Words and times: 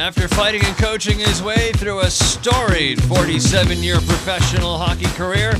After 0.00 0.28
fighting 0.28 0.64
and 0.64 0.74
coaching 0.78 1.18
his 1.18 1.42
way 1.42 1.72
through 1.72 2.00
a 2.00 2.10
storied 2.10 3.02
47 3.04 3.82
year 3.82 3.96
professional 3.96 4.78
hockey 4.78 5.04
career, 5.08 5.52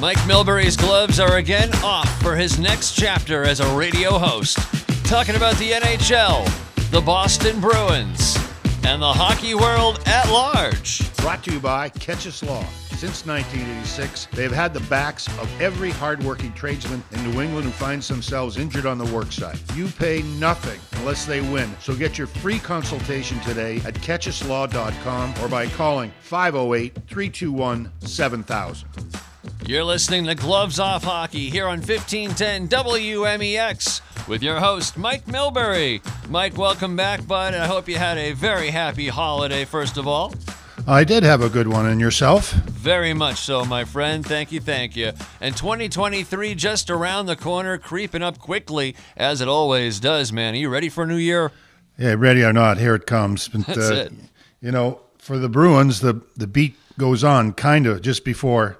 Mike 0.00 0.18
Milbury's 0.26 0.76
gloves 0.76 1.20
are 1.20 1.36
again 1.36 1.72
off 1.84 2.08
for 2.20 2.34
his 2.34 2.58
next 2.58 2.96
chapter 2.96 3.44
as 3.44 3.60
a 3.60 3.76
radio 3.76 4.18
host, 4.18 4.58
talking 5.04 5.36
about 5.36 5.54
the 5.58 5.70
NHL, 5.70 6.90
the 6.90 7.00
Boston 7.00 7.60
Bruins, 7.60 8.36
and 8.82 9.00
the 9.00 9.12
hockey 9.12 9.54
world 9.54 10.00
at 10.04 10.28
large. 10.32 11.14
Brought 11.18 11.44
to 11.44 11.52
you 11.52 11.60
by 11.60 11.88
Catchus 11.90 12.44
Law. 12.44 12.66
Since 12.96 13.26
1986, 13.26 14.28
they've 14.32 14.50
had 14.50 14.72
the 14.72 14.80
backs 14.88 15.28
of 15.38 15.60
every 15.60 15.90
hardworking 15.90 16.54
tradesman 16.54 17.04
in 17.12 17.30
New 17.30 17.42
England 17.42 17.66
who 17.66 17.70
finds 17.70 18.08
themselves 18.08 18.56
injured 18.56 18.86
on 18.86 18.96
the 18.96 19.04
worksite. 19.04 19.60
You 19.76 19.88
pay 19.88 20.22
nothing 20.40 20.80
unless 21.00 21.26
they 21.26 21.42
win. 21.42 21.70
So 21.78 21.94
get 21.94 22.16
your 22.16 22.26
free 22.26 22.58
consultation 22.58 23.38
today 23.40 23.82
at 23.84 23.92
catchuslaw.com 23.96 25.34
or 25.42 25.48
by 25.48 25.66
calling 25.66 26.10
508 26.20 26.94
321 27.06 27.92
7000. 28.00 28.88
You're 29.66 29.84
listening 29.84 30.24
to 30.24 30.34
Gloves 30.34 30.80
Off 30.80 31.04
Hockey 31.04 31.50
here 31.50 31.66
on 31.66 31.80
1510 31.80 32.68
WMEX 32.68 34.26
with 34.26 34.42
your 34.42 34.58
host, 34.58 34.96
Mike 34.96 35.26
Milbury. 35.26 36.00
Mike, 36.30 36.56
welcome 36.56 36.96
back, 36.96 37.26
bud. 37.26 37.52
I 37.52 37.66
hope 37.66 37.90
you 37.90 37.96
had 37.96 38.16
a 38.16 38.32
very 38.32 38.70
happy 38.70 39.08
holiday, 39.08 39.66
first 39.66 39.98
of 39.98 40.08
all. 40.08 40.32
I 40.88 41.02
did 41.02 41.24
have 41.24 41.42
a 41.42 41.48
good 41.48 41.66
one, 41.66 41.84
and 41.86 42.00
yourself? 42.00 42.52
Very 42.52 43.12
much 43.12 43.38
so, 43.40 43.64
my 43.64 43.84
friend. 43.84 44.24
Thank 44.24 44.52
you, 44.52 44.60
thank 44.60 44.94
you. 44.94 45.12
And 45.40 45.56
2023 45.56 46.54
just 46.54 46.90
around 46.90 47.26
the 47.26 47.34
corner, 47.34 47.76
creeping 47.76 48.22
up 48.22 48.38
quickly, 48.38 48.94
as 49.16 49.40
it 49.40 49.48
always 49.48 49.98
does, 49.98 50.32
man. 50.32 50.54
Are 50.54 50.58
you 50.58 50.68
ready 50.68 50.88
for 50.88 51.02
a 51.02 51.06
new 51.08 51.16
year? 51.16 51.50
Yeah, 51.98 52.14
ready 52.16 52.44
or 52.44 52.52
not, 52.52 52.78
here 52.78 52.94
it 52.94 53.04
comes. 53.04 53.48
But, 53.52 53.66
That's 53.66 53.90
uh, 53.90 53.94
it. 53.94 54.12
You 54.60 54.70
know, 54.70 55.00
for 55.18 55.38
the 55.38 55.48
Bruins, 55.48 56.02
the, 56.02 56.22
the 56.36 56.46
beat 56.46 56.76
goes 56.96 57.24
on 57.24 57.52
kind 57.54 57.88
of 57.88 58.00
just 58.00 58.24
before 58.24 58.78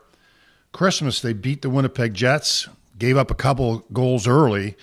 Christmas. 0.71 1.21
They 1.21 1.33
beat 1.33 1.63
the 1.63 1.71
Winnipeg 1.71 2.15
Jets, 2.15 2.69
gave 2.97 3.17
up 3.17 3.33
a 3.33 3.35
couple 3.35 3.85
goals 3.93 4.29
early 4.29 4.77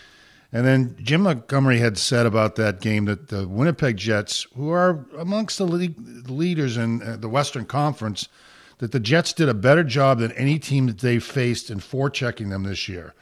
and 0.53 0.67
then 0.67 0.95
Jim 1.01 1.21
Montgomery 1.21 1.79
had 1.79 1.97
said 1.97 2.27
about 2.27 2.55
that 2.57 2.79
game 2.79 3.05
that 3.05 3.29
the 3.29 3.47
Winnipeg 3.47 3.97
Jets, 3.97 4.45
who 4.55 4.69
are 4.69 5.03
amongst 5.17 5.57
the 5.57 5.65
league 5.65 5.95
leaders 6.29 6.77
in 6.77 7.01
uh, 7.01 7.17
the 7.17 7.27
Western 7.27 7.65
Conference, 7.65 8.29
that 8.77 8.91
the 8.91 8.99
Jets 8.99 9.33
did 9.33 9.49
a 9.49 9.55
better 9.55 9.83
job 9.83 10.19
than 10.19 10.31
any 10.33 10.59
team 10.59 10.85
that 10.85 10.99
they 10.99 11.17
faced 11.17 11.71
in 11.71 11.79
forechecking 11.79 12.51
them 12.51 12.63
this 12.63 12.87
year. 12.87 13.15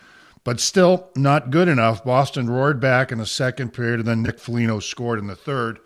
But 0.43 0.59
still 0.59 1.09
not 1.15 1.51
good 1.51 1.69
enough. 1.69 2.03
Boston 2.03 2.49
roared 2.49 2.81
back 2.81 3.13
in 3.13 3.19
the 3.19 3.25
second 3.25 3.71
period, 3.71 3.99
and 3.99 4.07
then 4.09 4.23
Nick 4.23 4.37
Foligno 4.37 4.79
scored 4.79 5.19
in 5.19 5.27
the 5.27 5.35
third 5.35 5.79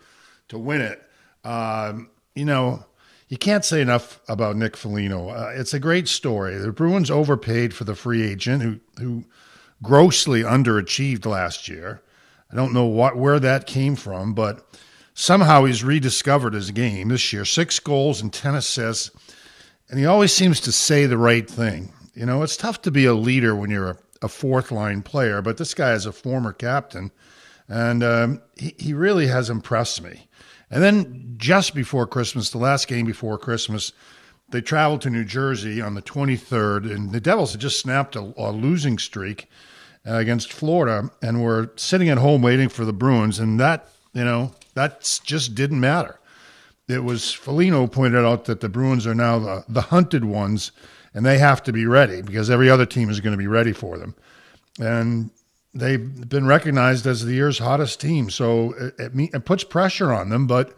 to 0.48 0.58
win 0.58 0.80
it. 0.80 1.00
Um, 1.44 2.10
you 2.34 2.44
know, 2.44 2.84
you 3.28 3.36
can't 3.36 3.64
say 3.64 3.80
enough 3.80 4.20
about 4.28 4.56
Nick 4.56 4.76
Foligno. 4.76 5.28
Uh, 5.28 5.52
it's 5.54 5.74
a 5.74 5.78
great 5.78 6.08
story. 6.08 6.56
The 6.56 6.72
Bruins 6.72 7.10
overpaid 7.10 7.72
for 7.72 7.84
the 7.84 7.94
free 7.94 8.28
agent 8.28 8.62
who 8.62 8.80
who– 9.00 9.24
grossly 9.82 10.42
underachieved 10.42 11.26
last 11.26 11.68
year. 11.68 12.02
I 12.50 12.56
don't 12.56 12.72
know 12.72 12.86
what 12.86 13.16
where 13.16 13.40
that 13.40 13.66
came 13.66 13.96
from, 13.96 14.34
but 14.34 14.64
somehow 15.14 15.64
he's 15.64 15.84
rediscovered 15.84 16.54
his 16.54 16.70
game 16.70 17.08
this 17.08 17.32
year. 17.32 17.44
Six 17.44 17.78
goals 17.80 18.20
and 18.20 18.32
ten 18.32 18.54
assists, 18.54 19.10
and 19.88 19.98
he 19.98 20.06
always 20.06 20.32
seems 20.32 20.60
to 20.60 20.72
say 20.72 21.06
the 21.06 21.18
right 21.18 21.48
thing. 21.48 21.92
You 22.14 22.26
know, 22.26 22.42
it's 22.42 22.56
tough 22.56 22.82
to 22.82 22.90
be 22.90 23.04
a 23.04 23.14
leader 23.14 23.54
when 23.54 23.70
you're 23.70 23.90
a, 23.90 23.98
a 24.22 24.28
fourth 24.28 24.70
line 24.70 25.02
player, 25.02 25.42
but 25.42 25.58
this 25.58 25.74
guy 25.74 25.92
is 25.92 26.06
a 26.06 26.12
former 26.12 26.52
captain, 26.52 27.10
and 27.68 28.02
um, 28.02 28.42
he, 28.56 28.74
he 28.78 28.94
really 28.94 29.26
has 29.26 29.50
impressed 29.50 30.02
me. 30.02 30.28
And 30.70 30.82
then 30.82 31.34
just 31.36 31.74
before 31.74 32.06
Christmas, 32.06 32.50
the 32.50 32.58
last 32.58 32.88
game 32.88 33.06
before 33.06 33.38
Christmas, 33.38 33.92
they 34.48 34.60
traveled 34.60 35.00
to 35.02 35.10
New 35.10 35.24
Jersey 35.24 35.80
on 35.80 35.94
the 35.94 36.02
23rd, 36.02 36.90
and 36.92 37.12
the 37.12 37.20
Devils 37.20 37.52
had 37.52 37.60
just 37.60 37.80
snapped 37.80 38.16
a, 38.16 38.32
a 38.36 38.50
losing 38.50 38.98
streak 38.98 39.48
Uh, 40.08 40.14
against 40.14 40.52
Florida, 40.52 41.10
and 41.20 41.42
we're 41.42 41.68
sitting 41.74 42.08
at 42.08 42.18
home 42.18 42.40
waiting 42.40 42.68
for 42.68 42.84
the 42.84 42.92
Bruins, 42.92 43.40
and 43.40 43.58
that 43.58 43.88
you 44.12 44.24
know 44.24 44.52
that 44.74 45.20
just 45.24 45.54
didn't 45.54 45.80
matter. 45.80 46.20
It 46.86 47.02
was 47.02 47.32
Foligno 47.32 47.88
pointed 47.88 48.24
out 48.24 48.44
that 48.44 48.60
the 48.60 48.68
Bruins 48.68 49.04
are 49.06 49.16
now 49.16 49.40
the, 49.40 49.64
the 49.68 49.80
hunted 49.80 50.24
ones, 50.24 50.70
and 51.12 51.26
they 51.26 51.38
have 51.38 51.60
to 51.64 51.72
be 51.72 51.86
ready 51.86 52.22
because 52.22 52.50
every 52.50 52.70
other 52.70 52.86
team 52.86 53.10
is 53.10 53.18
going 53.18 53.32
to 53.32 53.38
be 53.38 53.48
ready 53.48 53.72
for 53.72 53.98
them, 53.98 54.14
and 54.78 55.30
they've 55.74 56.28
been 56.28 56.46
recognized 56.46 57.06
as 57.06 57.24
the 57.24 57.34
year's 57.34 57.58
hottest 57.58 58.00
team. 58.00 58.30
So 58.30 58.74
it, 58.74 58.94
it, 58.98 59.34
it 59.34 59.44
puts 59.44 59.64
pressure 59.64 60.12
on 60.12 60.28
them, 60.28 60.46
but 60.46 60.76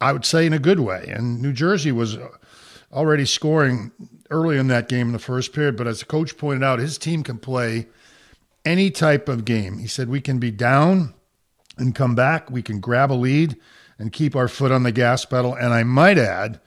I 0.00 0.12
would 0.12 0.24
say 0.24 0.46
in 0.46 0.52
a 0.52 0.58
good 0.58 0.80
way. 0.80 1.12
And 1.12 1.42
New 1.42 1.52
Jersey 1.52 1.92
was 1.92 2.16
uh, 2.16 2.28
already 2.92 3.26
scoring 3.26 3.92
early 4.30 4.58
in 4.58 4.68
that 4.68 4.88
game 4.88 5.08
in 5.08 5.12
the 5.12 5.18
first 5.18 5.52
period. 5.52 5.76
But 5.76 5.86
as 5.86 5.98
the 5.98 6.06
coach 6.06 6.38
pointed 6.38 6.62
out, 6.62 6.78
his 6.78 6.98
team 6.98 7.22
can 7.22 7.38
play 7.38 7.86
any 8.64 8.90
type 8.90 9.28
of 9.28 9.44
game. 9.44 9.78
He 9.78 9.86
said, 9.86 10.08
We 10.08 10.20
can 10.20 10.38
be 10.38 10.50
down 10.50 11.14
and 11.78 11.94
come 11.94 12.14
back, 12.14 12.50
we 12.50 12.62
can 12.62 12.80
grab 12.80 13.10
a 13.10 13.14
lead 13.14 13.56
and 13.98 14.12
keep 14.12 14.34
our 14.34 14.48
foot 14.48 14.72
on 14.72 14.82
the 14.82 14.92
gas 14.92 15.24
pedal. 15.24 15.54
And 15.54 15.72
I 15.72 15.82
might 15.82 16.18
add, 16.18 16.60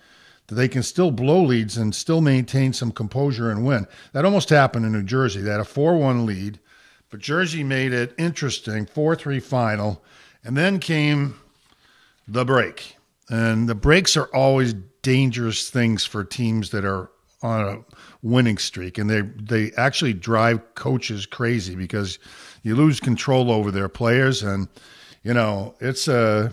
that 0.48 0.56
they 0.56 0.68
can 0.68 0.84
still 0.84 1.12
blow 1.12 1.42
leads 1.42 1.78
and 1.78 1.96
still 1.96 2.22
maintain 2.22 2.74
some 2.74 2.92
composure 2.92 3.50
and 3.50 3.66
win. 3.66 3.88
That 4.12 4.26
almost 4.26 4.50
happened 4.50 4.86
in 4.86 4.92
New 4.92 5.04
Jersey. 5.04 5.42
They 5.42 5.52
had 5.52 5.60
a 5.60 5.66
4 5.66 5.98
1 5.98 6.26
lead, 6.26 6.60
but 7.10 7.20
Jersey 7.20 7.64
made 7.64 7.94
it 7.94 8.14
interesting 8.18 8.86
4 8.86 9.16
3 9.16 9.40
final. 9.40 10.04
And 10.44 10.58
then 10.58 10.80
came 10.80 11.40
the 12.28 12.44
break. 12.44 12.98
And 13.30 13.70
the 13.70 13.76
breaks 13.76 14.18
are 14.18 14.28
always 14.34 14.74
dangerous 15.02 15.70
things 15.70 16.06
for 16.06 16.24
teams 16.24 16.72
that 16.72 16.84
are 16.84 17.10
on 17.42 17.62
a 17.62 17.93
winning 18.24 18.58
streak, 18.58 18.98
and 18.98 19.10
they 19.10 19.22
they 19.22 19.72
actually 19.78 20.14
drive 20.14 20.76
coaches 20.76 21.26
crazy 21.26 21.76
because 21.76 22.18
you 22.64 22.76
lose 22.76 23.00
control 23.00 23.52
over 23.52 23.70
their 23.70 23.90
players, 23.90 24.42
and 24.42 24.68
you 25.24 25.34
know 25.34 25.76
it's 25.80 26.08
a 26.08 26.18
uh, 26.18 26.50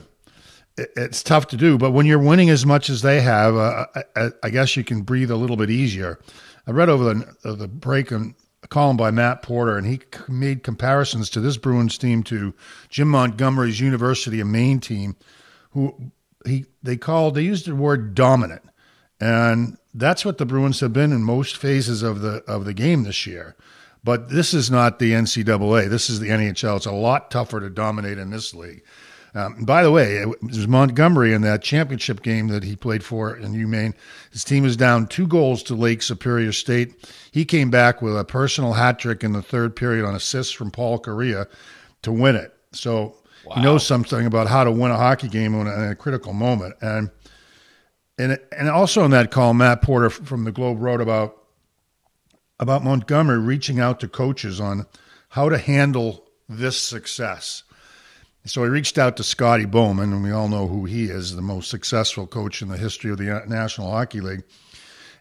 it's 0.77 1.23
tough 1.23 1.47
to 1.49 1.57
do. 1.57 1.79
But 1.79 1.93
when 1.93 2.07
you're 2.07 2.19
winning 2.19 2.51
as 2.51 2.67
much 2.67 2.91
as 2.91 3.03
they 3.03 3.21
have, 3.21 3.57
uh, 3.57 3.87
I, 4.17 4.31
I, 4.43 4.51
guess 4.51 4.77
you 4.77 4.85
can 4.85 5.03
breathe 5.03 5.31
a 5.31 5.37
little 5.37 5.57
bit 5.57 5.69
easier. 5.69 6.19
I 6.67 6.71
read 6.71 6.89
over 6.89 7.05
the 7.05 7.37
uh, 7.45 7.55
the 7.55 7.69
break 7.69 8.11
a 8.11 8.33
column 8.69 8.97
by 8.97 9.11
Matt 9.11 9.43
Porter, 9.43 9.77
and 9.77 9.87
he 9.87 10.01
made 10.29 10.63
comparisons 10.63 11.31
to 11.31 11.41
this 11.41 11.57
Bruins 11.57 11.99
team 11.99 12.23
to 12.25 12.55
Jim 12.89 13.09
Montgomery's 13.09 13.81
University 13.81 14.41
of 14.41 14.47
Maine 14.47 14.81
team, 14.81 15.17
who 15.71 16.13
he 16.47 16.67
they 16.83 16.97
called 16.97 17.35
they 17.35 17.43
used 17.43 17.67
the 17.67 17.75
word 17.75 18.15
dominant, 18.15 18.63
and 19.21 19.77
that's 19.95 20.25
what 20.25 20.39
the 20.39 20.47
Bruins 20.47 20.81
have 20.81 20.93
been 20.93 21.13
in 21.13 21.23
most 21.23 21.57
phases 21.57 22.03
of 22.03 22.21
the 22.21 22.43
of 22.47 22.65
the 22.65 22.75
game 22.75 23.05
this 23.05 23.27
year. 23.27 23.57
But 24.03 24.31
this 24.31 24.55
is 24.55 24.71
not 24.71 24.99
the 24.99 25.13
NCAA. 25.13 25.89
This 25.91 26.09
is 26.09 26.21
the 26.21 26.29
NHL. 26.29 26.77
It's 26.77 26.87
a 26.87 26.93
lot 26.93 27.31
tougher 27.31 27.61
to 27.61 27.69
dominate 27.69 28.19
in 28.19 28.31
this 28.31 28.55
league. 28.55 28.83
Um, 29.35 29.65
by 29.65 29.83
the 29.83 29.91
way, 29.93 30.17
it 30.17 30.43
was 30.43 30.67
Montgomery 30.67 31.35
in 31.35 31.43
that 31.43 31.63
championship 31.63 32.23
game 32.23 32.49
that 32.49 32.65
he 32.65 32.75
played 32.75 33.05
for 33.05 33.37
in 33.37 33.53
UMaine. 33.53 33.95
His 34.33 34.43
team 34.43 34.65
was 34.65 34.77
down 34.77 35.07
two 35.07 35.27
goals 35.27 35.63
to 35.65 35.75
Lake 35.75 36.03
Superior 36.03 36.51
State. 36.51 37.09
He 37.31 37.45
came 37.45 37.71
back 37.71 38.03
with 38.03 38.19
a 38.19 38.25
personal 38.25 38.73
hat 38.73 38.99
trick 38.99 39.23
in 39.23 39.33
the 39.33 39.43
third 39.43 39.77
period 39.77 40.05
on 40.05 40.17
assists 40.17 40.53
from 40.53 40.71
Paul 40.71 40.99
Kariya 40.99 41.47
to 42.03 42.11
win 42.11 42.35
it. 42.35 42.55
So 42.73 43.17
Wow. 43.45 43.57
He 43.57 43.63
knows 43.63 43.87
something 43.87 44.27
about 44.27 44.49
how 44.49 44.65
to 44.65 44.71
win 44.71 44.91
a 44.91 44.97
hockey 44.97 45.29
game 45.29 45.55
in 45.55 45.67
a, 45.67 45.75
in 45.75 45.91
a 45.91 45.95
critical 45.95 46.33
moment. 46.33 46.75
And 46.81 47.11
and 48.21 48.39
and 48.53 48.69
also 48.69 49.05
in 49.05 49.11
that 49.13 49.31
call, 49.31 49.55
Matt 49.55 49.83
Porter 49.83 50.11
from 50.11 50.45
the 50.45 50.53
Globe 50.53 50.81
wrote 50.81 51.01
about 51.01 51.37
about 52.59 52.85
Montgomery 52.85 53.39
reaching 53.39 53.81
out 53.81 54.01
to 54.01 54.09
coaches 54.09 54.61
on 54.61 54.87
how 55.31 55.49
to 55.49 55.59
handle 55.59 56.25
this 56.49 56.79
success. 56.79 57.63
So 58.47 58.65
he 58.65 58.71
reached 58.71 58.99
out 58.99 59.17
to 59.19 59.23
Scotty 59.23 59.67
Bowman, 59.67 60.13
and 60.13 60.23
we 60.23 60.31
all 60.31 60.49
know 60.49 60.67
who 60.67 60.87
he 60.87 61.05
is, 61.05 61.37
the 61.37 61.43
most 61.43 61.69
successful 61.69 62.27
coach 62.27 62.63
in 62.63 62.69
the 62.69 62.79
history 62.79 63.11
of 63.11 63.19
the 63.19 63.45
National 63.47 63.91
Hockey 63.91 64.21
League. 64.21 64.45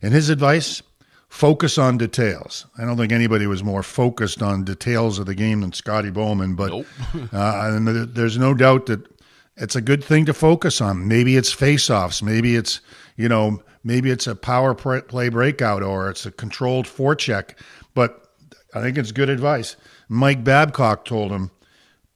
And 0.01 0.13
his 0.13 0.29
advice 0.29 0.81
focus 1.27 1.77
on 1.77 1.97
details. 1.97 2.65
I 2.77 2.85
don't 2.85 2.97
think 2.97 3.11
anybody 3.11 3.45
was 3.45 3.63
more 3.63 3.83
focused 3.83 4.41
on 4.41 4.63
details 4.63 5.19
of 5.19 5.25
the 5.25 5.35
game 5.35 5.61
than 5.61 5.73
Scotty 5.73 6.09
Bowman, 6.09 6.55
but 6.55 6.69
nope. 6.69 6.87
uh, 7.33 7.71
and 7.73 7.87
there's 8.15 8.37
no 8.37 8.53
doubt 8.53 8.87
that 8.87 9.18
it's 9.59 9.75
a 9.75 9.81
good 9.81 10.03
thing 10.03 10.25
to 10.25 10.33
focus 10.33 10.81
on. 10.81 11.07
Maybe 11.07 11.35
it's 11.37 11.51
face-offs, 11.51 12.23
maybe 12.23 12.55
it's 12.55 12.81
you 13.17 13.29
know 13.29 13.61
maybe 13.83 14.09
it's 14.09 14.27
a 14.27 14.35
power 14.35 14.73
play 14.73 15.29
breakout 15.29 15.83
or 15.83 16.09
it's 16.09 16.25
a 16.25 16.31
controlled 16.31 16.85
forecheck, 16.85 17.51
but 17.93 18.29
I 18.73 18.81
think 18.81 18.97
it's 18.97 19.11
good 19.11 19.29
advice. 19.29 19.75
Mike 20.07 20.43
Babcock 20.43 21.05
told 21.05 21.31
him, 21.31 21.51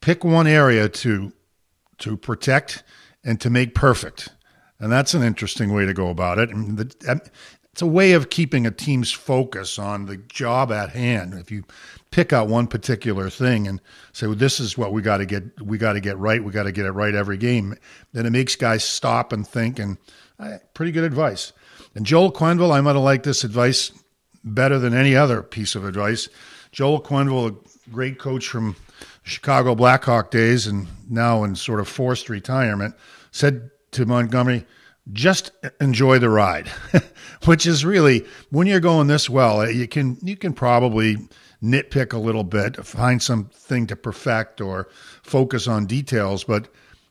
pick 0.00 0.24
one 0.24 0.46
area 0.46 0.88
to 0.88 1.32
to 1.98 2.16
protect 2.16 2.82
and 3.24 3.40
to 3.40 3.50
make 3.50 3.74
perfect. 3.74 4.30
And 4.80 4.92
that's 4.92 5.14
an 5.14 5.22
interesting 5.22 5.72
way 5.72 5.86
to 5.86 5.94
go 5.94 6.10
about 6.10 6.38
it. 6.38 6.50
And 6.50 6.76
the, 6.76 7.30
it's 7.74 7.82
a 7.82 7.86
way 7.86 8.12
of 8.12 8.30
keeping 8.30 8.68
a 8.68 8.70
team's 8.70 9.10
focus 9.10 9.80
on 9.80 10.06
the 10.06 10.16
job 10.16 10.70
at 10.70 10.90
hand. 10.90 11.34
If 11.34 11.50
you 11.50 11.64
pick 12.12 12.32
out 12.32 12.46
one 12.46 12.68
particular 12.68 13.28
thing 13.28 13.66
and 13.66 13.80
say, 14.12 14.28
well, 14.28 14.36
this 14.36 14.60
is 14.60 14.78
what 14.78 14.92
we 14.92 15.02
got 15.02 15.16
to 15.16 15.26
get, 15.26 15.60
we 15.60 15.76
got 15.76 15.94
to 15.94 16.00
get 16.00 16.16
right, 16.16 16.44
we 16.44 16.52
got 16.52 16.62
to 16.62 16.70
get 16.70 16.86
it 16.86 16.92
right 16.92 17.16
every 17.16 17.36
game, 17.36 17.74
then 18.12 18.26
it 18.26 18.30
makes 18.30 18.54
guys 18.54 18.84
stop 18.84 19.32
and 19.32 19.44
think. 19.44 19.80
And 19.80 19.98
uh, 20.38 20.58
pretty 20.74 20.92
good 20.92 21.02
advice. 21.02 21.52
And 21.96 22.06
Joel 22.06 22.30
Quenneville, 22.30 22.70
I 22.70 22.80
might 22.80 22.94
have 22.94 23.02
liked 23.02 23.24
this 23.24 23.42
advice 23.42 23.90
better 24.44 24.78
than 24.78 24.94
any 24.94 25.16
other 25.16 25.42
piece 25.42 25.74
of 25.74 25.84
advice. 25.84 26.28
Joel 26.70 27.02
Quenneville, 27.02 27.56
a 27.56 27.90
great 27.90 28.20
coach 28.20 28.46
from 28.46 28.76
Chicago 29.24 29.74
Blackhawk 29.74 30.30
days 30.30 30.68
and 30.68 30.86
now 31.10 31.42
in 31.42 31.56
sort 31.56 31.80
of 31.80 31.88
forced 31.88 32.28
retirement, 32.28 32.94
said 33.32 33.72
to 33.90 34.06
Montgomery, 34.06 34.64
just 35.12 35.50
enjoy 35.80 36.18
the 36.18 36.30
ride, 36.30 36.68
which 37.44 37.66
is 37.66 37.84
really 37.84 38.24
when 38.50 38.66
you're 38.66 38.80
going 38.80 39.06
this 39.06 39.28
well, 39.28 39.60
uh, 39.60 39.68
you 39.68 39.86
can 39.86 40.16
you 40.22 40.36
can 40.36 40.52
probably 40.52 41.16
nitpick 41.62 42.12
a 42.12 42.18
little 42.18 42.44
bit, 42.44 42.84
find 42.84 43.22
something 43.22 43.86
to 43.86 43.96
perfect 43.96 44.60
or 44.60 44.88
focus 45.22 45.66
on 45.66 45.86
details, 45.86 46.44
but 46.44 46.68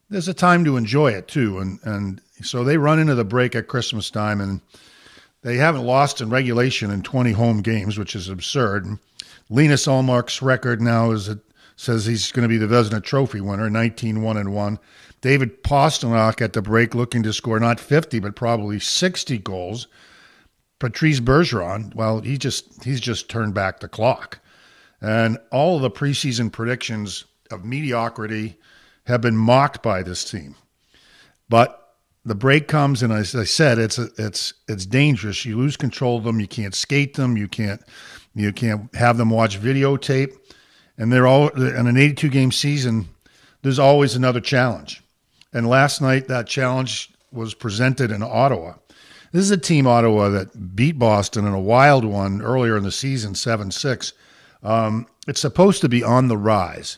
there's 0.09 0.27
a 0.27 0.33
time 0.33 0.63
to 0.65 0.77
enjoy 0.77 1.11
it 1.11 1.27
too. 1.27 1.59
And 1.59 1.79
and 1.83 2.21
so 2.41 2.63
they 2.63 2.77
run 2.77 2.99
into 2.99 3.15
the 3.15 3.25
break 3.25 3.55
at 3.55 3.67
Christmas 3.67 4.09
time 4.09 4.41
and 4.41 4.61
they 5.43 5.57
haven't 5.57 5.85
lost 5.85 6.21
in 6.21 6.29
regulation 6.29 6.89
in 6.89 7.03
20 7.03 7.33
home 7.33 7.61
games, 7.61 7.97
which 7.97 8.15
is 8.15 8.29
absurd. 8.29 8.97
Linus 9.49 9.87
Ullmark's 9.87 10.41
record 10.41 10.81
now 10.81 11.11
is 11.11 11.27
it 11.27 11.39
says 11.75 12.05
he's 12.05 12.31
going 12.31 12.43
to 12.43 12.49
be 12.49 12.57
the 12.57 12.67
Vezina 12.67 13.03
Trophy 13.03 13.41
winner, 13.41 13.69
19 13.69 14.21
1 14.21 14.37
and 14.37 14.53
1. 14.53 14.79
David 15.23 15.63
Pastrnak 15.63 16.41
at 16.41 16.51
the 16.51 16.61
break 16.61 16.93
looking 16.93 17.23
to 17.23 17.31
score 17.31 17.57
not 17.57 17.79
50, 17.79 18.19
but 18.19 18.35
probably 18.35 18.77
60 18.77 19.37
goals. 19.37 19.87
Patrice 20.79 21.21
Bergeron, 21.21 21.95
well, 21.95 22.19
he 22.19 22.37
just 22.37 22.83
he's 22.83 22.99
just 22.99 23.29
turned 23.29 23.53
back 23.53 23.79
the 23.79 23.87
clock. 23.87 24.39
And 24.99 25.37
all 25.49 25.77
of 25.77 25.81
the 25.81 25.89
preseason 25.89 26.51
predictions 26.51 27.23
of 27.51 27.63
mediocrity 27.63 28.57
have 29.05 29.21
been 29.21 29.37
mocked 29.37 29.81
by 29.81 30.03
this 30.03 30.29
team. 30.29 30.55
But 31.47 31.95
the 32.25 32.35
break 32.35 32.67
comes, 32.67 33.01
and 33.01 33.13
as 33.13 33.33
I 33.33 33.45
said, 33.45 33.79
it's 33.79 33.97
it's 33.97 34.53
it's 34.67 34.85
dangerous. 34.85 35.45
You 35.45 35.55
lose 35.55 35.77
control 35.77 36.17
of 36.17 36.25
them. 36.25 36.41
You 36.41 36.47
can't 36.49 36.75
skate 36.75 37.13
them. 37.13 37.37
You 37.37 37.47
can't 37.47 37.81
you 38.35 38.51
can't 38.51 38.93
have 38.93 39.17
them 39.17 39.29
watch 39.29 39.57
videotape. 39.57 40.35
And 40.97 41.13
they're 41.13 41.27
all 41.27 41.47
in 41.47 41.87
an 41.87 41.95
82 41.95 42.27
game 42.27 42.51
season. 42.51 43.07
There's 43.61 43.79
always 43.79 44.15
another 44.15 44.41
challenge. 44.41 45.02
And 45.53 45.67
last 45.67 46.01
night, 46.01 46.27
that 46.27 46.47
challenge 46.47 47.11
was 47.31 47.53
presented 47.53 48.11
in 48.11 48.23
Ottawa. 48.23 48.75
This 49.31 49.43
is 49.43 49.51
a 49.51 49.57
team, 49.57 49.87
Ottawa, 49.87 50.29
that 50.29 50.75
beat 50.75 50.99
Boston 50.99 51.45
in 51.45 51.53
a 51.53 51.59
wild 51.59 52.05
one 52.05 52.41
earlier 52.41 52.77
in 52.77 52.83
the 52.83 52.91
season, 52.91 53.35
7 53.35 53.71
6. 53.71 54.13
Um, 54.63 55.07
it's 55.27 55.41
supposed 55.41 55.81
to 55.81 55.89
be 55.89 56.03
on 56.03 56.27
the 56.27 56.37
rise, 56.37 56.97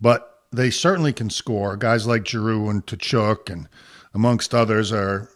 but 0.00 0.40
they 0.52 0.70
certainly 0.70 1.12
can 1.12 1.30
score. 1.30 1.76
Guys 1.76 2.06
like 2.06 2.26
Giroux 2.26 2.68
and 2.68 2.86
Tkachuk 2.86 3.50
and 3.50 3.68
amongst 4.14 4.54
others 4.54 4.92
are 4.92 5.28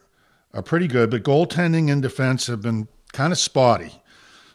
are 0.54 0.62
pretty 0.62 0.88
good, 0.88 1.10
but 1.10 1.22
goaltending 1.22 1.92
and 1.92 2.00
defense 2.00 2.46
have 2.46 2.62
been 2.62 2.88
kind 3.12 3.32
of 3.32 3.38
spotty. 3.38 4.02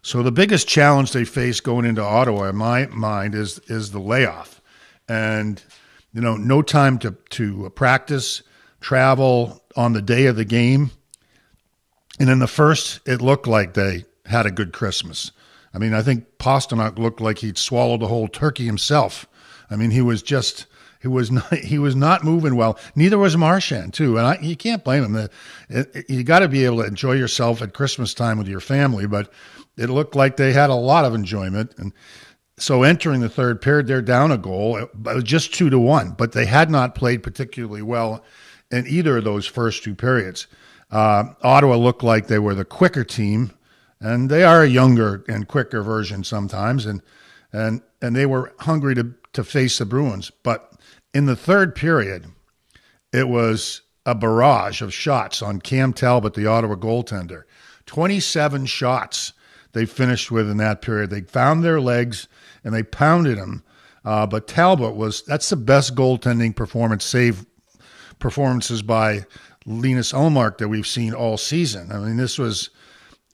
So 0.01 0.23
the 0.23 0.31
biggest 0.31 0.67
challenge 0.67 1.11
they 1.11 1.23
face 1.23 1.59
going 1.59 1.85
into 1.85 2.01
Ottawa, 2.01 2.49
in 2.49 2.55
my 2.55 2.87
mind, 2.87 3.35
is 3.35 3.59
is 3.67 3.91
the 3.91 3.99
layoff, 3.99 4.61
and 5.07 5.63
you 6.13 6.21
know, 6.21 6.35
no 6.37 6.61
time 6.61 6.97
to 6.99 7.15
to 7.31 7.69
practice, 7.71 8.43
travel 8.79 9.63
on 9.75 9.93
the 9.93 10.01
day 10.01 10.27
of 10.27 10.35
the 10.35 10.45
game. 10.45 10.91
And 12.19 12.29
in 12.29 12.39
the 12.39 12.47
first, 12.47 12.99
it 13.07 13.21
looked 13.21 13.47
like 13.47 13.73
they 13.73 14.05
had 14.25 14.45
a 14.45 14.51
good 14.51 14.71
Christmas. 14.71 15.31
I 15.73 15.79
mean, 15.79 15.93
I 15.93 16.03
think 16.03 16.37
Pastrnak 16.37 16.99
looked 16.99 17.19
like 17.19 17.39
he'd 17.39 17.57
swallowed 17.57 18.03
a 18.03 18.07
whole 18.07 18.27
turkey 18.27 18.65
himself. 18.65 19.25
I 19.69 19.75
mean, 19.75 19.89
he 19.89 20.01
was 20.01 20.21
just 20.21 20.67
he 21.01 21.07
was 21.07 21.31
not 21.37 21.53
he 21.53 21.79
was 21.79 21.95
not 21.95 22.23
moving 22.23 22.55
well. 22.55 22.77
Neither 22.95 23.17
was 23.17 23.35
Marchand 23.35 23.93
too, 23.93 24.17
and 24.17 24.27
I, 24.27 24.37
you 24.41 24.55
can't 24.55 24.83
blame 24.83 25.03
him. 25.03 25.29
It, 25.69 26.05
you 26.09 26.23
got 26.23 26.39
to 26.39 26.47
be 26.47 26.65
able 26.65 26.77
to 26.77 26.87
enjoy 26.87 27.13
yourself 27.13 27.61
at 27.61 27.73
Christmas 27.73 28.13
time 28.13 28.37
with 28.37 28.47
your 28.47 28.59
family, 28.59 29.07
but 29.07 29.31
it 29.77 29.89
looked 29.89 30.15
like 30.15 30.37
they 30.37 30.53
had 30.53 30.69
a 30.69 30.75
lot 30.75 31.05
of 31.05 31.15
enjoyment. 31.15 31.73
And 31.77 31.93
so 32.57 32.83
entering 32.83 33.19
the 33.19 33.29
third 33.29 33.61
period, 33.61 33.87
they're 33.87 34.01
down 34.01 34.31
a 34.31 34.37
goal, 34.37 34.87
just 35.23 35.53
two 35.53 35.69
to 35.69 35.79
one, 35.79 36.11
but 36.11 36.33
they 36.33 36.45
had 36.45 36.69
not 36.69 36.95
played 36.95 37.23
particularly 37.23 37.81
well 37.81 38.23
in 38.69 38.85
either 38.87 39.17
of 39.17 39.23
those 39.23 39.45
first 39.45 39.83
two 39.83 39.95
periods. 39.95 40.47
Uh, 40.91 41.25
Ottawa 41.41 41.75
looked 41.75 42.03
like 42.03 42.27
they 42.27 42.39
were 42.39 42.53
the 42.53 42.65
quicker 42.65 43.03
team, 43.03 43.51
and 43.99 44.29
they 44.29 44.43
are 44.43 44.61
a 44.61 44.67
younger 44.67 45.23
and 45.27 45.47
quicker 45.47 45.81
version 45.81 46.23
sometimes, 46.23 46.85
and 46.85 47.01
and 47.51 47.81
and 48.01 48.15
they 48.15 48.25
were 48.25 48.53
hungry 48.59 48.93
to 48.95 49.13
to 49.33 49.43
face 49.43 49.79
the 49.79 49.85
Bruins. 49.85 50.31
But 50.43 50.71
in 51.13 51.25
the 51.25 51.35
third 51.35 51.73
period, 51.73 52.27
it 53.11 53.27
was 53.27 53.81
a 54.05 54.13
barrage 54.13 54.81
of 54.81 54.93
shots 54.93 55.41
on 55.41 55.61
Cam 55.61 55.93
Talbot, 55.93 56.35
the 56.35 56.45
Ottawa 56.45 56.75
goaltender. 56.75 57.43
Twenty-seven 57.87 58.67
shots 58.67 59.33
they 59.71 59.85
finished 59.85 60.29
with 60.29 60.49
in 60.49 60.57
that 60.57 60.83
period. 60.83 61.09
They 61.09 61.21
found 61.21 61.63
their 61.63 61.81
legs 61.81 62.27
and 62.63 62.73
they 62.73 62.83
pounded 62.83 63.37
him. 63.37 63.63
Uh, 64.05 64.27
but 64.27 64.47
Talbot 64.47 64.95
was 64.95 65.23
that's 65.23 65.49
the 65.49 65.55
best 65.55 65.95
goaltending 65.95 66.55
performance, 66.55 67.05
save 67.05 67.45
performances 68.19 68.81
by 68.81 69.25
Linus 69.65 70.11
Ullmark 70.11 70.57
that 70.57 70.67
we've 70.67 70.87
seen 70.87 71.13
all 71.13 71.37
season. 71.37 71.91
I 71.91 71.99
mean, 71.99 72.17
this 72.17 72.37
was 72.37 72.69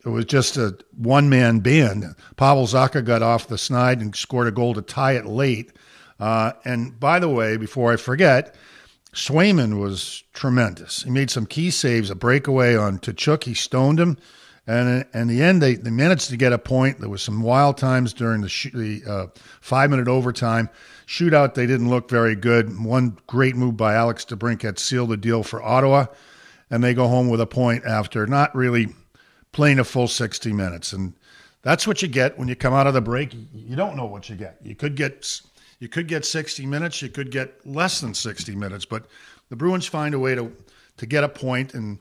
it 0.06 0.10
was 0.10 0.26
just 0.26 0.58
a 0.58 0.78
one 0.96 1.30
man 1.30 1.60
band. 1.60 2.16
Pavel 2.38 2.68
Zacha 2.68 3.04
got 3.04 3.22
off 3.22 3.48
the 3.48 3.58
snide 3.58 4.02
and 4.02 4.16
scored 4.16 4.48
a 4.48 4.52
goal 4.52 4.74
to 4.76 4.82
tie 4.82 5.14
it 5.14 5.26
late. 5.26 5.72
Uh, 6.20 6.52
and 6.66 7.00
by 7.00 7.20
the 7.20 7.30
way, 7.30 7.58
before 7.58 7.92
I 7.92 7.96
forget, 7.96 8.56
Swayman 9.14 9.80
was 9.80 10.24
tremendous. 10.34 11.04
He 11.04 11.10
made 11.10 11.32
some 11.32 11.46
key 11.46 11.72
saves, 11.72 12.10
a 12.10 12.16
breakaway 12.16 12.76
on 12.76 13.00
Tkachuk. 13.00 13.44
He 13.46 13.54
stoned 13.54 14.00
him. 14.00 14.18
And 14.70 15.04
in 15.16 15.28
the 15.28 15.42
end, 15.42 15.64
they, 15.64 15.74
they 15.74 15.90
managed 15.90 16.30
to 16.30 16.38
get 16.38 16.54
a 16.54 16.60
point. 16.60 17.00
There 17.00 17.10
was 17.10 17.24
some 17.24 17.42
wild 17.42 17.76
times 17.80 18.14
during 18.14 18.42
the, 18.42 18.50
sh- 18.50 18.72
the 18.72 19.02
uh, 19.04 19.28
five 19.62 19.90
minute 19.90 20.08
overtime 20.08 20.70
shootout. 21.08 21.56
They 21.56 21.66
didn't 21.66 21.90
look 21.90 22.08
very 22.08 22.36
good. 22.36 22.80
One 22.80 23.18
great 23.26 23.56
move 23.56 23.76
by 23.76 23.96
Alex 23.96 24.26
DeBrincat 24.26 24.78
sealed 24.78 25.10
the 25.10 25.18
deal 25.18 25.42
for 25.42 25.60
Ottawa, 25.64 26.06
and 26.70 26.84
they 26.84 26.94
go 26.94 27.08
home 27.08 27.30
with 27.30 27.42
a 27.42 27.48
point 27.48 27.84
after 27.84 28.28
not 28.28 28.54
really 28.54 28.90
playing 29.54 29.80
a 29.80 29.84
full 29.84 30.08
60 30.08 30.54
minutes. 30.54 30.94
And 30.94 31.16
that's 31.64 31.88
what 31.88 32.04
you 32.04 32.08
get 32.08 32.38
when 32.38 32.48
you 32.48 32.56
come 32.56 32.76
out 32.76 32.86
of 32.86 32.94
the 32.94 33.02
break. 33.02 33.34
You 33.52 33.76
don't 33.76 33.98
know 33.98 34.06
what 34.06 34.30
you 34.30 34.36
get. 34.36 34.60
You 34.62 34.76
could 34.76 34.96
get 34.96 35.42
you 35.80 35.88
could 35.88 36.08
get 36.08 36.26
60 36.26 36.68
minutes. 36.68 37.02
You 37.02 37.10
could 37.10 37.32
get 37.32 37.66
less 37.66 38.02
than 38.02 38.14
60 38.14 38.56
minutes. 38.56 38.86
But 38.86 39.08
the 39.50 39.56
Bruins 39.56 39.88
find 39.88 40.14
a 40.14 40.20
way 40.20 40.36
to 40.36 40.56
to 40.98 41.08
get 41.08 41.24
a 41.24 41.30
point 41.30 41.74
and 41.74 41.98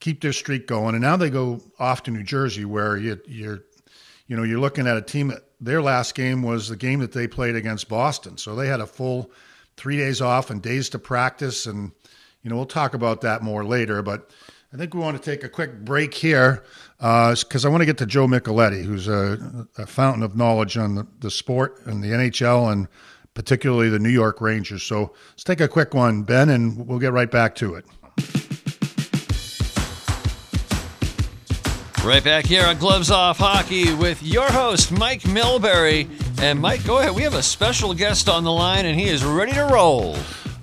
keep 0.00 0.20
their 0.20 0.32
streak 0.32 0.66
going. 0.66 0.94
And 0.94 1.02
now 1.02 1.16
they 1.16 1.30
go 1.30 1.60
off 1.78 2.02
to 2.04 2.10
New 2.10 2.22
Jersey, 2.22 2.64
where 2.64 2.96
you, 2.96 3.20
you're, 3.26 3.64
you 4.26 4.36
know, 4.36 4.42
you're 4.42 4.60
looking 4.60 4.86
at 4.86 4.96
a 4.96 5.02
team 5.02 5.32
their 5.60 5.82
last 5.82 6.14
game 6.14 6.42
was 6.42 6.68
the 6.68 6.76
game 6.76 7.00
that 7.00 7.12
they 7.12 7.28
played 7.28 7.54
against 7.54 7.88
Boston. 7.88 8.38
So 8.38 8.56
they 8.56 8.66
had 8.66 8.80
a 8.80 8.86
full 8.86 9.30
three 9.76 9.98
days 9.98 10.20
off 10.20 10.50
and 10.50 10.62
days 10.62 10.88
to 10.90 10.98
practice. 10.98 11.66
And, 11.66 11.92
you 12.42 12.50
know, 12.50 12.56
we'll 12.56 12.66
talk 12.66 12.94
about 12.94 13.20
that 13.20 13.42
more 13.42 13.64
later. 13.64 14.02
But 14.02 14.30
I 14.72 14.76
think 14.76 14.94
we 14.94 15.00
want 15.00 15.22
to 15.22 15.30
take 15.30 15.44
a 15.44 15.48
quick 15.48 15.84
break 15.84 16.14
here 16.14 16.64
because 16.98 17.64
uh, 17.64 17.68
I 17.68 17.70
want 17.70 17.82
to 17.82 17.86
get 17.86 17.98
to 17.98 18.06
Joe 18.06 18.26
Micheletti, 18.26 18.82
who's 18.84 19.08
a, 19.08 19.66
a 19.76 19.86
fountain 19.86 20.22
of 20.22 20.36
knowledge 20.36 20.76
on 20.76 20.94
the, 20.94 21.06
the 21.18 21.30
sport 21.30 21.84
and 21.84 22.02
the 22.02 22.08
NHL 22.08 22.72
and 22.72 22.88
particularly 23.34 23.90
the 23.90 23.98
New 23.98 24.10
York 24.10 24.40
Rangers. 24.40 24.82
So 24.82 25.12
let's 25.32 25.44
take 25.44 25.60
a 25.60 25.68
quick 25.68 25.92
one, 25.92 26.22
Ben, 26.22 26.48
and 26.48 26.86
we'll 26.86 26.98
get 26.98 27.12
right 27.12 27.30
back 27.30 27.54
to 27.56 27.74
it. 27.74 27.84
Right 32.02 32.24
back 32.24 32.46
here 32.46 32.64
on 32.64 32.78
Gloves 32.78 33.10
Off 33.10 33.36
Hockey 33.36 33.92
with 33.92 34.22
your 34.22 34.50
host, 34.50 34.90
Mike 34.90 35.20
Milbury. 35.20 36.08
And 36.40 36.58
Mike, 36.58 36.84
go 36.86 36.98
ahead. 36.98 37.14
We 37.14 37.22
have 37.22 37.34
a 37.34 37.42
special 37.42 37.92
guest 37.92 38.26
on 38.26 38.42
the 38.42 38.50
line, 38.50 38.86
and 38.86 38.98
he 38.98 39.06
is 39.06 39.22
ready 39.22 39.52
to 39.52 39.66
roll. 39.66 40.16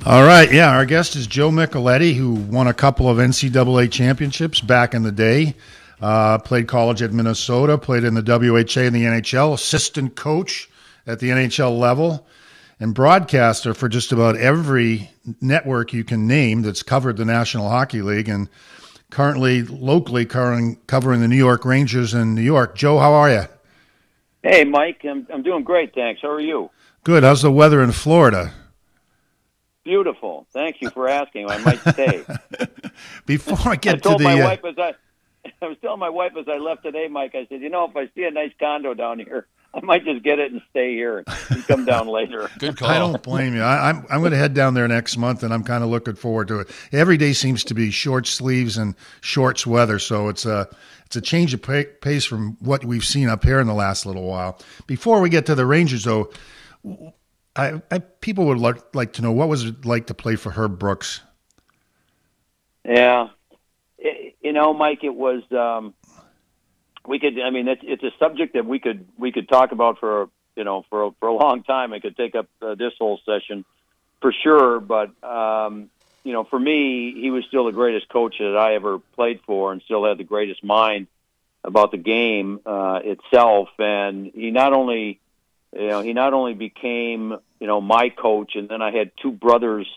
All 0.07 0.25
right. 0.25 0.51
Yeah, 0.51 0.71
our 0.71 0.85
guest 0.85 1.15
is 1.15 1.27
Joe 1.27 1.51
Micheletti, 1.51 2.15
who 2.15 2.33
won 2.33 2.65
a 2.65 2.73
couple 2.73 3.07
of 3.07 3.19
NCAA 3.19 3.91
championships 3.91 4.61
back 4.61 4.95
in 4.95 5.03
the 5.03 5.11
day. 5.11 5.53
Uh, 6.01 6.39
played 6.39 6.67
college 6.67 7.03
at 7.03 7.13
Minnesota, 7.13 7.77
played 7.77 8.03
in 8.03 8.15
the 8.15 8.23
WHA 8.23 8.81
and 8.81 8.95
the 8.95 9.03
NHL, 9.03 9.53
assistant 9.53 10.15
coach 10.15 10.67
at 11.05 11.19
the 11.19 11.29
NHL 11.29 11.77
level, 11.77 12.25
and 12.79 12.95
broadcaster 12.95 13.75
for 13.75 13.87
just 13.87 14.11
about 14.11 14.37
every 14.37 15.11
network 15.39 15.93
you 15.93 16.03
can 16.03 16.25
name 16.25 16.63
that's 16.63 16.81
covered 16.81 17.15
the 17.17 17.25
National 17.25 17.69
Hockey 17.69 18.01
League. 18.01 18.27
And 18.27 18.49
currently 19.11 19.63
locally 19.63 20.25
covering, 20.25 20.77
covering 20.87 21.21
the 21.21 21.27
New 21.27 21.37
York 21.37 21.65
Rangers 21.65 22.13
in 22.13 22.35
New 22.35 22.41
York. 22.41 22.75
Joe, 22.75 22.99
how 22.99 23.13
are 23.13 23.29
you? 23.29 23.43
Hey, 24.43 24.63
Mike. 24.63 25.01
I'm, 25.03 25.27
I'm 25.33 25.43
doing 25.43 25.63
great, 25.63 25.93
thanks. 25.93 26.21
How 26.21 26.29
are 26.29 26.39
you? 26.39 26.69
Good. 27.03 27.23
How's 27.23 27.41
the 27.41 27.51
weather 27.51 27.81
in 27.81 27.91
Florida? 27.91 28.53
Beautiful. 29.83 30.45
Thank 30.51 30.81
you 30.81 30.89
for 30.89 31.07
asking. 31.07 31.49
I 31.49 31.57
might 31.59 31.79
stay. 31.79 32.25
Before 33.25 33.71
I 33.71 33.75
get 33.77 33.95
I 33.95 33.97
told 33.99 34.17
to 34.17 34.23
the, 34.23 34.29
my 34.29 34.41
uh, 34.41 34.45
wife 34.45 34.65
as 34.65 34.77
I 34.77 34.93
I 35.61 35.67
was 35.67 35.77
telling 35.81 35.99
my 35.99 36.09
wife 36.09 36.33
as 36.37 36.45
I 36.47 36.57
left 36.57 36.83
today, 36.83 37.07
Mike. 37.07 37.35
I 37.35 37.45
said, 37.47 37.61
you 37.61 37.69
know, 37.69 37.85
if 37.85 37.95
I 37.95 38.09
see 38.15 38.23
a 38.23 38.31
nice 38.31 38.51
condo 38.59 38.93
down 38.93 39.19
here, 39.19 39.47
I 39.73 39.81
might 39.81 40.05
just 40.05 40.23
get 40.23 40.39
it 40.39 40.51
and 40.51 40.61
stay 40.71 40.93
here 40.93 41.23
and 41.49 41.67
come 41.67 41.85
down 41.85 42.07
later. 42.07 42.49
Good 42.57 42.77
call. 42.77 42.89
I 42.89 42.97
don't 42.97 43.21
blame 43.21 43.53
you. 43.53 43.61
I, 43.61 43.89
I'm 43.89 44.05
I'm 44.09 44.19
going 44.21 44.31
to 44.31 44.37
head 44.37 44.53
down 44.53 44.73
there 44.73 44.87
next 44.87 45.17
month, 45.17 45.43
and 45.43 45.53
I'm 45.53 45.63
kind 45.63 45.83
of 45.83 45.89
looking 45.89 46.15
forward 46.15 46.47
to 46.49 46.61
it. 46.61 46.69
Every 46.91 47.17
day 47.17 47.33
seems 47.33 47.63
to 47.65 47.73
be 47.73 47.91
short 47.91 48.27
sleeves 48.27 48.77
and 48.77 48.95
shorts 49.21 49.67
weather, 49.67 49.99
so 49.99 50.29
it's 50.29 50.45
a 50.45 50.67
it's 51.05 51.15
a 51.15 51.21
change 51.21 51.53
of 51.53 51.61
pace 51.61 52.25
from 52.25 52.57
what 52.59 52.83
we've 52.83 53.05
seen 53.05 53.29
up 53.29 53.43
here 53.43 53.59
in 53.59 53.67
the 53.67 53.73
last 53.73 54.05
little 54.05 54.27
while. 54.27 54.59
Before 54.87 55.21
we 55.21 55.29
get 55.29 55.45
to 55.45 55.55
the 55.55 55.65
Rangers, 55.65 56.03
though, 56.03 56.31
I, 57.55 57.81
I 57.91 57.99
people 57.99 58.45
would 58.47 58.59
like 58.59 58.95
like 58.95 59.13
to 59.13 59.21
know 59.21 59.31
what 59.31 59.47
was 59.47 59.65
it 59.65 59.85
like 59.85 60.07
to 60.07 60.13
play 60.13 60.35
for 60.35 60.51
Herb 60.51 60.79
Brooks. 60.79 61.21
Yeah, 62.83 63.29
it, 63.97 64.35
you 64.41 64.53
know, 64.53 64.73
Mike, 64.73 65.03
it 65.03 65.13
was. 65.13 65.43
Um, 65.51 65.93
we 67.07 67.19
could. 67.19 67.39
I 67.39 67.49
mean, 67.49 67.67
it's, 67.67 67.81
it's 67.83 68.03
a 68.03 68.11
subject 68.19 68.53
that 68.53 68.65
we 68.65 68.79
could 68.79 69.07
we 69.17 69.31
could 69.31 69.47
talk 69.47 69.71
about 69.71 69.99
for 69.99 70.29
you 70.55 70.63
know 70.63 70.85
for 70.89 71.15
for 71.19 71.29
a 71.29 71.33
long 71.33 71.63
time. 71.63 71.93
It 71.93 72.01
could 72.01 72.17
take 72.17 72.35
up 72.35 72.47
uh, 72.61 72.75
this 72.75 72.93
whole 72.99 73.19
session 73.25 73.65
for 74.21 74.33
sure. 74.43 74.79
But 74.79 75.11
um, 75.23 75.89
you 76.23 76.33
know, 76.33 76.43
for 76.43 76.59
me, 76.59 77.13
he 77.19 77.31
was 77.31 77.45
still 77.47 77.65
the 77.65 77.71
greatest 77.71 78.09
coach 78.09 78.35
that 78.39 78.57
I 78.57 78.75
ever 78.75 78.99
played 79.15 79.39
for, 79.45 79.71
and 79.71 79.81
still 79.83 80.05
had 80.05 80.17
the 80.17 80.25
greatest 80.25 80.63
mind 80.63 81.07
about 81.63 81.91
the 81.91 81.97
game 81.97 82.59
uh, 82.65 82.99
itself. 83.03 83.69
And 83.79 84.31
he 84.35 84.51
not 84.51 84.73
only 84.73 85.19
you 85.73 85.87
know 85.87 86.01
he 86.01 86.13
not 86.13 86.33
only 86.33 86.53
became 86.53 87.37
you 87.59 87.67
know 87.67 87.79
my 87.79 88.09
coach, 88.09 88.55
and 88.55 88.67
then 88.67 88.81
I 88.81 88.91
had 88.91 89.11
two 89.21 89.31
brothers, 89.31 89.87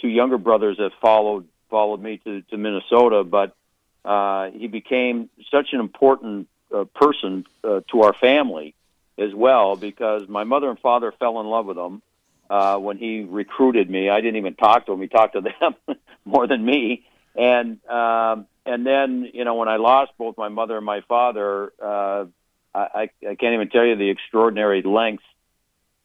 two 0.00 0.08
younger 0.08 0.38
brothers 0.38 0.76
that 0.76 0.92
followed 1.00 1.48
followed 1.68 2.00
me 2.00 2.18
to 2.18 2.42
to 2.42 2.56
Minnesota, 2.56 3.24
but 3.24 3.56
uh, 4.04 4.50
he 4.50 4.66
became 4.66 5.30
such 5.50 5.68
an 5.72 5.80
important 5.80 6.48
uh, 6.74 6.84
person 6.94 7.44
uh, 7.62 7.80
to 7.90 8.02
our 8.02 8.12
family 8.14 8.74
as 9.18 9.34
well 9.34 9.76
because 9.76 10.28
my 10.28 10.44
mother 10.44 10.68
and 10.68 10.78
father 10.78 11.12
fell 11.12 11.40
in 11.40 11.46
love 11.46 11.66
with 11.66 11.78
him 11.78 12.02
uh, 12.50 12.76
when 12.76 12.98
he 12.98 13.22
recruited 13.22 13.88
me. 13.88 14.10
I 14.10 14.20
didn't 14.20 14.36
even 14.36 14.54
talk 14.54 14.86
to 14.86 14.92
him; 14.92 15.00
he 15.00 15.08
talked 15.08 15.34
to 15.34 15.40
them 15.40 15.96
more 16.24 16.46
than 16.46 16.64
me. 16.64 17.06
And 17.34 17.84
um, 17.88 18.46
and 18.66 18.86
then 18.86 19.30
you 19.32 19.44
know 19.44 19.54
when 19.54 19.68
I 19.68 19.76
lost 19.76 20.12
both 20.18 20.36
my 20.36 20.48
mother 20.48 20.76
and 20.76 20.86
my 20.86 21.00
father, 21.02 21.72
uh, 21.82 22.26
I, 22.74 23.10
I 23.28 23.34
can't 23.36 23.54
even 23.54 23.68
tell 23.70 23.84
you 23.84 23.96
the 23.96 24.10
extraordinary 24.10 24.82
lengths 24.82 25.24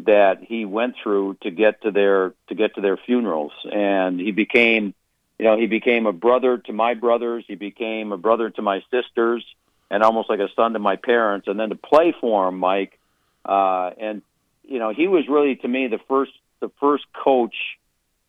that 0.05 0.41
he 0.41 0.65
went 0.65 0.95
through 1.01 1.37
to 1.41 1.51
get 1.51 1.81
to 1.81 1.91
their 1.91 2.33
to 2.47 2.55
get 2.55 2.75
to 2.75 2.81
their 2.81 2.97
funerals, 2.97 3.51
and 3.71 4.19
he 4.19 4.31
became 4.31 4.93
you 5.39 5.45
know, 5.45 5.57
he 5.57 5.67
became 5.67 6.05
a 6.05 6.11
brother 6.11 6.57
to 6.57 6.73
my 6.73 6.93
brothers. 6.93 7.45
He 7.47 7.55
became 7.55 8.11
a 8.11 8.17
brother 8.17 8.49
to 8.49 8.61
my 8.61 8.83
sisters, 8.91 9.43
and 9.89 10.03
almost 10.03 10.29
like 10.29 10.39
a 10.39 10.49
son 10.55 10.73
to 10.73 10.79
my 10.79 10.97
parents. 10.97 11.47
And 11.47 11.57
then 11.57 11.69
to 11.69 11.75
play 11.75 12.13
for 12.19 12.49
him, 12.49 12.59
Mike, 12.59 12.99
uh, 13.45 13.91
and 13.97 14.21
you 14.67 14.79
know, 14.79 14.93
he 14.93 15.07
was 15.07 15.27
really 15.27 15.55
to 15.55 15.67
me 15.67 15.87
the 15.87 15.99
first 16.09 16.33
the 16.59 16.69
first 16.81 17.05
coach 17.13 17.55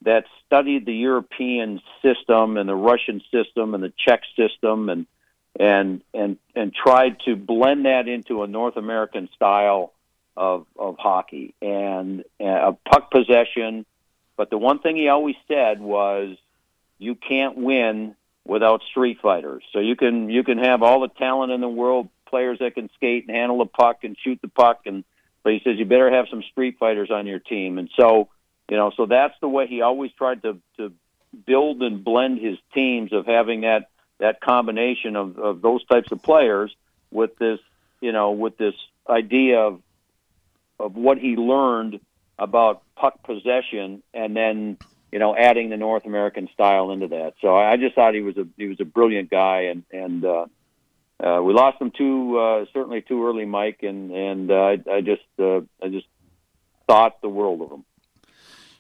that 0.03 0.25
studied 0.47 0.87
the 0.87 0.95
European 0.95 1.83
system 2.01 2.57
and 2.57 2.69
the 2.69 2.75
Russian 2.77 3.21
system 3.31 3.75
and 3.75 3.83
the 3.83 3.93
Czech 3.99 4.23
system 4.37 4.89
and 4.89 5.07
and 5.59 6.03
and 6.15 6.39
and 6.55 6.73
tried 6.73 7.19
to 7.25 7.35
blend 7.35 7.87
that 7.87 8.07
into 8.07 8.45
a 8.45 8.47
North 8.47 8.77
American 8.77 9.29
style 9.35 9.93
of 10.37 10.65
of 10.79 10.97
hockey 10.97 11.55
and 11.61 12.25
uh, 12.41 12.73
puck 12.89 13.11
possession. 13.11 13.85
But 14.37 14.49
the 14.49 14.59
one 14.59 14.79
thing 14.79 14.97
he 14.97 15.09
always 15.09 15.37
said 15.49 15.81
was 15.81 16.37
you 17.01 17.17
can't 17.17 17.57
win 17.57 18.15
without 18.47 18.83
street 18.91 19.19
fighters. 19.21 19.65
So 19.73 19.81
you 19.81 19.97
can 19.97 20.29
you 20.29 20.45
can 20.45 20.59
have 20.59 20.83
all 20.83 21.01
the 21.01 21.09
talent 21.09 21.51
in 21.51 21.61
the 21.61 21.69
world, 21.69 22.09
players 22.29 22.59
that 22.61 22.75
can 22.75 22.91
skate 22.95 23.27
and 23.27 23.37
handle 23.37 23.59
the 23.59 23.67
puck 23.67 24.05
and 24.05 24.17
shoot 24.23 24.39
the 24.43 24.49
puck, 24.49 24.83
and 24.87 25.03
but 25.43 25.53
he 25.55 25.61
says 25.65 25.79
you 25.79 25.87
better 25.87 26.11
have 26.13 26.27
some 26.31 26.43
street 26.53 26.77
fighters 26.79 27.11
on 27.11 27.27
your 27.27 27.39
team. 27.39 27.79
And 27.79 27.91
so 27.97 28.29
you 28.71 28.77
know, 28.77 28.93
so 28.97 29.07
that's 29.07 29.35
the 29.41 29.49
way 29.49 29.67
he 29.67 29.81
always 29.81 30.13
tried 30.13 30.43
to 30.43 30.59
to 30.77 30.93
build 31.47 31.83
and 31.83 32.05
blend 32.05 32.39
his 32.39 32.59
teams 32.75 33.13
of 33.13 33.27
having 33.27 33.63
that 33.63 33.89
that 34.19 34.41
combination 34.41 35.17
of, 35.17 35.39
of 35.39 35.63
those 35.63 35.85
types 35.87 36.13
of 36.13 36.23
players 36.23 36.75
with 37.11 37.37
this 37.39 37.59
you 38.01 38.13
know 38.13 38.33
with 38.33 38.59
this 38.59 38.75
idea 39.09 39.59
of 39.59 39.81
of 40.79 40.95
what 40.95 41.19
he 41.19 41.37
learned 41.37 42.01
about 42.39 42.83
puck 42.97 43.23
possession 43.23 44.03
and 44.13 44.37
then 44.37 44.77
you 45.13 45.19
know, 45.19 45.35
adding 45.37 45.71
the 45.71 45.77
North 45.77 46.07
American 46.07 46.49
style 46.53 46.91
into 46.91 47.09
that. 47.09 47.35
So 47.41 47.57
I 47.57 47.77
just 47.77 47.95
thought 47.95 48.15
he 48.15 48.21
was 48.21 48.37
a 48.37 48.47
he 48.57 48.67
was 48.67 48.81
a 48.81 48.85
brilliant 48.85 49.31
guy, 49.31 49.63
and 49.63 49.85
and 49.93 50.25
uh, 50.25 50.47
uh, 51.23 51.43
we 51.43 51.53
lost 51.53 51.81
him 51.81 51.91
too 51.91 52.39
uh, 52.39 52.65
certainly 52.73 53.03
too 53.03 53.27
early, 53.27 53.45
Mike, 53.45 53.83
and 53.83 54.11
and 54.11 54.51
uh, 54.51 54.55
I, 54.55 54.79
I 54.91 55.01
just 55.01 55.23
uh, 55.39 55.61
I 55.83 55.89
just 55.89 56.07
thought 56.87 57.21
the 57.23 57.29
world 57.29 57.61
of 57.63 57.71
him. 57.71 57.85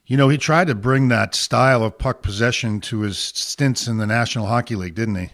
You 0.06 0.16
know, 0.16 0.28
he 0.28 0.38
tried 0.38 0.66
to 0.66 0.74
bring 0.74 1.08
that 1.08 1.34
style 1.34 1.84
of 1.84 1.96
puck 1.96 2.22
possession 2.22 2.80
to 2.82 3.02
his 3.02 3.18
stints 3.18 3.86
in 3.86 3.98
the 3.98 4.06
National 4.06 4.46
Hockey 4.46 4.74
League, 4.74 4.96
didn't 4.96 5.14
he? 5.14 5.30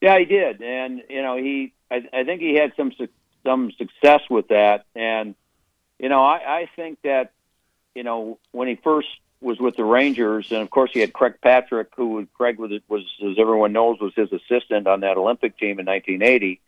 Yeah, 0.00 0.18
he 0.18 0.26
did, 0.26 0.62
and 0.62 1.02
you 1.08 1.22
know, 1.22 1.36
he 1.36 1.72
I, 1.90 2.02
I 2.12 2.24
think 2.24 2.40
he 2.40 2.54
had 2.54 2.72
some 2.76 2.92
some 3.44 3.72
success 3.72 4.22
with 4.30 4.48
that, 4.48 4.86
and 4.94 5.34
you 5.98 6.08
know, 6.08 6.22
I, 6.22 6.60
I 6.60 6.70
think 6.76 6.98
that 7.02 7.32
you 7.98 8.04
know, 8.04 8.38
when 8.52 8.68
he 8.68 8.76
first 8.76 9.08
was 9.40 9.58
with 9.58 9.74
the 9.74 9.82
Rangers, 9.82 10.52
and 10.52 10.62
of 10.62 10.70
course 10.70 10.92
he 10.94 11.00
had 11.00 11.12
Craig 11.12 11.34
Patrick, 11.42 11.88
who 11.96 12.28
Craig 12.32 12.56
was, 12.56 12.70
was, 12.88 13.02
as 13.28 13.36
everyone 13.40 13.72
knows, 13.72 13.98
was 14.00 14.12
his 14.14 14.30
assistant 14.32 14.86
on 14.86 15.00
that 15.00 15.16
Olympic 15.16 15.58
team 15.58 15.80
in 15.80 15.86
1980. 15.86 16.60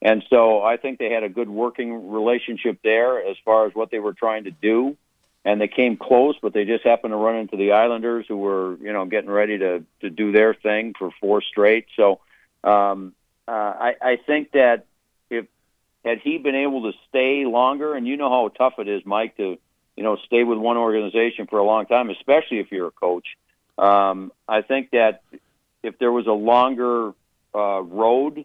And 0.00 0.24
so 0.30 0.62
I 0.62 0.78
think 0.78 0.98
they 0.98 1.10
had 1.10 1.24
a 1.24 1.28
good 1.28 1.50
working 1.50 2.10
relationship 2.10 2.78
there 2.82 3.22
as 3.22 3.36
far 3.44 3.66
as 3.66 3.74
what 3.74 3.90
they 3.90 3.98
were 3.98 4.14
trying 4.14 4.44
to 4.44 4.50
do. 4.50 4.96
And 5.44 5.60
they 5.60 5.68
came 5.68 5.98
close, 5.98 6.36
but 6.40 6.54
they 6.54 6.64
just 6.64 6.84
happened 6.84 7.12
to 7.12 7.16
run 7.16 7.36
into 7.36 7.58
the 7.58 7.72
Islanders, 7.72 8.24
who 8.26 8.38
were, 8.38 8.76
you 8.78 8.92
know, 8.94 9.04
getting 9.04 9.30
ready 9.30 9.58
to 9.58 9.84
to 10.00 10.08
do 10.08 10.32
their 10.32 10.54
thing 10.54 10.94
for 10.98 11.10
four 11.20 11.42
straight. 11.42 11.86
So 11.96 12.20
um, 12.64 13.12
uh, 13.46 13.50
I, 13.50 13.94
I 14.00 14.16
think 14.26 14.52
that 14.52 14.86
if 15.28 15.46
had 16.04 16.18
he 16.20 16.38
been 16.38 16.54
able 16.54 16.90
to 16.90 16.98
stay 17.08 17.44
longer, 17.44 17.94
and 17.94 18.06
you 18.06 18.16
know 18.16 18.30
how 18.30 18.48
tough 18.48 18.78
it 18.78 18.88
is, 18.88 19.04
Mike, 19.04 19.36
to 19.36 19.58
you 19.98 20.04
know, 20.04 20.16
stay 20.26 20.44
with 20.44 20.58
one 20.58 20.76
organization 20.76 21.48
for 21.48 21.58
a 21.58 21.64
long 21.64 21.84
time, 21.84 22.08
especially 22.08 22.60
if 22.60 22.70
you're 22.70 22.86
a 22.86 22.92
coach. 22.92 23.26
Um, 23.76 24.30
I 24.48 24.62
think 24.62 24.90
that 24.92 25.22
if 25.82 25.98
there 25.98 26.12
was 26.12 26.28
a 26.28 26.32
longer 26.32 27.14
uh, 27.52 27.82
road 27.82 28.44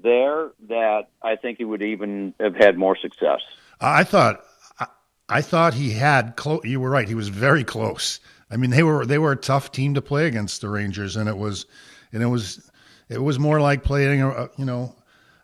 there, 0.00 0.50
that 0.68 1.08
I 1.20 1.34
think 1.34 1.58
he 1.58 1.64
would 1.64 1.82
even 1.82 2.34
have 2.38 2.54
had 2.54 2.78
more 2.78 2.96
success. 2.96 3.40
I 3.80 4.04
thought, 4.04 4.44
I, 4.78 4.86
I 5.28 5.42
thought 5.42 5.74
he 5.74 5.90
had. 5.90 6.36
Clo- 6.36 6.60
you 6.62 6.78
were 6.78 6.90
right. 6.90 7.08
He 7.08 7.16
was 7.16 7.28
very 7.28 7.64
close. 7.64 8.20
I 8.48 8.56
mean, 8.56 8.70
they 8.70 8.84
were 8.84 9.04
they 9.04 9.18
were 9.18 9.32
a 9.32 9.36
tough 9.36 9.72
team 9.72 9.94
to 9.94 10.02
play 10.02 10.28
against 10.28 10.60
the 10.60 10.68
Rangers, 10.68 11.16
and 11.16 11.28
it 11.28 11.36
was, 11.36 11.66
and 12.12 12.22
it 12.22 12.26
was, 12.26 12.70
it 13.08 13.20
was 13.20 13.40
more 13.40 13.60
like 13.60 13.82
playing 13.82 14.22
a 14.22 14.48
you 14.56 14.64
know 14.64 14.94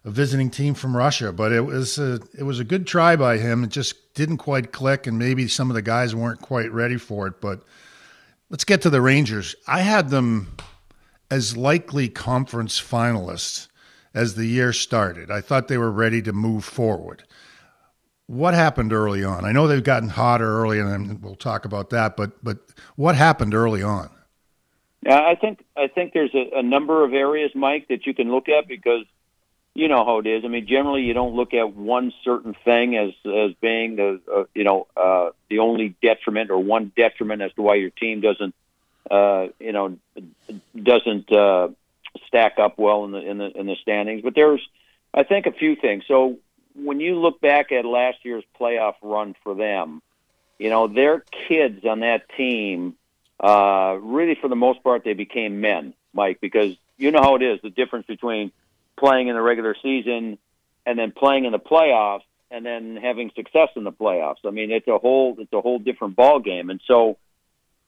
a 0.05 0.11
visiting 0.11 0.51
team 0.51 0.75
from 0.75 0.97
Russia. 0.97 1.33
But 1.33 1.53
it 1.53 1.63
was 1.63 1.99
a 1.99 2.21
it 2.37 2.45
was 2.45 2.61
a 2.61 2.65
good 2.65 2.87
try 2.87 3.17
by 3.17 3.39
him. 3.39 3.65
It 3.65 3.71
just 3.71 4.15
didn't 4.15 4.39
quite 4.39 4.73
click, 4.73 5.07
and 5.07 5.19
maybe 5.19 5.49
some 5.49 5.71
of 5.71 5.75
the 5.75 5.83
guys 5.83 6.15
weren't 6.15 6.41
quite 6.41 6.73
ready 6.73 6.97
for 6.97 7.27
it. 7.27 7.41
But 7.41 7.63
let's 8.51 8.65
get 8.65 8.83
to 8.83 8.91
the 8.91 9.01
Rangers. 9.01 9.55
I 9.67 9.81
had 9.81 10.11
them 10.11 10.57
as 11.31 11.57
likely 11.57 12.09
conference 12.09 12.81
finalists 12.81 13.69
as 14.15 14.35
the 14.35 14.47
year 14.47 14.73
started. 14.73 15.31
I 15.31 15.41
thought 15.41 15.69
they 15.69 15.79
were 15.79 15.91
ready 15.91 16.23
to 16.23 16.33
move 16.33 16.65
forward. 16.65 17.25
What 18.27 18.55
happened 18.55 18.93
early 18.93 19.25
on? 19.25 19.45
I 19.45 19.53
know 19.53 19.67
they've 19.67 19.83
gotten 19.83 20.11
hotter 20.11 20.61
early, 20.61 20.81
and 20.81 21.23
we'll 21.23 21.35
talk 21.35 21.65
about 21.65 21.91
that. 21.91 22.17
But 22.17 22.43
but 22.43 22.59
what 22.97 23.15
happened 23.15 23.55
early 23.55 23.83
on? 23.83 24.11
Yeah, 25.03 25.21
I 25.21 25.35
think 25.35 25.65
I 25.77 25.87
think 25.87 26.13
there's 26.13 26.35
a, 26.35 26.59
a 26.59 26.63
number 26.63 27.05
of 27.05 27.13
areas, 27.13 27.53
Mike, 27.55 27.87
that 27.89 28.07
you 28.07 28.15
can 28.15 28.31
look 28.31 28.49
at 28.49 28.67
because 28.69 29.05
you 29.79 29.87
know 29.87 30.05
how 30.05 30.19
it 30.19 30.27
is. 30.27 30.45
I 30.45 30.49
mean, 30.49 30.67
generally, 30.67 31.03
you 31.03 31.15
don't 31.15 31.37
look 31.37 31.55
at 31.55 31.77
one 31.77 32.13
certain 32.25 32.57
thing 32.65 32.97
as 32.97 33.13
as 33.25 33.53
being 33.61 33.95
the 33.95 34.21
uh, 34.31 34.45
you 34.53 34.65
know 34.65 34.89
uh, 34.97 35.31
the 35.49 35.61
only 35.61 35.95
detriment 36.03 36.51
or 36.51 36.59
one 36.59 36.91
detriment 36.97 37.43
as 37.43 37.53
to 37.53 37.63
why 37.63 37.77
your 37.77 37.91
team 37.91 38.21
doesn't 38.21 38.57
uh, 39.09 39.47
you 39.61 39.71
know 39.71 39.97
doesn't 40.75 41.31
uh, 41.31 41.69
stack 42.27 42.59
up 42.59 42.77
well 42.77 43.05
in 43.05 43.13
the 43.13 43.19
in 43.19 43.39
the 43.39 43.57
in 43.57 43.67
the 43.67 43.77
standings. 43.81 44.23
But 44.23 44.35
there's, 44.35 44.61
I 45.15 45.23
think, 45.23 45.47
a 45.47 45.53
few 45.53 45.77
things. 45.77 46.03
So 46.09 46.39
when 46.75 46.99
you 46.99 47.15
look 47.15 47.41
back 47.41 47.71
at 47.71 47.85
last 47.85 48.19
year's 48.25 48.45
playoff 48.61 48.95
run 49.01 49.37
for 49.45 49.55
them, 49.55 50.03
you 50.59 50.71
know 50.71 50.89
their 50.89 51.23
kids 51.49 51.85
on 51.85 52.01
that 52.01 52.29
team. 52.37 52.97
Uh, 53.39 53.97
really, 54.03 54.35
for 54.35 54.49
the 54.49 54.57
most 54.57 54.83
part, 54.83 55.05
they 55.05 55.15
became 55.15 55.61
men, 55.61 55.95
Mike, 56.13 56.41
because 56.41 56.77
you 56.97 57.13
know 57.13 57.23
how 57.23 57.37
it 57.37 57.43
is. 57.43 57.61
The 57.63 57.71
difference 57.71 58.07
between 58.07 58.51
playing 58.99 59.29
in 59.29 59.35
the 59.35 59.43
regular 59.43 59.77
season 59.83 60.39
and 60.85 60.99
then 60.99 61.13
playing 61.13 61.45
in 61.45 61.53
the 61.53 61.59
playoffs 61.59 62.23
and 62.51 62.65
then 62.65 62.97
having 62.97 63.31
success 63.37 63.69
in 63.77 63.85
the 63.85 63.93
playoffs. 63.93 64.45
I 64.45 64.51
mean, 64.51 64.71
it's 64.71 64.89
a 64.89 64.99
whole 64.99 65.37
it's 65.39 65.53
a 65.53 65.61
whole 65.61 65.79
different 65.79 66.17
ball 66.17 66.41
game. 66.41 66.71
And 66.71 66.81
so 66.87 67.19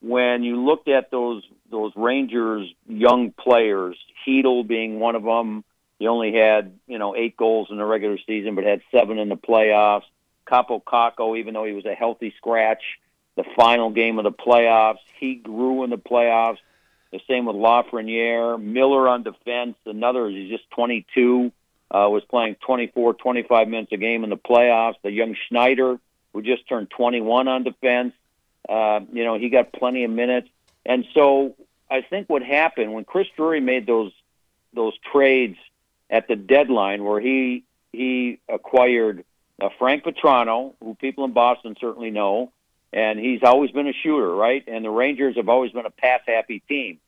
when 0.00 0.42
you 0.42 0.64
looked 0.64 0.88
at 0.88 1.10
those 1.10 1.42
those 1.70 1.92
Rangers 1.96 2.68
young 2.86 3.32
players, 3.32 3.96
Chytil 4.26 4.66
being 4.66 4.98
one 4.98 5.14
of 5.14 5.22
them, 5.22 5.64
he 5.98 6.06
only 6.06 6.34
had 6.34 6.78
you 6.86 6.98
know 6.98 7.16
eight 7.16 7.36
goals 7.36 7.68
in 7.70 7.76
the 7.76 7.84
regular 7.84 8.18
season, 8.26 8.54
but 8.54 8.64
had 8.64 8.82
seven 8.90 9.18
in 9.18 9.28
the 9.28 9.36
playoffs. 9.36 10.04
Kaapo 10.46 10.82
Kakko, 10.82 11.38
even 11.38 11.54
though 11.54 11.64
he 11.64 11.72
was 11.72 11.86
a 11.86 11.94
healthy 11.94 12.34
scratch, 12.36 12.82
the 13.36 13.44
final 13.56 13.90
game 13.90 14.18
of 14.18 14.24
the 14.24 14.32
playoffs, 14.32 14.98
he 15.18 15.36
grew 15.36 15.84
in 15.84 15.90
the 15.90 15.98
playoffs. 15.98 16.58
The 17.12 17.20
same 17.28 17.44
with 17.44 17.56
Lafreniere, 17.56 18.60
Miller 18.62 19.08
on 19.08 19.22
defense. 19.22 19.76
Another, 19.84 20.28
he's 20.28 20.50
just 20.50 20.70
22, 20.70 21.52
uh, 21.90 22.08
was 22.08 22.22
playing 22.30 22.56
24, 22.64 23.14
25 23.14 23.68
minutes 23.68 23.92
a 23.92 23.96
game 23.96 24.22
in 24.22 24.30
the 24.30 24.36
playoffs. 24.36 24.94
The 25.02 25.10
young 25.10 25.34
Schneider, 25.48 25.98
who 26.32 26.42
just 26.42 26.68
turned 26.68 26.90
21 26.90 27.48
on 27.48 27.64
defense, 27.64 28.14
uh, 28.68 29.00
you 29.12 29.24
know, 29.24 29.38
he 29.38 29.48
got 29.48 29.72
plenty 29.72 30.04
of 30.04 30.10
minutes. 30.10 30.48
And 30.86 31.04
so 31.14 31.56
I 31.90 32.02
think 32.02 32.30
what 32.30 32.42
happened 32.42 32.92
when 32.92 33.04
Chris 33.04 33.26
Drury 33.36 33.60
made 33.60 33.86
those 33.86 34.12
those 34.72 34.92
trades 35.12 35.56
at 36.08 36.28
the 36.28 36.36
deadline, 36.36 37.02
where 37.02 37.20
he 37.20 37.64
he 37.92 38.38
acquired 38.48 39.24
uh, 39.60 39.68
Frank 39.78 40.04
Vatrano, 40.04 40.74
who 40.80 40.94
people 40.94 41.24
in 41.24 41.32
Boston 41.32 41.74
certainly 41.80 42.10
know, 42.10 42.52
and 42.92 43.18
he's 43.18 43.42
always 43.42 43.70
been 43.70 43.86
a 43.86 43.92
shooter, 43.92 44.34
right? 44.34 44.64
And 44.66 44.84
the 44.84 44.90
Rangers 44.90 45.36
have 45.36 45.48
always 45.48 45.72
been 45.72 45.86
a 45.86 45.90
pass 45.90 46.20
happy 46.26 46.62
team. 46.68 46.98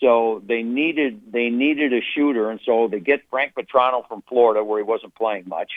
So 0.00 0.42
they 0.44 0.62
needed 0.62 1.32
they 1.32 1.48
needed 1.48 1.92
a 1.92 2.00
shooter, 2.14 2.50
and 2.50 2.60
so 2.64 2.88
they 2.88 3.00
get 3.00 3.22
Frank 3.30 3.54
Vatrano 3.54 4.06
from 4.06 4.22
Florida, 4.28 4.62
where 4.62 4.78
he 4.78 4.84
wasn't 4.84 5.14
playing 5.14 5.44
much, 5.46 5.70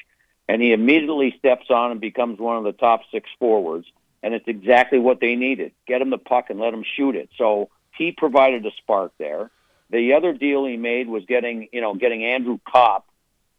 and 0.47 0.61
he 0.61 0.73
immediately 0.73 1.35
steps 1.39 1.69
on 1.69 1.91
and 1.91 2.01
becomes 2.01 2.39
one 2.39 2.57
of 2.57 2.63
the 2.63 2.73
top 2.73 3.01
six 3.11 3.29
forwards. 3.39 3.87
And 4.21 4.33
it's 4.33 4.47
exactly 4.47 4.99
what 4.99 5.21
they 5.21 5.35
needed: 5.35 5.71
get 5.87 6.01
him 6.01 6.09
the 6.09 6.17
puck 6.17 6.49
and 6.49 6.59
let 6.59 6.73
him 6.73 6.83
shoot 6.97 7.15
it. 7.15 7.29
So 7.37 7.69
he 7.97 8.11
provided 8.11 8.65
a 8.65 8.71
spark 8.71 9.13
there. 9.17 9.51
The 9.89 10.13
other 10.13 10.33
deal 10.33 10.65
he 10.65 10.75
made 10.75 11.07
was 11.07 11.23
getting 11.25 11.69
you 11.71 11.79
know 11.79 11.93
getting 11.95 12.25
Andrew 12.25 12.59
Copp 12.67 13.05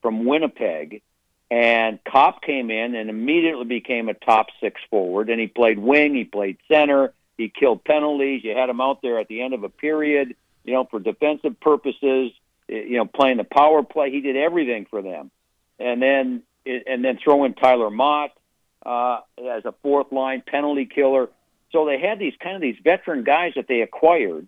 from 0.03 0.27
Winnipeg, 0.27 1.03
and 1.51 1.99
Copp 2.05 2.43
came 2.43 2.71
in 2.71 2.95
and 2.95 3.11
immediately 3.11 3.65
became 3.65 4.09
a 4.09 4.15
top 4.15 4.49
six 4.61 4.81
forward. 4.89 5.31
And 5.31 5.41
he 5.41 5.49
played 5.49 5.79
wing, 5.79 6.15
he 6.15 6.25
played 6.25 6.59
center, 6.69 7.13
he 7.37 7.49
killed 7.49 7.83
penalties. 7.85 8.45
You 8.45 8.55
had 8.55 8.69
him 8.69 8.81
out 8.81 9.03
there 9.03 9.19
at 9.19 9.27
the 9.29 9.43
end 9.43 9.55
of 9.55 9.65
a 9.65 9.69
period, 9.69 10.37
you 10.65 10.75
know, 10.75 10.85
for 10.85 11.01
defensive 11.01 11.59
purposes. 11.59 12.33
You 12.69 12.99
know, 12.99 13.05
playing 13.05 13.39
the 13.39 13.45
power 13.45 13.83
play, 13.83 14.13
he 14.13 14.21
did 14.21 14.37
everything 14.37 14.87
for 14.89 15.03
them. 15.03 15.33
And 15.81 16.01
then 16.01 16.43
and 16.65 17.05
then 17.05 17.19
throw 17.19 17.45
in 17.45 17.55
Tyler 17.55 17.91
Motte 17.91 18.33
uh, 18.87 19.21
as 19.39 19.65
a 19.65 19.75
fourth 19.83 20.13
line 20.13 20.43
penalty 20.47 20.87
killer. 20.87 21.31
So 21.73 21.87
they 21.87 21.99
had 21.99 22.21
these 22.21 22.35
kind 22.39 22.55
of 22.55 22.63
these 22.63 22.77
veteran 22.85 23.25
guys 23.25 23.55
that 23.57 23.67
they 23.67 23.81
acquired 23.81 24.47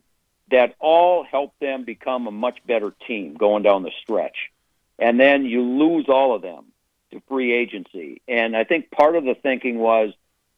that 0.50 0.76
all 0.78 1.25
helped 1.25 1.59
them 1.59 1.85
become 1.85 2.28
a 2.28 2.30
much 2.30 2.59
better 2.66 2.92
team 3.09 3.35
going 3.35 3.64
down 3.64 3.82
the 3.82 3.90
stretch. 4.02 4.52
And 4.99 5.18
then 5.18 5.47
you 5.47 5.62
lose 5.62 6.09
all 6.09 6.37
of 6.37 6.42
them 6.42 6.66
to 7.12 7.23
free 7.28 7.52
agency. 7.52 8.21
And 8.26 8.57
I 8.57 8.64
think 8.64 8.90
part 8.90 9.16
of 9.16 9.25
the 9.25 9.35
thinking 9.35 9.78
was, 9.78 10.12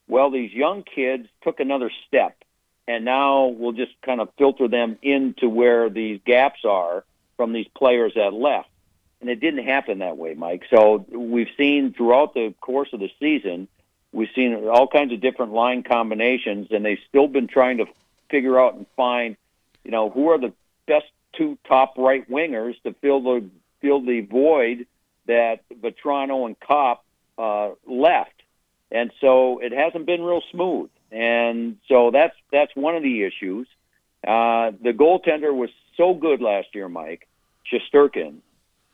well, 0.08 0.30
these 0.30 0.52
young 0.52 0.82
kids 0.82 1.28
took 1.42 1.61
another 1.61 1.90
step, 2.06 2.37
and 2.87 3.04
now 3.04 3.46
we'll 3.46 3.73
just 3.73 3.92
kind 4.02 4.20
of 4.20 4.28
filter 4.37 4.68
them 4.68 4.99
into 5.02 5.49
where 5.49 5.88
these 5.88 6.20
gaps 6.25 6.64
are 6.64 7.04
from 7.37 7.52
these 7.52 7.68
players 7.75 8.12
that 8.14 8.32
left. 8.32 8.68
And 9.20 9.30
it 9.30 9.40
didn't 9.40 9.64
happen 9.64 10.00
that 10.00 10.18
way, 10.18 10.34
Mike. 10.34 10.64
So 10.68 11.06
we've 11.11 11.49
seen 11.56 11.94
throughout 11.94 12.34
the 12.34 12.54
course 12.61 12.90
of 12.92 13.00
the 13.00 13.11
season, 13.18 13.68
we've 14.12 14.28
seen 14.34 14.54
all 14.68 14.87
kinds 14.87 15.12
of 15.12 15.20
different 15.20 15.52
line 15.52 15.82
combinations, 15.82 16.68
and 16.70 16.84
they've 16.84 16.99
still 17.08 17.28
been 17.28 17.46
trying 17.46 17.78
to 17.78 17.87
figure 18.30 18.61
out 18.61 18.75
and 18.75 18.87
find, 18.96 19.37
you 19.82 19.90
know, 19.90 20.11
who 20.11 20.28
are 20.28 20.38
the 20.38 20.52
best 20.87 21.06
two 21.32 21.58
top 21.66 21.94
right 21.96 22.28
wingers 22.30 22.75
to 22.82 22.94
fill 23.00 23.23
the 23.23 23.49
fill 23.80 24.00
the 24.00 24.20
void 24.20 24.87
that 25.26 25.61
Vatrano 25.71 26.47
and 26.47 26.59
Copp 26.59 27.04
uh, 27.38 27.71
left, 27.87 28.43
and 28.90 29.11
so 29.21 29.59
it 29.61 29.73
hasn't 29.73 30.07
been 30.07 30.23
real 30.23 30.43
smooth. 30.50 30.90
And 31.11 31.78
so 31.88 32.11
that's 32.11 32.35
that's 32.50 32.75
one 32.75 32.97
of 32.97 33.02
the 33.02 33.23
issues. 33.25 33.69
Uh, 34.26 34.73
the 34.83 34.93
goaltender 34.93 35.54
was 35.54 35.71
so 35.97 36.15
good 36.15 36.41
last 36.41 36.69
year, 36.75 36.89
Mike 36.89 37.28
Shesterkin. 37.71 38.39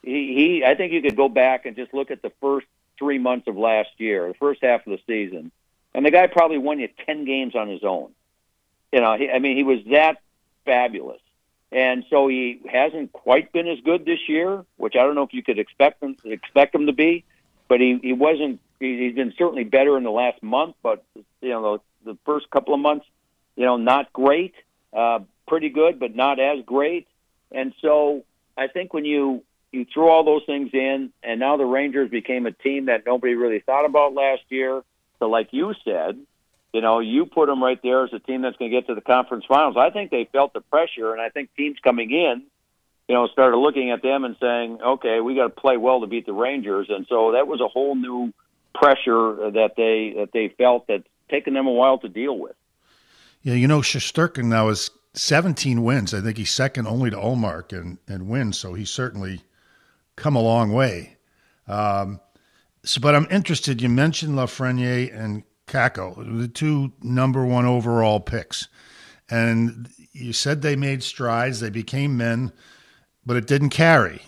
He, 0.02 0.34
he, 0.34 0.64
I 0.64 0.74
think 0.74 0.92
you 0.92 1.02
could 1.02 1.16
go 1.16 1.28
back 1.28 1.66
and 1.66 1.76
just 1.76 1.94
look 1.94 2.10
at 2.10 2.22
the 2.22 2.32
first 2.40 2.66
three 2.98 3.18
months 3.18 3.48
of 3.48 3.56
last 3.56 3.90
year, 3.98 4.28
the 4.28 4.34
first 4.34 4.62
half 4.62 4.86
of 4.86 4.92
the 4.92 4.98
season, 5.06 5.50
and 5.94 6.04
the 6.04 6.10
guy 6.10 6.26
probably 6.26 6.58
won 6.58 6.78
you 6.78 6.88
ten 7.06 7.24
games 7.24 7.54
on 7.54 7.68
his 7.68 7.84
own. 7.84 8.10
You 8.92 9.00
know, 9.00 9.16
he, 9.16 9.30
I 9.30 9.38
mean, 9.38 9.56
he 9.56 9.62
was 9.62 9.78
that 9.90 10.20
fabulous. 10.64 11.20
And 11.72 12.04
so 12.10 12.26
he 12.26 12.60
hasn't 12.70 13.12
quite 13.12 13.52
been 13.52 13.68
as 13.68 13.78
good 13.84 14.04
this 14.04 14.28
year, 14.28 14.64
which 14.76 14.96
I 14.96 15.04
don't 15.04 15.14
know 15.14 15.22
if 15.22 15.32
you 15.32 15.42
could 15.42 15.58
expect 15.58 16.02
him 16.02 16.16
expect 16.24 16.74
him 16.74 16.86
to 16.86 16.92
be, 16.92 17.24
but 17.68 17.80
he 17.80 17.98
he 18.02 18.12
wasn't. 18.12 18.60
He's 18.80 19.14
been 19.14 19.34
certainly 19.36 19.64
better 19.64 19.96
in 19.98 20.04
the 20.04 20.10
last 20.10 20.42
month, 20.42 20.74
but 20.82 21.04
you 21.14 21.50
know 21.50 21.80
the, 22.04 22.12
the 22.12 22.18
first 22.24 22.50
couple 22.50 22.74
of 22.74 22.80
months, 22.80 23.06
you 23.54 23.64
know, 23.66 23.76
not 23.76 24.12
great, 24.12 24.54
uh, 24.92 25.20
pretty 25.46 25.68
good, 25.68 26.00
but 26.00 26.16
not 26.16 26.40
as 26.40 26.64
great. 26.64 27.06
And 27.52 27.74
so 27.80 28.24
I 28.56 28.66
think 28.66 28.92
when 28.92 29.04
you 29.04 29.44
you 29.70 29.86
throw 29.92 30.08
all 30.08 30.24
those 30.24 30.42
things 30.46 30.70
in, 30.72 31.12
and 31.22 31.38
now 31.38 31.56
the 31.56 31.64
Rangers 31.64 32.10
became 32.10 32.46
a 32.46 32.52
team 32.52 32.86
that 32.86 33.04
nobody 33.06 33.34
really 33.34 33.60
thought 33.60 33.84
about 33.84 34.14
last 34.14 34.42
year. 34.48 34.82
So, 35.20 35.28
like 35.28 35.48
you 35.52 35.74
said, 35.84 36.18
you 36.72 36.80
know, 36.80 37.00
you 37.00 37.26
put 37.26 37.46
them 37.46 37.62
right 37.62 37.80
there 37.82 38.04
as 38.04 38.12
a 38.12 38.18
team 38.18 38.42
that's 38.42 38.56
going 38.56 38.70
to 38.70 38.76
get 38.76 38.86
to 38.86 38.94
the 38.94 39.00
conference 39.00 39.44
finals. 39.48 39.76
I 39.76 39.90
think 39.90 40.10
they 40.10 40.28
felt 40.30 40.52
the 40.52 40.60
pressure, 40.60 41.12
and 41.12 41.20
I 41.20 41.28
think 41.28 41.50
teams 41.56 41.78
coming 41.82 42.10
in, 42.10 42.44
you 43.08 43.14
know, 43.14 43.26
started 43.26 43.56
looking 43.56 43.90
at 43.90 44.02
them 44.02 44.24
and 44.24 44.36
saying, 44.40 44.80
"Okay, 44.80 45.20
we 45.20 45.34
got 45.34 45.44
to 45.54 45.60
play 45.60 45.76
well 45.76 46.00
to 46.00 46.06
beat 46.06 46.26
the 46.26 46.32
Rangers," 46.32 46.86
and 46.88 47.06
so 47.08 47.32
that 47.32 47.48
was 47.48 47.60
a 47.60 47.68
whole 47.68 47.96
new 47.96 48.32
pressure 48.74 49.50
that 49.50 49.72
they 49.76 50.14
that 50.20 50.30
they 50.32 50.48
felt 50.56 50.86
that's 50.86 51.04
taken 51.28 51.54
them 51.54 51.66
a 51.66 51.72
while 51.72 51.98
to 51.98 52.08
deal 52.08 52.38
with. 52.38 52.54
Yeah, 53.42 53.54
you 53.54 53.66
know, 53.66 53.80
Shesterkin 53.80 54.44
now 54.44 54.68
is 54.68 54.90
17 55.14 55.82
wins. 55.82 56.14
I 56.14 56.20
think 56.20 56.36
he's 56.36 56.50
second 56.50 56.86
only 56.86 57.10
to 57.10 57.16
Ullmark 57.16 57.76
and 57.76 57.98
and 58.06 58.28
wins, 58.28 58.58
so 58.58 58.74
he's 58.74 58.90
certainly 58.90 59.42
come 60.14 60.36
a 60.36 60.42
long 60.42 60.72
way. 60.72 61.16
Um, 61.66 62.20
so, 62.84 63.00
but 63.00 63.14
I'm 63.14 63.26
interested. 63.30 63.82
You 63.82 63.88
mentioned 63.88 64.34
Lafreniere 64.34 65.12
and 65.12 65.42
Kakko, 65.70 66.38
the 66.38 66.48
two 66.48 66.92
number 67.02 67.44
one 67.44 67.64
overall 67.64 68.20
picks. 68.20 68.68
And 69.30 69.88
you 70.12 70.32
said 70.32 70.60
they 70.60 70.76
made 70.76 71.02
strides, 71.02 71.60
they 71.60 71.70
became 71.70 72.16
men, 72.16 72.52
but 73.24 73.36
it 73.36 73.46
didn't 73.46 73.70
carry. 73.70 74.20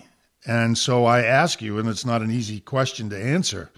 And 0.46 0.78
so 0.78 1.05
I 1.05 1.22
ask 1.22 1.61
you, 1.61 1.78
and 1.78 1.88
it's 1.88 2.07
not 2.07 2.22
an 2.22 2.31
easy 2.31 2.61
question 2.61 3.11
to 3.11 3.22
answer 3.22 3.70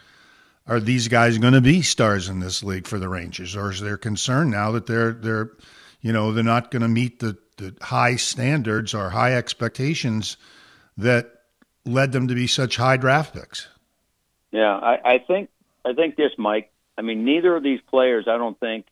are 0.67 0.81
these 0.81 1.09
guys 1.09 1.39
going 1.39 1.53
to 1.55 1.61
be 1.61 1.83
stars 1.83 2.29
in 2.29 2.41
this 2.41 2.63
league 2.63 2.87
for 2.87 2.99
the 2.99 3.09
Rangers, 3.09 3.55
or 3.55 3.71
is 3.71 3.81
there 3.81 3.97
concern 3.97 4.51
now 4.51 4.73
that 4.73 4.87
they're 4.87 5.13
they're, 5.13 5.51
you 6.01 6.13
know, 6.13 6.33
they're 6.33 6.43
not 6.43 6.71
going 6.71 6.83
to 6.83 6.89
meet 6.89 7.21
the, 7.21 7.37
the 7.59 7.75
high 7.83 8.17
standards 8.17 8.95
or 8.95 9.11
high 9.11 9.35
expectations 9.35 10.37
that 10.97 11.31
led 11.85 12.13
them 12.13 12.29
to 12.29 12.35
be 12.35 12.47
such 12.47 12.77
high 12.77 12.97
draft 12.97 13.35
picks? 13.35 13.69
Yeah, 14.53 14.75
I, 14.75 15.15
I 15.15 15.19
think 15.19 15.51
I 15.85 15.93
think 15.93 16.17
this, 16.17 16.33
Mike. 16.39 16.71
I 16.97 17.03
mean, 17.03 17.25
neither 17.25 17.55
of 17.57 17.63
these 17.63 17.81
players, 17.91 18.27
I 18.29 18.39
don't 18.39 18.59
think, 18.59 18.87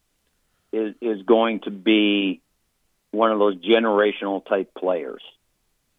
is 0.73 0.95
is 1.01 1.23
going 1.23 1.61
to 1.61 1.71
be 1.71 2.41
one 3.11 3.31
of 3.31 3.38
those 3.38 3.57
generational 3.57 4.45
type 4.45 4.75
players. 4.75 5.23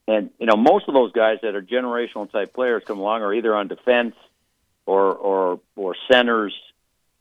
And 0.07 0.31
you 0.39 0.47
know, 0.47 0.57
most 0.57 0.87
of 0.87 0.93
those 0.93 1.11
guys 1.11 1.39
that 1.43 1.55
are 1.55 1.61
generational 1.61 2.29
type 2.29 2.53
players 2.53 2.83
come 2.85 2.99
along 2.99 3.21
are 3.21 3.33
either 3.33 3.55
on 3.55 3.67
defense 3.67 4.15
or 4.85 5.13
or 5.13 5.59
or 5.75 5.95
centers. 6.11 6.53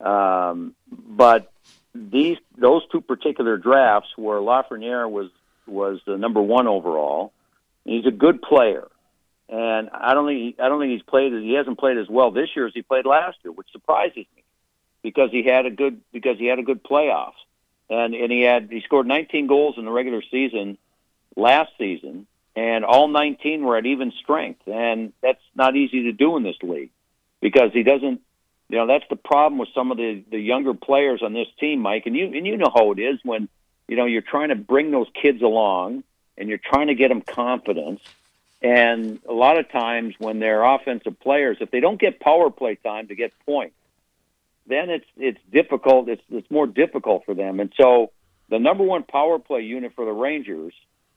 Um, 0.01 0.75
but 0.91 1.53
these 1.95 2.39
those 2.57 2.83
two 2.91 3.01
particular 3.01 3.57
drafts, 3.57 4.11
where 4.17 4.39
Lafreniere 4.39 5.09
was 5.09 5.31
was 5.67 6.01
the 6.07 6.17
number 6.17 6.43
one 6.43 6.67
overall, 6.67 7.33
he's 7.85 8.07
a 8.07 8.11
good 8.11 8.43
player, 8.43 8.89
and 9.49 9.91
I 9.93 10.15
don't 10.15 10.27
think 10.27 10.59
I 10.59 10.69
don't 10.69 10.81
think 10.81 10.93
he's 10.93 11.03
played 11.03 11.33
he 11.33 11.53
hasn't 11.53 11.79
played 11.79 11.99
as 11.99 12.09
well 12.09 12.33
this 12.33 12.49
year 12.57 12.67
as 12.67 12.73
he 12.75 12.83
played 12.83 13.07
last 13.07 13.39
year, 13.45 13.53
which 13.53 13.71
surprises 13.71 14.27
me 14.35 14.42
because 15.03 15.31
he 15.31 15.43
had 15.43 15.67
a 15.67 15.71
good 15.71 16.01
because 16.13 16.39
he 16.39 16.47
had 16.47 16.59
a 16.59 16.63
good 16.63 16.83
playoffs 16.83 17.33
and 17.91 18.15
and 18.15 18.33
he 18.33 18.43
had 18.43 18.69
he 18.71 18.81
scored 18.81 19.07
19 19.07 19.47
goals 19.47 19.77
in 19.79 19.85
the 19.85 19.91
regular 19.91 20.23
season 20.31 20.79
last 21.37 21.73
season 21.79 22.27
and 22.55 22.85
all 22.85 23.09
19 23.09 23.65
were 23.65 23.77
at 23.77 23.87
even 23.87 24.13
strength. 24.23 24.61
And 24.67 25.13
that's 25.23 25.43
not 25.55 25.77
easy 25.77 26.05
to 26.05 26.13
do 26.13 26.37
in 26.37 26.43
this 26.43 26.57
league 26.63 26.91
because 27.41 27.73
he 27.73 27.83
doesn't 27.83 28.21
you 28.69 28.79
know 28.79 28.87
that's 28.87 29.05
the 29.11 29.17
problem 29.17 29.59
with 29.59 29.69
some 29.75 29.91
of 29.91 29.99
the 29.99 30.23
the 30.31 30.39
younger 30.39 30.75
players 30.75 31.23
on 31.23 31.33
this 31.33 31.49
team 31.61 31.81
Mike. 31.81 32.07
And 32.07 32.17
you 32.17 32.27
and 32.27 32.47
you 32.47 32.57
know 32.57 32.71
how 32.75 32.93
it 32.93 32.99
is 32.99 33.19
when 33.23 33.49
you 33.89 33.97
know 33.97 34.07
you're 34.07 34.23
trying 34.23 34.49
to 34.49 34.57
bring 34.57 34.91
those 34.91 35.09
kids 35.21 35.43
along 35.43 36.05
and 36.39 36.49
you're 36.49 36.59
trying 36.59 36.87
to 36.87 36.95
get 36.95 37.09
them 37.09 37.21
confidence. 37.21 38.01
And 38.63 39.19
a 39.29 39.33
lot 39.33 39.59
of 39.59 39.69
times 39.71 40.15
when 40.19 40.39
they're 40.39 40.63
offensive 40.63 41.19
players 41.21 41.59
if 41.61 41.71
they 41.71 41.81
don't 41.81 42.01
get 42.01 42.21
power 42.21 42.51
play 42.51 42.77
time 42.77 43.09
to 43.09 43.15
get 43.15 43.33
points 43.45 43.75
then 44.67 44.91
it's 44.91 45.07
it's 45.17 45.41
difficult. 45.53 46.09
It's 46.09 46.23
it's 46.31 46.51
more 46.51 46.67
difficult 46.67 47.25
for 47.25 47.35
them, 47.35 47.61
and 47.61 47.73
so 47.81 48.13
the 48.49 48.59
number 48.59 48.85
one 48.85 49.03
power 49.03 49.39
play 49.39 49.63
unit 49.63 49.93
for 49.95 50.05
the 50.05 50.13
Rangers 50.13 50.75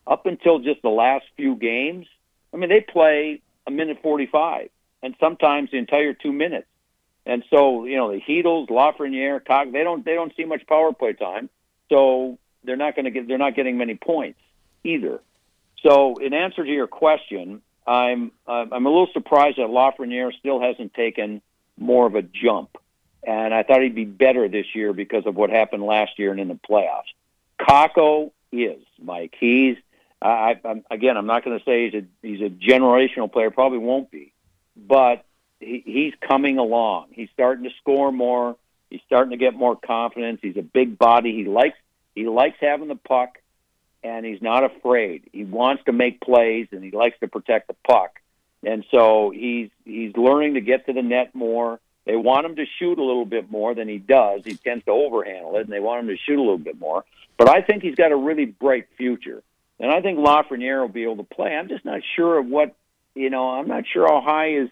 up 0.08 0.26
until 0.26 0.60
just 0.60 0.82
the 0.82 0.90
last 0.90 1.26
few 1.36 1.56
games. 1.56 2.08
I 2.54 2.58
mean, 2.58 2.70
they 2.70 2.80
play 2.80 3.42
a 3.68 3.72
minute 3.72 3.98
45 4.02 4.70
and 5.04 5.16
sometimes 5.20 5.72
the 5.72 5.78
entire 5.78 6.14
two 6.14 6.32
minutes. 6.32 6.68
And 7.26 7.44
so, 7.50 7.86
you 7.86 7.98
know, 7.98 8.12
the 8.12 8.22
Chytils, 8.22 8.70
Lafreniere, 8.70 9.42
Kakko, 9.44 9.72
they 9.72 9.84
don't 9.84 10.06
they 10.06 10.14
don't 10.14 10.32
see 10.38 10.46
much 10.46 10.66
power 10.68 10.94
play 10.94 11.14
time. 11.14 11.50
So 11.90 12.38
they're 12.64 12.78
not 12.78 12.96
going 12.96 13.06
to 13.06 13.12
get 13.12 13.28
they're 13.28 13.38
not 13.38 13.56
getting 13.56 13.78
many 13.78 13.96
points 13.96 14.40
either. 14.84 15.22
So, 15.82 16.16
in 16.16 16.34
answer 16.34 16.64
to 16.64 16.70
your 16.70 16.88
question, 16.88 17.62
I'm 17.86 18.32
uh, 18.48 18.66
I'm 18.72 18.86
a 18.86 18.90
little 18.90 19.10
surprised 19.14 19.58
that 19.58 19.68
Lafreniere 19.68 20.32
still 20.40 20.62
hasn't 20.62 20.94
taken 20.94 21.42
more 21.78 22.06
of 22.06 22.16
a 22.16 22.22
jump, 22.22 22.78
and 23.26 23.54
I 23.54 23.64
thought 23.64 23.82
he'd 23.82 23.96
be 23.96 24.06
better 24.06 24.48
this 24.48 24.68
year 24.74 24.94
because 24.94 25.26
of 25.26 25.36
what 25.36 25.50
happened 25.50 25.84
last 25.84 26.20
year 26.20 26.32
and 26.32 26.40
in 26.40 26.48
the 26.48 26.60
playoffs. 26.70 27.12
Kakko 27.60 28.32
is 28.52 28.82
Mike. 29.02 29.36
He's 29.40 29.78
I, 30.22 30.60
I'm, 30.64 30.84
again. 30.90 31.18
I'm 31.18 31.28
not 31.28 31.44
going 31.44 31.58
to 31.60 31.66
say 31.66 31.90
he's 31.90 32.04
a 32.04 32.06
he's 32.22 32.42
a 32.42 32.50
generational 32.50 33.32
player. 33.32 33.52
Probably 33.52 33.78
won't 33.78 34.10
be, 34.10 34.34
but 34.76 35.26
he, 35.60 35.84
he's 35.86 36.14
coming 36.28 36.58
along. 36.58 37.08
He's 37.12 37.30
starting 37.34 37.64
to 37.66 37.70
score 37.82 38.12
more. 38.12 38.56
He's 38.90 39.02
starting 39.06 39.32
to 39.32 39.38
get 39.38 39.54
more 39.54 39.76
confidence. 39.76 40.40
He's 40.42 40.58
a 40.58 40.62
big 40.62 40.98
body. 40.98 41.34
He 41.36 41.46
likes 41.46 41.78
he 42.16 42.28
likes 42.28 42.58
having 42.62 42.88
the 42.88 42.96
puck, 42.96 43.40
and 44.04 44.26
he's 44.26 44.42
not 44.42 44.64
afraid. 44.64 45.30
He 45.32 45.44
wants 45.44 45.84
to 45.86 45.92
make 45.92 46.22
plays, 46.22 46.68
and 46.72 46.84
he 46.84 46.92
likes 46.92 47.20
to 47.20 47.28
protect 47.28 47.68
the 47.68 47.76
puck. 47.88 48.20
And 48.64 48.86
so 48.92 49.32
he's 49.32 49.70
he's 49.84 50.16
learning 50.16 50.56
to 50.56 50.62
get 50.62 50.86
to 50.88 50.94
the 50.94 51.04
net 51.04 51.36
more. 51.36 51.80
They 52.06 52.16
want 52.16 52.46
him 52.46 52.56
to 52.58 52.66
shoot 52.78 53.00
a 53.00 53.04
little 53.04 53.26
bit 53.26 53.50
more 53.50 53.74
than 53.74 53.88
he 53.88 53.98
does. 53.98 54.42
He 54.46 54.56
tends 54.56 54.86
to 54.86 54.92
overhandle 54.92 55.56
it, 55.56 55.62
and 55.62 55.70
they 55.70 55.80
want 55.80 56.02
him 56.02 56.08
to 56.08 56.18
shoot 56.18 56.38
a 56.38 56.42
little 56.42 56.58
bit 56.58 56.80
more. 56.80 57.04
But 57.38 57.50
I 57.50 57.62
think 57.62 57.84
he's 57.84 57.96
got 57.96 58.12
a 58.12 58.16
really 58.16 58.46
bright 58.46 58.88
future, 58.98 59.42
and 59.80 59.92
I 59.92 60.02
think 60.02 60.20
Lafreniere 60.20 60.82
will 60.82 60.88
be 60.88 61.04
able 61.04 61.18
to 61.18 61.24
play. 61.24 61.56
I'm 61.56 61.68
just 61.68 61.84
not 61.84 62.02
sure 62.16 62.38
of 62.38 62.46
what 62.46 62.76
you 63.16 63.30
know. 63.30 63.50
I'm 63.50 63.68
not 63.68 63.86
sure 63.92 64.08
how 64.08 64.22
high 64.22 64.54
is 64.54 64.70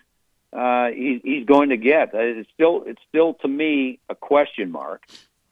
uh, 0.53 0.87
he, 0.89 1.19
he's 1.23 1.45
going 1.45 1.69
to 1.69 1.77
get. 1.77 2.13
Uh, 2.13 2.19
it's 2.19 2.49
still 2.53 2.83
it's 2.85 3.01
still 3.09 3.33
to 3.35 3.47
me 3.47 3.99
a 4.09 4.15
question 4.15 4.71
mark. 4.71 5.05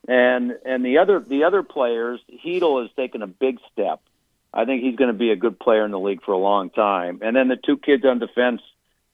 And 0.08 0.58
and 0.65 0.86
the 0.86 1.00
other 1.00 1.20
the 1.20 1.44
other 1.44 1.63
players, 1.63 2.20
Chytil 2.44 2.82
has 2.82 2.91
taken 2.96 3.22
a 3.22 3.28
big 3.28 3.60
step. 3.72 4.02
I 4.54 4.65
think 4.65 4.84
he's 4.84 4.96
going 4.96 5.12
to 5.12 5.17
be 5.17 5.32
a 5.32 5.36
good 5.36 5.60
player 5.60 5.86
in 5.86 5.91
the 5.91 6.00
league 6.00 6.24
for 6.24 6.34
a 6.34 6.38
long 6.38 6.70
time. 6.70 7.20
And 7.22 7.36
then 7.36 7.48
the 7.48 7.56
two 7.56 7.78
kids 7.78 8.04
on 8.06 8.20
defense, 8.20 8.62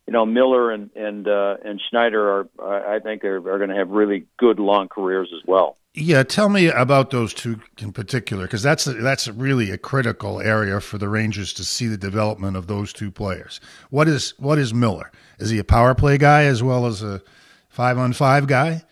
you 0.07 0.13
know, 0.13 0.25
Miller 0.25 0.71
and 0.71 0.89
and 0.95 1.27
uh, 1.27 1.57
and 1.63 1.81
Schneider 1.89 2.47
are 2.59 2.93
I 2.95 2.99
think 2.99 3.23
are, 3.25 3.37
are 3.37 3.57
going 3.57 3.69
to 3.69 3.75
have 3.75 3.89
really 3.89 4.25
good 4.37 4.57
long 4.57 4.87
careers 4.87 5.29
as 5.35 5.45
well. 5.45 5.77
Yeah, 5.93 6.23
tell 6.23 6.47
me 6.47 6.67
about 6.67 7.09
those 7.09 7.33
two 7.33 7.59
in 7.79 7.91
particular, 7.91 8.45
because 8.45 8.63
that's 8.63 8.87
a, 8.87 8.93
that's 8.93 9.27
really 9.27 9.71
a 9.71 9.77
critical 9.77 10.39
area 10.39 10.79
for 10.79 10.97
the 10.97 11.09
Rangers 11.09 11.53
to 11.53 11.63
see 11.63 11.87
the 11.87 11.97
development 11.97 12.55
of 12.55 12.67
those 12.67 12.93
two 12.93 13.11
players. 13.11 13.59
What 13.89 14.07
is 14.07 14.33
what 14.37 14.57
is 14.57 14.73
Miller? 14.73 15.11
Is 15.39 15.49
he 15.49 15.59
a 15.59 15.63
power 15.63 15.93
play 15.93 16.17
guy 16.17 16.43
as 16.43 16.63
well 16.63 16.85
as 16.85 17.03
a 17.03 17.21
five 17.67 17.97
on 17.97 18.13
five 18.13 18.47
guy? 18.47 18.83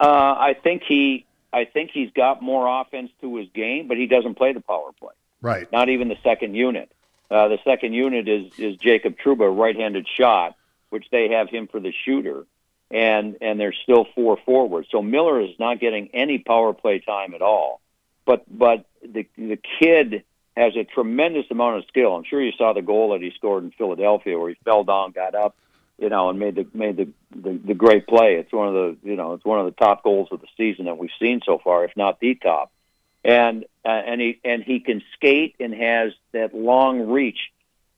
Uh, 0.00 0.06
I 0.06 0.56
think 0.60 0.82
he 0.88 1.26
I 1.52 1.64
think 1.64 1.90
he's 1.92 2.10
got 2.10 2.42
more 2.42 2.80
offense 2.80 3.10
to 3.20 3.36
his 3.36 3.48
game, 3.54 3.86
but 3.86 3.98
he 3.98 4.06
doesn't 4.06 4.34
play 4.34 4.52
the 4.52 4.60
power 4.60 4.90
play. 4.98 5.14
Right. 5.42 5.70
Not 5.70 5.88
even 5.88 6.08
the 6.08 6.18
second 6.24 6.54
unit. 6.54 6.90
Uh, 7.30 7.48
the 7.48 7.58
second 7.64 7.92
unit 7.92 8.28
is 8.28 8.58
is 8.58 8.76
Jacob 8.76 9.16
Trouba, 9.18 9.56
right-handed 9.56 10.06
shot, 10.18 10.56
which 10.88 11.06
they 11.10 11.28
have 11.30 11.48
him 11.48 11.68
for 11.68 11.80
the 11.80 11.92
shooter 12.04 12.44
and 12.90 13.36
and 13.40 13.60
there's 13.60 13.78
still 13.82 14.06
four 14.14 14.36
forwards. 14.44 14.88
So 14.90 15.02
Miller 15.02 15.40
is 15.40 15.58
not 15.58 15.80
getting 15.80 16.10
any 16.12 16.38
power 16.38 16.72
play 16.72 16.98
time 16.98 17.34
at 17.34 17.42
all. 17.42 17.80
But 18.24 18.44
but 18.50 18.86
the 19.02 19.26
the 19.36 19.58
kid 19.78 20.24
has 20.56 20.74
a 20.76 20.84
tremendous 20.84 21.46
amount 21.50 21.78
of 21.78 21.84
skill. 21.86 22.14
I'm 22.14 22.24
sure 22.24 22.42
you 22.42 22.52
saw 22.58 22.72
the 22.72 22.82
goal 22.82 23.12
that 23.12 23.22
he 23.22 23.30
scored 23.36 23.64
in 23.64 23.70
Philadelphia 23.70 24.38
where 24.38 24.50
he 24.50 24.56
fell 24.64 24.84
down, 24.84 25.12
got 25.12 25.34
up, 25.34 25.56
you 25.98 26.08
know, 26.08 26.28
and 26.28 26.38
made 26.38 26.56
the 26.56 26.66
made 26.74 26.96
the, 26.96 27.08
the 27.34 27.58
the 27.64 27.74
great 27.74 28.06
play. 28.06 28.34
It's 28.34 28.52
one 28.52 28.68
of 28.68 28.74
the 28.74 28.96
you 29.08 29.16
know 29.16 29.34
it's 29.34 29.44
one 29.44 29.60
of 29.60 29.66
the 29.66 29.84
top 29.84 30.02
goals 30.02 30.28
of 30.32 30.40
the 30.40 30.48
season 30.56 30.86
that 30.86 30.98
we've 30.98 31.10
seen 31.20 31.40
so 31.44 31.58
far, 31.62 31.84
if 31.84 31.96
not 31.96 32.18
the 32.20 32.34
top. 32.34 32.72
And 33.24 33.64
uh, 33.84 33.88
and 33.88 34.20
he 34.20 34.40
and 34.44 34.62
he 34.62 34.80
can 34.80 35.02
skate 35.14 35.56
and 35.60 35.74
has 35.74 36.12
that 36.32 36.54
long 36.54 37.08
reach. 37.08 37.38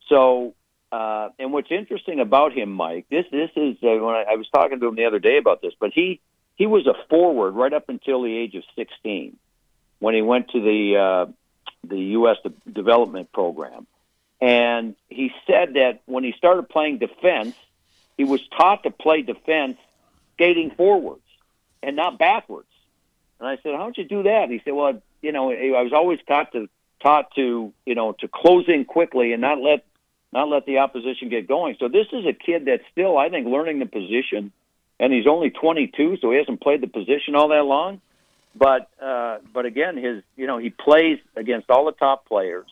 So 0.09 0.55
uh, 0.93 1.31
and 1.39 1.53
what's 1.55 1.71
interesting 1.71 2.21
about 2.21 2.53
him, 2.53 2.71
Mike, 2.71 3.07
this 3.11 3.25
this 3.33 3.51
is 3.57 3.77
uh, 3.83 3.97
when 3.97 4.15
I, 4.15 4.25
I 4.33 4.37
was 4.37 4.47
talking 4.53 4.79
to 4.79 4.87
him 4.87 4.95
the 4.95 5.07
other 5.07 5.19
day 5.19 5.39
about 5.39 5.63
this, 5.63 5.73
but 5.81 5.91
he 5.93 6.21
he 6.57 6.67
was 6.67 6.87
a 6.87 6.95
forward 7.09 7.53
right 7.53 7.73
up 7.73 7.89
until 7.89 8.23
the 8.23 8.37
age 8.37 8.55
of 8.55 8.63
16 8.77 9.37
when 10.01 10.15
he 10.15 10.21
went 10.21 10.51
to 10.51 10.61
the 10.61 10.97
uh, 10.99 11.33
the 11.89 11.99
U.S. 11.99 12.37
De- 12.43 12.71
development 12.71 13.33
program, 13.33 13.87
and 14.41 14.95
he 15.09 15.33
said 15.47 15.75
that 15.75 16.03
when 16.05 16.25
he 16.25 16.33
started 16.37 16.69
playing 16.69 16.99
defense, 16.99 17.55
he 18.19 18.25
was 18.25 18.47
taught 18.49 18.83
to 18.83 18.91
play 18.91 19.23
defense 19.23 19.79
skating 20.35 20.73
forwards 20.73 21.23
and 21.83 21.97
not 21.97 22.19
backwards. 22.19 22.69
And 23.41 23.49
I 23.49 23.57
said, 23.63 23.75
"How'd 23.77 23.97
you 23.97 24.05
do 24.05 24.25
that?" 24.25 24.51
He 24.51 24.61
said, 24.63 24.75
"Well, 24.75 25.01
you 25.23 25.33
know, 25.33 25.51
I 25.51 25.83
was 25.83 25.93
always 25.95 26.19
taught 26.27 26.53
to 26.53 26.69
taught 27.01 27.35
to 27.35 27.73
you 27.87 27.95
know 27.95 28.13
to 28.21 28.29
close 28.29 28.65
in 28.69 28.85
quickly 28.85 29.33
and 29.33 29.41
not 29.41 29.61
let 29.61 29.85
not 30.33 30.49
let 30.49 30.67
the 30.67 30.79
opposition 30.79 31.29
get 31.29 31.47
going. 31.47 31.77
So 31.79 31.89
this 31.89 32.07
is 32.13 32.25
a 32.27 32.33
kid 32.33 32.65
that's 32.65 32.83
still, 32.91 33.19
I 33.19 33.29
think, 33.29 33.47
learning 33.47 33.81
the 33.81 33.87
position, 33.87 34.51
and 34.99 35.13
he's 35.13 35.27
only 35.27 35.51
22, 35.51 36.17
so 36.21 36.31
he 36.31 36.39
hasn't 36.39 36.63
played 36.63 36.81
the 36.81 36.87
position 36.87 37.35
all 37.35 37.49
that 37.49 37.65
long. 37.65 38.01
But 38.55 38.91
uh, 39.01 39.39
but 39.53 39.65
again, 39.65 39.97
his 39.97 40.23
you 40.37 40.47
know 40.47 40.59
he 40.59 40.71
plays 40.71 41.19
against 41.37 41.71
all 41.71 41.87
the 41.87 41.93
top 41.93 42.27
players, 42.27 42.67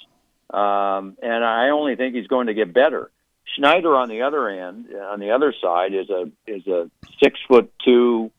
um, 0.51 1.17
and 1.23 1.45
I 1.45 1.71
only 1.71 1.97
think 1.97 2.15
he's 2.15 2.27
going 2.27 2.49
to 2.49 2.55
get 2.55 2.75
better. 2.75 3.11
Schneider 3.57 3.97
on 3.97 4.09
the 4.09 4.23
other 4.23 4.49
end, 4.49 4.87
on 4.95 5.21
the 5.21 5.31
other 5.31 5.55
side, 5.61 5.95
is 5.95 6.11
a 6.11 6.31
is 6.47 6.67
a 6.67 6.91
six 7.23 7.41
foot 7.49 7.73
two, 7.83 8.31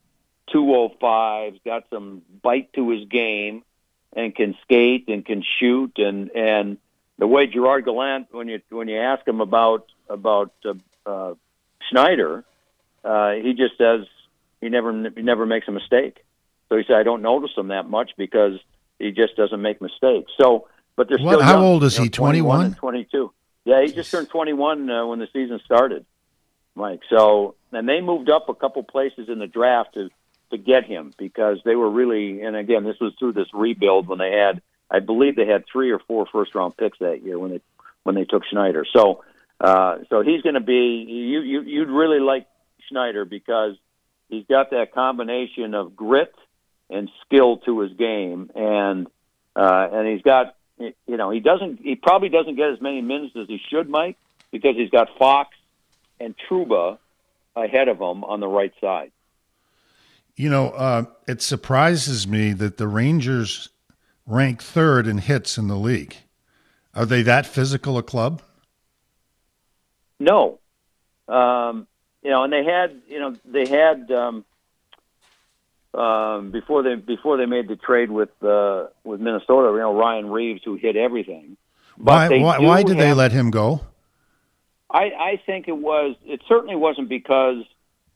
two 0.51 0.75
oh 0.75 0.93
five, 1.01 1.55
got 1.65 1.85
some 1.89 2.21
bite 2.43 2.71
to 2.73 2.91
his 2.91 3.07
game, 3.09 3.63
and 4.13 4.35
can 4.35 4.55
skate 4.63 5.07
and 5.07 5.25
can 5.25 5.43
shoot 5.59 5.97
and 5.97 6.31
and 6.31 6.77
the 7.21 7.27
way 7.27 7.45
Gerard 7.45 7.85
Gallant, 7.85 8.33
when 8.33 8.47
you 8.47 8.61
when 8.69 8.87
you 8.87 8.97
ask 8.97 9.25
him 9.27 9.41
about 9.41 9.85
about 10.09 10.51
uh, 10.65 10.73
uh, 11.05 11.35
Schneider, 11.87 12.43
uh, 13.05 13.33
he 13.33 13.53
just 13.53 13.77
says 13.77 14.07
he 14.59 14.69
never 14.69 14.91
he 15.15 15.21
never 15.21 15.45
makes 15.45 15.67
a 15.67 15.71
mistake. 15.71 16.25
So 16.67 16.77
he 16.77 16.83
said, 16.87 16.95
I 16.95 17.03
don't 17.03 17.21
notice 17.21 17.51
him 17.55 17.67
that 17.67 17.87
much 17.87 18.13
because 18.17 18.59
he 18.97 19.11
just 19.11 19.35
doesn't 19.35 19.61
make 19.61 19.81
mistakes. 19.81 20.31
So, 20.41 20.67
but 20.95 21.09
they're 21.09 21.19
still. 21.19 21.41
how 21.41 21.55
young, 21.55 21.63
old 21.63 21.83
is 21.83 21.93
you 21.93 21.99
know, 21.99 22.03
he? 22.05 22.09
Twenty 22.09 22.41
one. 22.41 22.73
Twenty 22.73 23.03
two. 23.03 23.31
Yeah, 23.65 23.83
he 23.83 23.91
just 23.91 24.09
turned 24.09 24.29
twenty 24.29 24.53
one 24.53 24.89
uh, 24.89 25.05
when 25.05 25.19
the 25.19 25.27
season 25.31 25.61
started, 25.63 26.07
Mike. 26.73 27.01
So, 27.07 27.53
and 27.71 27.87
they 27.87 28.01
moved 28.01 28.31
up 28.31 28.49
a 28.49 28.55
couple 28.55 28.81
places 28.81 29.29
in 29.29 29.37
the 29.37 29.47
draft 29.47 29.93
to 29.93 30.09
to 30.51 30.57
get 30.57 30.85
him 30.85 31.13
because 31.17 31.59
they 31.65 31.75
were 31.75 31.89
really. 31.89 32.41
And 32.41 32.55
again, 32.55 32.83
this 32.83 32.99
was 33.01 33.13
through 33.19 33.33
this 33.33 33.47
rebuild 33.53 34.07
when 34.07 34.19
they 34.19 34.31
had 34.31 34.61
I 34.91 34.99
believe 34.99 35.35
they 35.35 35.47
had 35.47 35.63
three 35.71 35.91
or 35.91 35.99
four 35.99 36.25
first 36.25 36.53
round 36.53 36.75
picks 36.75 36.99
that 36.99 37.23
year 37.23 37.39
when 37.39 37.51
they 37.51 37.61
when 38.03 38.15
they 38.15 38.25
took 38.25 38.43
Schneider. 38.45 38.85
So 38.93 39.23
uh, 39.59 39.99
so 40.09 40.21
he's 40.21 40.41
going 40.41 40.55
to 40.55 40.59
be 40.59 41.05
you, 41.07 41.41
you 41.41 41.61
you'd 41.61 41.89
really 41.89 42.19
like 42.19 42.45
Schneider 42.89 43.23
because 43.23 43.75
he's 44.29 44.45
got 44.47 44.71
that 44.71 44.93
combination 44.93 45.73
of 45.73 45.95
grit 45.95 46.33
and 46.89 47.09
skill 47.25 47.57
to 47.57 47.79
his 47.79 47.93
game, 47.93 48.51
and 48.53 49.07
uh, 49.55 49.87
and 49.93 50.07
he's 50.07 50.23
got 50.23 50.55
you 50.77 50.93
know 51.07 51.29
he 51.29 51.39
doesn't 51.39 51.79
he 51.79 51.95
probably 51.95 52.29
doesn't 52.29 52.55
get 52.55 52.71
as 52.71 52.81
many 52.81 53.01
minutes 53.01 53.33
as 53.39 53.47
he 53.47 53.61
should, 53.69 53.89
Mike, 53.89 54.17
because 54.51 54.75
he's 54.75 54.89
got 54.89 55.07
Fox 55.17 55.55
and 56.19 56.35
Trouba 56.49 56.97
ahead 57.55 57.87
of 57.87 57.97
him 57.97 58.25
on 58.25 58.41
the 58.41 58.47
right 58.47 58.73
side. 58.81 59.11
You 60.35 60.49
know, 60.49 60.69
uh, 60.69 61.05
it 61.27 61.41
surprises 61.41 62.27
me 62.27 62.53
that 62.53 62.77
the 62.77 62.87
Rangers 62.87 63.69
rank 64.25 64.61
third 64.61 65.07
in 65.07 65.19
hits 65.19 65.57
in 65.57 65.67
the 65.67 65.75
league. 65.75 66.15
Are 66.93 67.05
they 67.05 67.21
that 67.23 67.45
physical 67.45 67.97
a 67.97 68.03
club? 68.03 68.41
No. 70.19 70.59
Um, 71.27 71.87
you 72.21 72.29
know, 72.29 72.43
and 72.43 72.53
they 72.53 72.63
had, 72.63 73.01
you 73.07 73.19
know, 73.19 73.35
they 73.45 73.67
had 73.67 74.11
um, 74.11 74.45
um, 75.93 76.51
before 76.51 76.83
they 76.83 76.95
before 76.95 77.37
they 77.37 77.45
made 77.45 77.67
the 77.67 77.75
trade 77.75 78.11
with 78.11 78.29
uh, 78.43 78.87
with 79.03 79.19
Minnesota. 79.19 79.71
You 79.73 79.79
know, 79.79 79.97
Ryan 79.97 80.29
Reaves 80.29 80.61
who 80.63 80.75
hit 80.75 80.95
everything. 80.95 81.57
But 81.97 82.31
why? 82.31 82.39
Why, 82.39 82.59
why 82.59 82.83
did 82.83 82.97
have, 82.97 83.05
they 83.05 83.13
let 83.13 83.31
him 83.31 83.51
go? 83.51 83.81
I, 84.89 85.03
I 85.03 85.41
think 85.45 85.67
it 85.67 85.77
was. 85.77 86.15
It 86.25 86.41
certainly 86.47 86.75
wasn't 86.75 87.09
because 87.09 87.63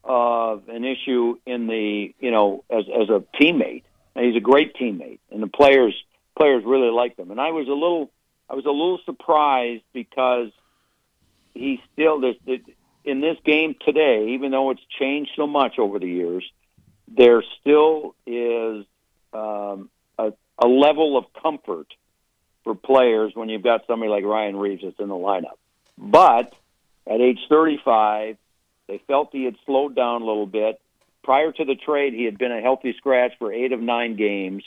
of 0.06 0.70
an 0.70 0.86
issue 0.86 1.38
in 1.46 1.68
the 1.68 2.14
you 2.20 2.32
know 2.32 2.64
as 2.70 2.86
as 2.88 3.10
a 3.10 3.24
teammate. 3.40 3.84
And 4.16 4.26
he's 4.26 4.38
a 4.38 4.42
great 4.42 4.76
teammate, 4.76 5.20
and 5.30 5.44
the 5.44 5.48
players 5.48 5.94
players 6.38 6.64
really 6.66 6.90
like 6.90 7.18
him. 7.18 7.32
And 7.32 7.42
I 7.42 7.52
was 7.52 7.68
a 7.68 7.74
little 7.74 8.12
I 8.50 8.56
was 8.56 8.66
a 8.66 8.70
little 8.70 9.00
surprised 9.06 9.84
because 9.94 10.52
he 11.54 11.82
still 11.94 12.22
in 13.04 13.22
this 13.22 13.38
game 13.46 13.76
today, 13.86 14.30
even 14.30 14.52
though 14.52 14.72
it's 14.72 14.82
changed 15.00 15.32
so 15.36 15.48
much 15.48 15.78
over 15.80 16.00
the 16.00 16.08
years, 16.08 16.44
there 17.08 17.44
still 17.62 18.16
is 18.26 18.86
um, 19.34 19.90
a, 20.18 20.34
a 20.60 20.68
level 20.68 21.18
of 21.18 21.26
comfort 21.42 21.88
for 22.64 22.76
players 22.76 23.34
when 23.36 23.48
you've 23.48 23.64
got 23.64 23.86
somebody 23.88 24.10
like 24.10 24.24
Ryan 24.24 24.56
Reaves 24.56 24.82
that's 24.84 25.00
in 25.00 25.08
the 25.08 25.16
lineup. 25.16 25.58
But 25.98 26.54
at 27.08 27.22
age 27.22 27.40
35, 27.48 28.38
they 28.88 29.02
felt 29.08 29.30
he 29.32 29.46
had 29.46 29.56
slowed 29.66 29.96
down 29.96 30.22
a 30.22 30.26
little 30.26 30.46
bit. 30.46 30.80
Prior 31.24 31.52
to 31.52 31.66
the 31.66 31.76
trade, 31.76 32.14
he 32.14 32.26
had 32.26 32.38
been 32.38 32.52
a 32.52 32.62
healthy 32.62 32.94
scratch 32.98 33.34
for 33.40 33.52
eight 33.52 33.72
of 33.72 33.80
nine 33.80 34.16
games. 34.16 34.64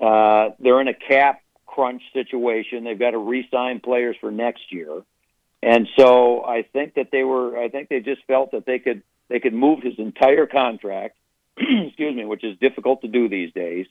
Uh, 0.00 0.50
they're 0.60 0.80
in 0.80 0.88
a 0.88 0.94
cap 0.94 1.42
crunch 1.66 2.02
situation. 2.12 2.84
They've 2.84 2.98
got 2.98 3.10
to 3.10 3.18
re-sign 3.18 3.80
players 3.80 4.16
for 4.20 4.30
next 4.30 4.72
year, 4.72 5.02
and 5.62 5.88
so 5.96 6.44
I 6.44 6.62
think 6.62 6.94
that 6.94 7.10
they 7.10 7.24
were. 7.24 7.58
I 7.58 7.68
think 7.68 7.88
they 7.88 8.00
just 8.00 8.22
felt 8.26 8.52
that 8.52 8.64
they 8.64 8.78
could 8.78 9.02
they 9.28 9.40
could 9.40 9.54
move 9.54 9.82
his 9.82 9.98
entire 9.98 10.46
contract. 10.46 11.16
excuse 11.56 12.14
me, 12.14 12.24
which 12.24 12.44
is 12.44 12.58
difficult 12.58 13.02
to 13.02 13.08
do 13.08 13.28
these 13.28 13.52
days. 13.52 13.86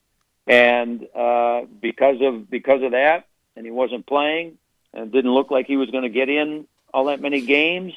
And 0.47 1.07
uh, 1.15 1.63
because 1.81 2.17
of 2.21 2.49
because 2.49 2.81
of 2.83 2.91
that, 2.91 3.27
and 3.55 3.65
he 3.65 3.71
wasn't 3.71 4.05
playing, 4.05 4.57
and 4.93 5.11
didn't 5.11 5.31
look 5.33 5.51
like 5.51 5.67
he 5.67 5.77
was 5.77 5.89
going 5.89 6.03
to 6.03 6.09
get 6.09 6.29
in 6.29 6.67
all 6.93 7.05
that 7.05 7.21
many 7.21 7.41
games. 7.41 7.93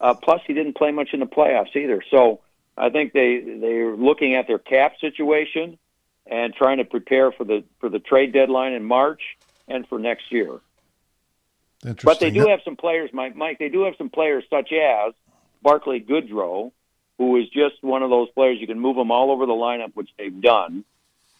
Uh, 0.00 0.14
plus, 0.14 0.40
he 0.46 0.54
didn't 0.54 0.76
play 0.76 0.90
much 0.90 1.10
in 1.12 1.20
the 1.20 1.26
playoffs 1.26 1.74
either. 1.74 2.02
So 2.10 2.40
I 2.76 2.90
think 2.90 3.12
they 3.12 3.40
they're 3.40 3.96
looking 3.96 4.34
at 4.34 4.46
their 4.46 4.58
cap 4.58 4.94
situation 5.00 5.78
and 6.26 6.54
trying 6.54 6.78
to 6.78 6.84
prepare 6.84 7.32
for 7.32 7.44
the 7.44 7.64
for 7.80 7.88
the 7.88 7.98
trade 7.98 8.32
deadline 8.32 8.72
in 8.72 8.84
March 8.84 9.22
and 9.68 9.86
for 9.88 9.98
next 9.98 10.30
year. 10.30 10.60
But 12.04 12.20
they 12.20 12.30
do 12.30 12.46
have 12.48 12.60
some 12.64 12.76
players, 12.76 13.10
Mike. 13.12 13.36
Mike, 13.36 13.58
they 13.58 13.68
do 13.68 13.84
have 13.84 13.94
some 13.96 14.10
players 14.10 14.44
such 14.50 14.72
as 14.72 15.14
Barclay 15.62 16.00
Goodrow, 16.00 16.72
who 17.18 17.36
is 17.36 17.48
just 17.48 17.82
one 17.82 18.02
of 18.02 18.10
those 18.10 18.28
players 18.30 18.58
you 18.60 18.66
can 18.66 18.80
move 18.80 18.96
him 18.96 19.10
all 19.10 19.30
over 19.30 19.46
the 19.46 19.52
lineup, 19.52 19.92
which 19.94 20.10
they've 20.18 20.40
done, 20.40 20.84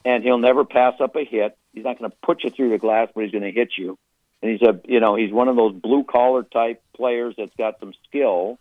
and 0.04 0.22
he'll 0.22 0.38
never 0.38 0.64
pass 0.64 0.94
up 1.00 1.16
a 1.16 1.24
hit. 1.24 1.56
He's 1.72 1.84
not 1.84 1.98
going 1.98 2.10
to 2.10 2.16
put 2.22 2.44
you 2.44 2.50
through 2.50 2.70
the 2.70 2.78
glass, 2.78 3.08
but 3.14 3.24
he's 3.24 3.32
going 3.32 3.44
to 3.44 3.50
hit 3.50 3.70
you. 3.76 3.98
He's 4.48 4.62
a 4.62 4.80
you 4.84 5.00
know 5.00 5.14
he's 5.14 5.32
one 5.32 5.48
of 5.48 5.56
those 5.56 5.74
blue 5.74 6.04
collar 6.04 6.42
type 6.42 6.82
players 6.94 7.34
that's 7.36 7.54
got 7.56 7.78
some 7.80 7.92
skill. 8.08 8.58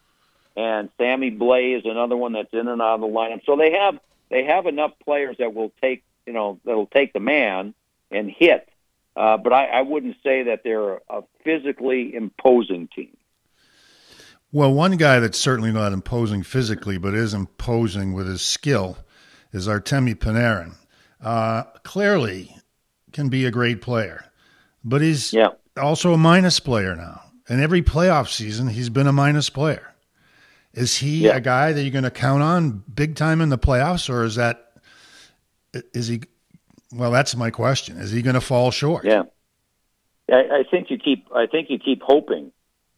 And 0.57 0.89
Sammy 0.97 1.31
Blais 1.31 1.79
is 1.79 1.85
another 1.85 2.15
one 2.15 2.31
that's 2.31 2.53
in 2.53 2.67
and 2.67 2.81
out 2.81 2.95
of 2.95 3.01
the 3.01 3.07
lineup. 3.07 3.45
So 3.45 3.57
they 3.57 3.73
have 3.73 3.99
they 4.29 4.45
have 4.45 4.67
enough 4.67 4.91
players 5.03 5.37
that 5.39 5.53
will 5.53 5.71
take 5.81 6.03
you 6.25 6.33
know 6.33 6.59
that'll 6.65 6.87
take 6.87 7.13
the 7.13 7.19
man 7.19 7.73
and 8.11 8.29
hit. 8.29 8.69
Uh, 9.15 9.37
but 9.37 9.53
I, 9.53 9.67
I 9.67 9.81
wouldn't 9.81 10.17
say 10.23 10.43
that 10.43 10.61
they're 10.63 10.95
a 11.09 11.23
physically 11.43 12.13
imposing 12.13 12.89
team. 12.93 13.15
Well, 14.51 14.73
one 14.73 14.97
guy 14.97 15.19
that's 15.19 15.37
certainly 15.37 15.71
not 15.71 15.93
imposing 15.93 16.43
physically, 16.43 16.97
but 16.97 17.13
is 17.13 17.33
imposing 17.33 18.13
with 18.13 18.27
his 18.27 18.41
skill, 18.41 18.97
is 19.51 19.67
Artemi 19.67 20.15
Panarin. 20.15 20.75
Uh, 21.21 21.63
clearly, 21.83 22.55
can 23.11 23.29
be 23.29 23.45
a 23.45 23.51
great 23.51 23.81
player, 23.81 24.25
but 24.83 25.01
he's 25.01 25.33
yeah. 25.33 25.49
Also 25.77 26.13
a 26.13 26.17
minus 26.17 26.59
player 26.59 26.95
now. 26.95 27.21
And 27.47 27.61
every 27.61 27.81
playoff 27.81 28.29
season, 28.29 28.67
he's 28.67 28.89
been 28.89 29.07
a 29.07 29.13
minus 29.13 29.49
player. 29.49 29.93
Is 30.73 30.97
he 30.97 31.25
yeah. 31.25 31.35
a 31.35 31.39
guy 31.39 31.71
that 31.71 31.81
you're 31.81 31.91
going 31.91 32.03
to 32.03 32.11
count 32.11 32.43
on 32.43 32.83
big 32.93 33.15
time 33.15 33.39
in 33.39 33.49
the 33.49 33.57
playoffs, 33.57 34.09
or 34.09 34.23
is 34.23 34.35
that 34.35 34.73
is 35.93 36.07
he? 36.07 36.21
Well, 36.91 37.11
that's 37.11 37.35
my 37.35 37.49
question. 37.49 37.97
Is 37.97 38.11
he 38.11 38.21
going 38.21 38.33
to 38.33 38.41
fall 38.41 38.71
short? 38.71 39.05
Yeah, 39.05 39.23
I, 40.29 40.33
I 40.33 40.63
think 40.69 40.89
you 40.89 40.97
keep. 40.97 41.27
I 41.33 41.45
think 41.47 41.69
you 41.69 41.79
keep 41.79 42.01
hoping, 42.01 42.51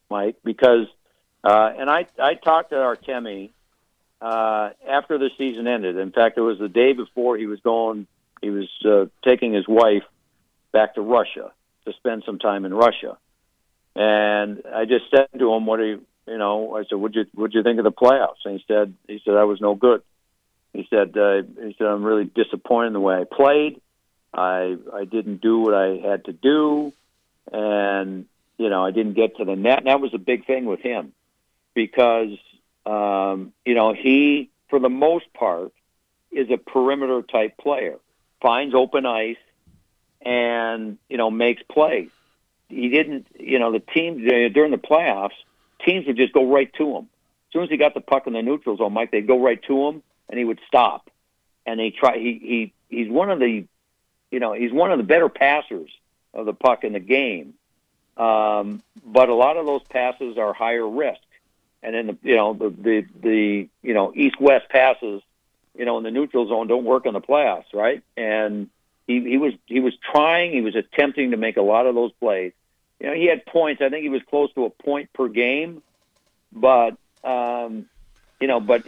Mike, 0.10 0.38
because 0.44 0.88
uh, 1.44 1.72
and 1.78 1.90
I 1.90 2.08
I 2.18 2.34
talked 2.34 2.72
to 2.72 2.78
Artemi 2.78 3.52
uh, 4.22 4.72
after 4.90 5.20
the 5.20 5.30
season 5.38 5.68
ended. 5.68 5.98
In 5.98 6.12
fact, 6.12 6.38
it 6.38 6.42
was 6.42 6.58
the 6.58 6.70
day 6.70 6.94
before 6.94 7.38
he 7.38 7.46
was 7.46 7.60
going. 7.60 8.08
He 8.42 8.50
was 8.50 8.70
uh, 8.86 9.06
taking 9.24 9.54
his 9.54 9.68
wife 9.68 10.04
back 10.72 10.96
to 10.96 11.02
Russia 11.02 11.52
to 11.88 11.94
spend 11.94 12.24
some 12.26 12.40
time 12.40 12.66
in 12.66 12.74
Russia, 12.74 13.18
and 13.96 14.62
I 14.74 14.86
just 14.86 15.06
said 15.10 15.28
to 15.40 15.54
him, 15.54 15.66
"What 15.66 15.80
are 15.80 15.86
you?" 15.86 16.06
You 16.28 16.38
know, 16.38 16.76
I 16.76 16.84
said, 16.84 16.96
"Would 16.96 17.16
you 17.16 17.26
would 17.36 17.54
you 17.54 17.64
think 17.64 17.80
of 17.80 17.86
the 17.86 17.92
playoffs?" 17.92 18.46
And 18.46 18.60
he 18.60 18.66
said, 18.68 18.94
"He 19.08 19.22
said 19.24 19.36
I 19.36 19.46
was 19.46 19.62
no 19.62 19.76
good." 19.76 20.02
He 20.74 20.86
said, 20.90 21.18
uh, 21.18 21.44
"He 21.64 21.76
said 21.78 21.88
I'm 21.88 22.04
really 22.04 22.26
disappointed 22.26 22.88
in 22.88 22.94
the 22.94 23.00
way 23.00 23.16
I 23.16 23.24
played. 23.24 23.82
I 24.34 24.78
I 24.94 25.06
didn't 25.06 25.42
do 25.42 25.60
what 25.60 25.74
I 25.74 25.98
had 25.98 26.26
to 26.26 26.34
do, 26.34 26.94
and 27.52 28.26
you 28.58 28.70
know 28.70 28.86
I 28.86 28.92
didn't 28.92 29.14
get 29.14 29.38
to 29.38 29.46
the 29.46 29.56
net. 29.56 29.80
And 29.80 29.88
that 29.88 30.02
was 30.02 30.14
a 30.14 30.20
big 30.20 30.46
thing 30.46 30.66
with 30.66 30.82
him 30.82 31.14
because 31.74 32.38
um, 32.86 33.54
you 33.66 33.74
know 33.74 33.94
he, 33.94 34.50
for 34.70 34.80
the 34.80 34.90
most 34.90 35.34
part, 35.34 35.72
is 36.32 36.50
a 36.52 36.58
perimeter 36.58 37.22
type 37.24 37.58
player. 37.58 37.96
Finds 38.42 38.76
open 38.76 39.06
ice 39.06 39.38
and 40.22 40.98
you 41.10 41.18
know 41.18 41.32
makes 41.32 41.62
plays. 41.64 42.10
He 42.70 42.90
didn't, 42.90 43.28
you 43.40 43.60
know, 43.60 43.72
the 43.72 43.80
team 43.80 44.28
during 44.28 44.72
the 44.72 44.78
playoffs, 44.78 45.38
teams 45.86 46.06
would 46.06 46.18
just 46.18 46.34
go 46.34 46.52
right 46.52 46.72
to 46.74 46.98
him. 46.98 47.04
As 47.04 47.54
soon 47.54 47.64
as 47.64 47.70
he 47.70 47.78
got 47.78 47.94
the 47.94 48.02
puck 48.02 48.28
in 48.28 48.34
the 48.34 48.42
neutral 48.42 48.76
zone, 48.76 48.92
Mike, 48.92 49.12
they'd 49.12 49.26
go 49.26 49.42
right 49.42 49.62
to 49.64 49.88
him 49.88 50.04
and 50.28 50.38
he 50.38 50.44
would 50.44 50.60
stop. 50.68 51.10
And 51.66 51.80
they 51.80 51.92
try. 51.92 52.18
He 52.18 52.74
he 52.90 52.96
he's 52.96 53.10
one 53.10 53.30
of 53.30 53.40
the, 53.40 53.66
you 54.32 54.40
know, 54.40 54.54
he's 54.54 54.74
one 54.74 54.92
of 54.92 54.98
the 54.98 55.04
better 55.04 55.30
passers 55.30 55.90
of 56.34 56.46
the 56.46 56.54
puck 56.54 56.84
in 56.84 56.94
the 56.94 57.00
game. 57.00 57.54
Um, 58.18 58.82
but 59.06 59.30
a 59.30 59.36
lot 59.36 59.58
of 59.58 59.66
those 59.66 59.84
passes 59.84 60.38
are 60.38 60.54
higher 60.54 60.88
risk 60.88 61.22
and 61.84 61.96
then 61.96 62.08
the 62.08 62.18
you 62.30 62.36
know 62.36 62.54
the 62.54 62.70
the 62.70 63.06
the 63.22 63.70
you 63.82 63.94
know 63.94 64.12
east 64.16 64.40
west 64.40 64.70
passes 64.70 65.22
you 65.76 65.86
know 65.86 65.98
in 65.98 66.04
the 66.04 66.12
neutral 66.12 66.48
zone 66.48 66.68
don't 66.68 66.84
work 66.84 67.06
in 67.06 67.14
the 67.14 67.22
playoffs, 67.22 67.74
right? 67.74 68.04
And 68.16 68.70
he 69.08 69.22
he 69.22 69.38
was 69.38 69.54
he 69.66 69.80
was 69.80 69.94
trying, 70.12 70.52
he 70.52 70.62
was 70.62 70.76
attempting 70.76 71.32
to 71.32 71.38
make 71.38 71.58
a 71.58 71.62
lot 71.62 71.88
of 71.88 71.96
those 71.96 72.12
plays. 72.20 72.52
You 73.00 73.08
know, 73.08 73.14
he 73.14 73.26
had 73.28 73.46
points. 73.46 73.82
I 73.82 73.90
think 73.90 74.04
he 74.04 74.10
was 74.10 74.22
close 74.30 74.54
to 74.54 74.66
a 74.66 74.70
point 74.70 75.12
per 75.14 75.30
game, 75.30 75.82
but 76.52 76.98
um, 77.24 77.86
you 78.40 78.48
know, 78.48 78.60
but 78.60 78.86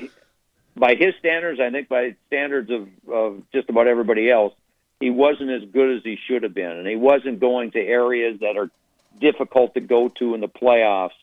by 0.76 0.96
his 0.96 1.16
standards, 1.20 1.60
I 1.60 1.72
think 1.72 1.88
by 1.88 2.16
standards 2.28 2.70
of 2.70 2.88
of 3.12 3.44
just 3.54 3.70
about 3.70 3.88
everybody 3.88 4.30
else, 4.30 4.54
he 5.00 5.10
wasn't 5.10 5.52
as 5.52 5.70
good 5.72 5.98
as 5.98 6.04
he 6.04 6.18
should 6.28 6.44
have 6.44 6.54
been, 6.54 6.72
and 6.72 6.88
he 6.88 6.96
wasn't 6.98 7.40
going 7.40 7.72
to 7.72 7.80
areas 7.80 8.40
that 8.42 8.58
are 8.58 8.70
difficult 9.20 9.74
to 9.76 9.82
go 9.82 10.10
to 10.10 10.34
in 10.36 10.42
the 10.42 10.48
playoffs 10.48 11.18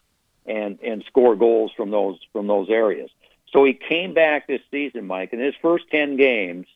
and 0.46 0.78
and 0.82 1.04
score 1.06 1.36
goals 1.36 1.72
from 1.76 1.90
those 1.90 2.18
from 2.32 2.46
those 2.46 2.70
areas. 2.70 3.10
So 3.52 3.64
he 3.64 3.74
came 3.74 4.14
back 4.14 4.46
this 4.46 4.60
season, 4.70 5.06
Mike, 5.06 5.32
in 5.32 5.40
his 5.40 5.54
first 5.60 5.84
ten 5.90 6.16
games, 6.16 6.66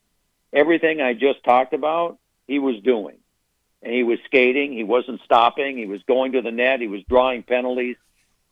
everything 0.53 1.01
I 1.01 1.15
just 1.15 1.43
talked 1.45 1.75
about, 1.75 2.19
he 2.47 2.59
was 2.59 2.81
doing. 2.83 3.17
And 3.83 3.93
he 3.93 4.03
was 4.03 4.19
skating, 4.27 4.73
he 4.73 4.85
wasn't 4.85 5.23
stopping, 5.25 5.79
he 5.79 5.87
was 5.87 6.03
going 6.03 6.33
to 6.33 6.43
the 6.43 6.51
net, 6.51 6.81
he 6.81 6.87
was 6.87 7.03
drawing 7.09 7.43
penalties, 7.43 7.97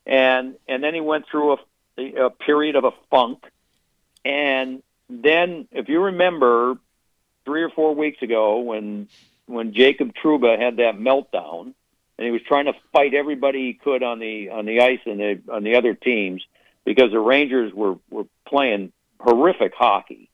and 0.06 0.54
and 0.66 0.82
then 0.82 0.94
he 0.94 1.02
went 1.02 1.26
through 1.30 1.58
a, 1.98 2.02
a 2.24 2.30
period 2.30 2.76
of 2.76 2.84
a 2.84 2.92
funk, 3.10 3.44
and 4.24 4.82
then 5.10 5.68
if 5.70 5.90
you 5.90 6.00
remember, 6.00 6.78
three 7.48 7.62
or 7.62 7.70
four 7.70 7.94
weeks 7.94 8.20
ago 8.20 8.58
when 8.58 9.08
when 9.46 9.72
Jacob 9.72 10.12
Trouba 10.14 10.58
had 10.58 10.76
that 10.76 10.98
meltdown, 10.98 11.72
and 12.18 12.26
he 12.26 12.30
was 12.30 12.42
trying 12.42 12.66
to 12.66 12.74
fight 12.92 13.14
everybody 13.14 13.68
he 13.68 13.72
could 13.72 14.02
on 14.02 14.18
the 14.18 14.50
on 14.50 14.66
the 14.66 14.80
ice 14.80 15.00
and 15.06 15.18
the 15.18 15.40
on 15.50 15.62
the 15.62 15.76
other 15.76 15.94
teams 15.94 16.44
because 16.84 17.10
the 17.10 17.18
Rangers 17.18 17.72
were 17.72 17.96
were 18.10 18.26
playing 18.46 18.92
horrific 19.18 19.72
hockey. 19.74 20.27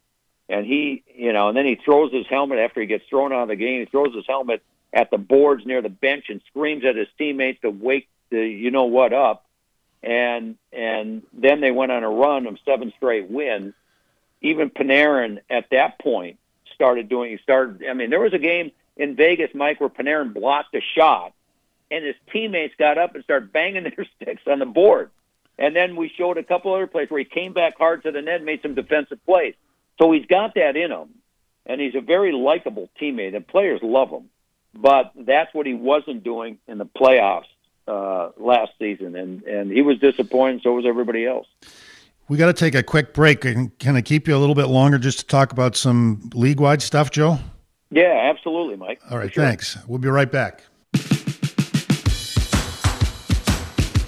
And 0.48 0.66
he, 0.66 1.02
you 1.14 1.32
know, 1.32 1.48
and 1.48 1.56
then 1.56 1.64
he 1.64 1.76
throws 1.76 2.12
his 2.12 2.26
helmet 2.28 2.58
after 2.58 2.80
he 2.80 2.86
gets 2.86 3.04
thrown 3.08 3.32
out 3.32 3.44
of 3.44 3.48
the 3.48 3.56
game. 3.56 3.80
He 3.80 3.86
throws 3.86 4.14
his 4.14 4.26
helmet 4.26 4.62
at 4.92 5.10
the 5.10 5.18
boards 5.18 5.64
near 5.64 5.80
the 5.80 5.88
bench 5.88 6.26
and 6.28 6.40
screams 6.48 6.84
at 6.84 6.96
his 6.96 7.08
teammates 7.16 7.60
to 7.62 7.70
wake 7.70 8.08
the 8.30 8.46
you 8.46 8.70
know 8.70 8.84
what 8.84 9.12
up. 9.12 9.46
And 10.02 10.56
and 10.72 11.22
then 11.32 11.60
they 11.60 11.70
went 11.70 11.92
on 11.92 12.04
a 12.04 12.10
run 12.10 12.46
of 12.46 12.58
seven 12.64 12.92
straight 12.96 13.30
wins. 13.30 13.72
Even 14.42 14.68
Panarin 14.68 15.38
at 15.48 15.70
that 15.70 15.98
point 15.98 16.38
started 16.74 17.08
doing. 17.08 17.30
He 17.30 17.38
started. 17.38 17.82
I 17.88 17.94
mean, 17.94 18.10
there 18.10 18.20
was 18.20 18.34
a 18.34 18.38
game 18.38 18.70
in 18.96 19.16
Vegas, 19.16 19.50
Mike, 19.54 19.80
where 19.80 19.88
Panarin 19.88 20.34
blocked 20.34 20.74
a 20.74 20.82
shot 20.94 21.32
and 21.90 22.04
his 22.04 22.16
teammates 22.32 22.74
got 22.78 22.98
up 22.98 23.14
and 23.14 23.24
started 23.24 23.52
banging 23.52 23.84
their 23.96 24.06
sticks 24.16 24.42
on 24.46 24.58
the 24.58 24.66
board. 24.66 25.10
And 25.58 25.74
then 25.74 25.94
we 25.96 26.08
showed 26.16 26.36
a 26.36 26.42
couple 26.42 26.74
other 26.74 26.88
plays 26.88 27.08
where 27.10 27.20
he 27.20 27.24
came 27.24 27.52
back 27.52 27.78
hard 27.78 28.02
to 28.02 28.10
the 28.10 28.20
net 28.20 28.42
made 28.42 28.60
some 28.62 28.74
defensive 28.74 29.24
plays. 29.24 29.54
So 30.00 30.12
he's 30.12 30.26
got 30.26 30.54
that 30.54 30.76
in 30.76 30.90
him, 30.90 31.08
and 31.66 31.80
he's 31.80 31.94
a 31.94 32.00
very 32.00 32.32
likable 32.32 32.90
teammate, 33.00 33.34
and 33.34 33.46
players 33.46 33.80
love 33.82 34.10
him. 34.10 34.30
But 34.74 35.12
that's 35.16 35.54
what 35.54 35.66
he 35.66 35.74
wasn't 35.74 36.24
doing 36.24 36.58
in 36.66 36.78
the 36.78 36.86
playoffs 36.86 37.44
uh, 37.86 38.30
last 38.36 38.72
season, 38.78 39.14
and 39.14 39.42
and 39.44 39.70
he 39.70 39.82
was 39.82 39.98
disappointed. 39.98 40.62
So 40.62 40.72
was 40.72 40.86
everybody 40.86 41.26
else. 41.26 41.46
We 42.28 42.38
got 42.38 42.46
to 42.46 42.52
take 42.54 42.74
a 42.74 42.82
quick 42.82 43.12
break. 43.12 43.44
And 43.44 43.78
Can 43.78 43.96
I 43.96 44.00
keep 44.00 44.26
you 44.26 44.36
a 44.36 44.38
little 44.38 44.54
bit 44.54 44.66
longer 44.66 44.98
just 44.98 45.20
to 45.20 45.26
talk 45.26 45.52
about 45.52 45.76
some 45.76 46.30
league 46.34 46.58
wide 46.58 46.80
stuff, 46.80 47.10
Joe? 47.10 47.38
Yeah, 47.90 48.30
absolutely, 48.34 48.76
Mike. 48.76 49.00
All 49.10 49.18
right, 49.18 49.32
sure. 49.32 49.44
thanks. 49.44 49.76
We'll 49.86 49.98
be 49.98 50.08
right 50.08 50.30
back. 50.30 50.64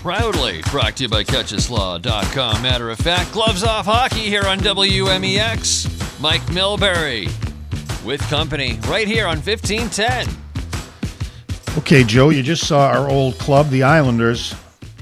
Proudly 0.06 0.62
brought 0.70 0.98
to 0.98 1.02
you 1.02 1.08
by 1.08 1.24
Catchaslaw.com. 1.24 2.62
Matter 2.62 2.90
of 2.90 2.98
fact, 2.98 3.32
gloves 3.32 3.64
off 3.64 3.86
hockey 3.86 4.20
here 4.20 4.44
on 4.46 4.60
WMEX. 4.60 6.20
Mike 6.20 6.42
Milbury. 6.42 7.26
with 8.06 8.20
company 8.30 8.78
right 8.86 9.08
here 9.08 9.26
on 9.26 9.38
1510. 9.38 10.28
Okay, 11.78 12.04
Joe, 12.04 12.30
you 12.30 12.44
just 12.44 12.68
saw 12.68 12.86
our 12.86 13.10
old 13.10 13.36
club, 13.40 13.68
the 13.70 13.82
Islanders. 13.82 14.52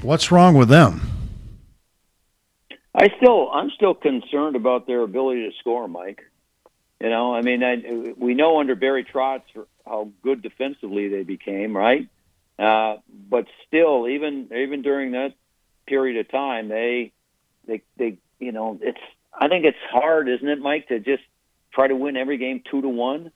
What's 0.01 0.31
wrong 0.31 0.55
with 0.55 0.69
them? 0.69 1.01
I 2.95 3.09
still, 3.17 3.51
I'm 3.51 3.69
still 3.75 3.93
concerned 3.93 4.55
about 4.55 4.87
their 4.87 5.01
ability 5.01 5.47
to 5.47 5.51
score, 5.59 5.87
Mike. 5.87 6.23
You 6.99 7.09
know, 7.11 7.35
I 7.35 7.43
mean, 7.43 7.63
I, 7.63 8.15
we 8.17 8.33
know 8.33 8.59
under 8.59 8.73
Barry 8.73 9.03
Trotz 9.03 9.43
how 9.85 10.09
good 10.23 10.41
defensively 10.41 11.09
they 11.09 11.21
became, 11.21 11.77
right? 11.77 12.09
Uh, 12.57 12.97
but 13.29 13.45
still, 13.67 14.07
even 14.07 14.49
even 14.55 14.81
during 14.81 15.11
that 15.11 15.33
period 15.87 16.17
of 16.17 16.31
time, 16.31 16.69
they 16.69 17.11
they 17.67 17.81
they 17.97 18.17
you 18.39 18.51
know 18.51 18.79
it's 18.81 18.99
I 19.33 19.47
think 19.47 19.65
it's 19.65 19.77
hard, 19.91 20.29
isn't 20.29 20.47
it, 20.47 20.59
Mike, 20.59 20.87
to 20.87 20.99
just 20.99 21.23
try 21.73 21.87
to 21.87 21.95
win 21.95 22.15
every 22.15 22.37
game 22.37 22.63
two 22.69 22.81
to 22.81 22.89
one. 22.89 23.31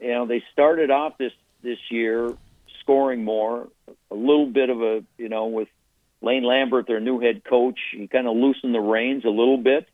You 0.00 0.08
know, 0.10 0.26
they 0.26 0.42
started 0.52 0.90
off 0.90 1.16
this 1.18 1.32
this 1.62 1.78
year 1.90 2.36
scoring 2.80 3.24
more, 3.24 3.68
a 4.10 4.14
little 4.14 4.46
bit 4.46 4.70
of 4.70 4.82
a 4.82 5.04
you 5.16 5.28
know 5.28 5.46
with 5.46 5.68
Lane 6.20 6.44
Lambert, 6.44 6.86
their 6.86 7.00
new 7.00 7.20
head 7.20 7.44
coach, 7.44 7.78
he 7.92 8.06
kind 8.06 8.26
of 8.26 8.36
loosened 8.36 8.74
the 8.74 8.80
reins 8.80 9.24
a 9.24 9.30
little 9.30 9.56
bit, 9.58 9.88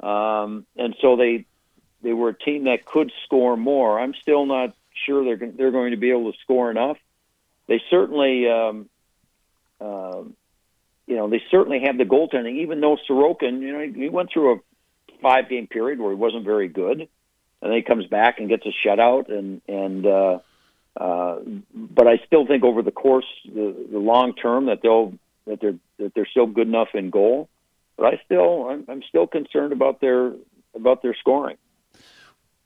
um, 0.00 0.64
and 0.76 0.94
so 1.00 1.16
they 1.16 1.44
they 2.02 2.12
were 2.12 2.30
a 2.30 2.38
team 2.38 2.64
that 2.64 2.84
could 2.84 3.12
score 3.24 3.56
more. 3.56 3.98
I'm 3.98 4.14
still 4.14 4.46
not 4.46 4.74
sure 5.04 5.24
they're 5.24 5.50
they're 5.50 5.70
going 5.70 5.90
to 5.90 5.96
be 5.96 6.10
able 6.10 6.32
to 6.32 6.38
score 6.40 6.70
enough. 6.70 6.98
They 7.68 7.82
certainly, 7.90 8.48
um, 8.48 8.88
uh, 9.80 10.22
you 11.06 11.16
know, 11.16 11.28
they 11.28 11.42
certainly 11.50 11.80
have 11.84 11.98
the 11.98 12.04
goaltending. 12.04 12.62
Even 12.62 12.80
though 12.80 12.96
Sorokin, 13.08 13.60
you 13.60 13.72
know, 13.72 13.92
he, 13.94 14.08
went 14.08 14.30
through 14.32 14.54
a 14.54 14.58
five 15.20 15.48
game 15.48 15.66
period 15.66 15.98
where 15.98 16.10
he 16.10 16.16
wasn't 16.16 16.44
very 16.44 16.68
good, 16.68 17.00
and 17.00 17.08
then 17.60 17.72
he 17.72 17.82
comes 17.82 18.06
back 18.06 18.38
and 18.38 18.48
gets 18.48 18.64
a 18.66 18.86
shutout, 18.86 19.30
and 19.30 19.60
and 19.68 20.06
uh, 20.06 20.38
uh, 20.96 21.38
but 21.74 22.06
I 22.06 22.18
still 22.26 22.46
think 22.46 22.64
over 22.64 22.82
the 22.82 22.90
course, 22.90 23.26
the, 23.44 23.74
the 23.90 23.98
long 23.98 24.34
term, 24.34 24.66
that 24.66 24.80
they'll 24.82 25.14
that 25.46 25.60
they're 25.60 25.78
that 25.98 26.14
they're 26.14 26.26
still 26.26 26.46
good 26.46 26.68
enough 26.68 26.88
in 26.94 27.10
goal. 27.10 27.48
But 27.96 28.14
I 28.14 28.20
still, 28.24 28.68
I'm, 28.68 28.84
I'm 28.88 29.02
still 29.08 29.26
concerned 29.26 29.72
about 29.72 30.00
their 30.00 30.32
about 30.74 31.02
their 31.02 31.14
scoring. 31.18 31.56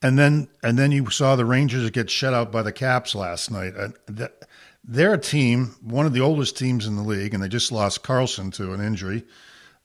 And 0.02 0.18
then 0.18 0.48
and 0.62 0.78
then 0.78 0.92
you 0.92 1.10
saw 1.10 1.36
the 1.36 1.44
Rangers 1.44 1.88
get 1.90 2.10
shut 2.10 2.32
out 2.32 2.50
by 2.50 2.62
the 2.62 2.72
Caps 2.72 3.14
last 3.14 3.50
night. 3.50 3.74
They're 4.82 5.14
a 5.14 5.18
team, 5.18 5.76
one 5.82 6.06
of 6.06 6.14
the 6.14 6.20
oldest 6.20 6.56
teams 6.56 6.86
in 6.86 6.96
the 6.96 7.02
league, 7.02 7.34
and 7.34 7.42
they 7.42 7.48
just 7.48 7.70
lost 7.70 8.02
Carlson 8.02 8.50
to 8.52 8.72
an 8.72 8.80
injury. 8.80 9.24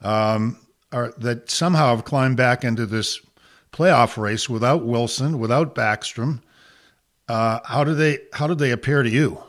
Um, 0.02 0.58
are, 0.92 1.14
that 1.18 1.50
somehow 1.50 1.96
have 1.96 2.06
climbed 2.06 2.38
back 2.38 2.64
into 2.64 2.86
this 2.86 3.20
playoff 3.74 4.18
race 4.18 4.48
without 4.48 4.86
Wilson, 4.86 5.40
without 5.40 5.76
Backstrom. 5.76 6.42
Uh, 7.28 7.60
how 7.66 7.84
do 7.84 7.94
they 7.94 8.20
how 8.32 8.48
did 8.48 8.60
they 8.60 8.72
appear 8.72 9.04
to 9.04 9.10
you? 9.10 9.44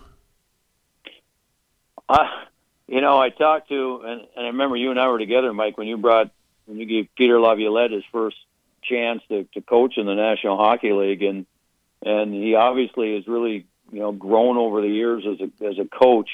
Uh, 2.09 2.27
you 2.89 3.01
know, 3.01 3.19
I 3.21 3.31
talked 3.31 3.69
to 3.69 4.03
and, 4.05 4.21
and 4.37 4.47
I 4.47 4.49
remember 4.49 4.77
you 4.77 4.91
and 4.91 4.99
I 4.99 5.09
were 5.09 5.19
together, 5.19 5.53
Mike, 5.53 5.79
when 5.79 5.87
you 5.87 5.97
brought 5.97 6.31
when 6.65 6.79
you 6.79 6.87
gave 6.87 7.09
Peter 7.17 7.39
Laviolette 7.39 7.93
his 7.93 8.05
first 8.11 8.37
chance 8.89 9.23
to, 9.29 9.45
to 9.55 9.61
coach 9.61 9.95
in 9.97 10.07
the 10.07 10.15
National 10.15 10.57
Hockey 10.57 10.93
League, 10.93 11.23
and 11.23 11.47
and 12.05 12.33
he 12.35 12.55
obviously 12.55 13.15
has 13.15 13.27
really 13.27 13.67
you 13.91 14.01
know 14.01 14.13
grown 14.13 14.57
over 14.57 14.81
the 14.81 14.89
years 14.89 15.25
as 15.27 15.41
a 15.41 15.67
as 15.67 15.79
a 15.79 15.85
coach. 15.85 16.31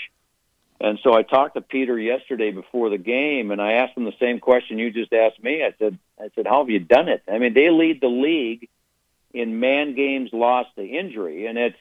And 0.81 0.99
so 1.05 1.15
I 1.15 1.23
talked 1.23 1.55
to 1.55 1.61
Peter 1.61 1.97
yesterday 1.97 2.51
before 2.51 2.91
the 2.91 2.99
game, 2.99 3.53
and 3.53 3.63
I 3.63 3.75
asked 3.75 3.97
him 3.97 4.05
the 4.05 4.15
same 4.19 4.41
question 4.41 4.81
you 4.81 4.91
just 4.91 5.13
asked 5.13 5.41
me. 5.41 5.63
I 5.63 5.73
said, 5.79 5.97
I 6.21 6.29
said, 6.35 6.45
how 6.45 6.59
have 6.59 6.71
you 6.71 6.81
done 6.81 7.09
it? 7.09 7.23
I 7.31 7.39
mean, 7.39 7.55
they 7.55 7.71
lead 7.71 8.01
the 8.01 8.09
league 8.09 8.69
in 9.33 9.61
man 9.61 9.95
games 9.95 10.31
lost 10.33 10.71
to 10.75 10.85
injury, 10.85 11.47
and 11.47 11.57
it's 11.57 11.77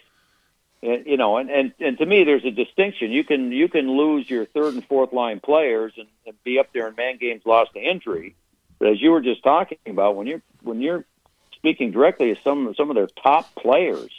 you 0.82 1.18
know, 1.18 1.38
and, 1.38 1.50
and 1.50 1.74
and 1.80 1.98
to 2.00 2.06
me, 2.06 2.24
there's 2.24 2.46
a 2.46 2.52
distinction. 2.52 3.12
You 3.12 3.24
can 3.24 3.52
you 3.52 3.70
can 3.70 3.90
lose 3.90 4.30
your 4.30 4.46
third 4.46 4.74
and 4.74 4.86
fourth 4.86 5.14
line 5.14 5.40
players 5.40 5.94
and, 5.96 6.08
and 6.26 6.36
be 6.44 6.58
up 6.58 6.74
there 6.74 6.88
in 6.88 6.96
man 6.96 7.18
games 7.18 7.44
lost 7.46 7.74
to 7.74 7.80
injury, 7.80 8.36
but 8.82 8.90
as 8.90 9.00
you 9.00 9.12
were 9.12 9.22
just 9.22 9.44
talking 9.44 9.78
about, 9.86 10.16
when 10.16 10.26
you're 10.26 10.42
when 10.64 10.82
you're 10.82 11.06
speaking 11.54 11.92
directly 11.92 12.34
to 12.34 12.42
some 12.42 12.74
some 12.76 12.90
of 12.90 12.96
their 12.96 13.06
top 13.06 13.54
players, 13.54 14.12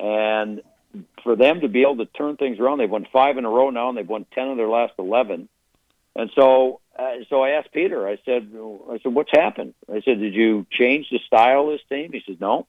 and 0.00 0.62
for 1.22 1.36
them 1.36 1.60
to 1.60 1.68
be 1.68 1.82
able 1.82 1.98
to 1.98 2.06
turn 2.06 2.38
things 2.38 2.58
around, 2.58 2.78
they've 2.78 2.88
won 2.88 3.06
five 3.12 3.36
in 3.36 3.44
a 3.44 3.50
row 3.50 3.68
now, 3.68 3.90
and 3.90 3.98
they've 3.98 4.08
won 4.08 4.24
ten 4.32 4.48
of 4.48 4.56
their 4.56 4.66
last 4.66 4.94
eleven. 4.98 5.46
And 6.16 6.30
so, 6.34 6.80
uh, 6.98 7.16
so 7.28 7.42
I 7.42 7.50
asked 7.50 7.70
Peter. 7.72 8.08
I 8.08 8.16
said, 8.24 8.50
I 8.90 8.98
said, 9.02 9.12
what's 9.12 9.30
happened? 9.30 9.74
I 9.90 10.00
said, 10.00 10.20
did 10.20 10.32
you 10.32 10.66
change 10.70 11.10
the 11.10 11.18
style 11.26 11.64
of 11.64 11.72
this 11.72 11.80
team? 11.90 12.12
He 12.12 12.22
said, 12.26 12.40
no. 12.40 12.66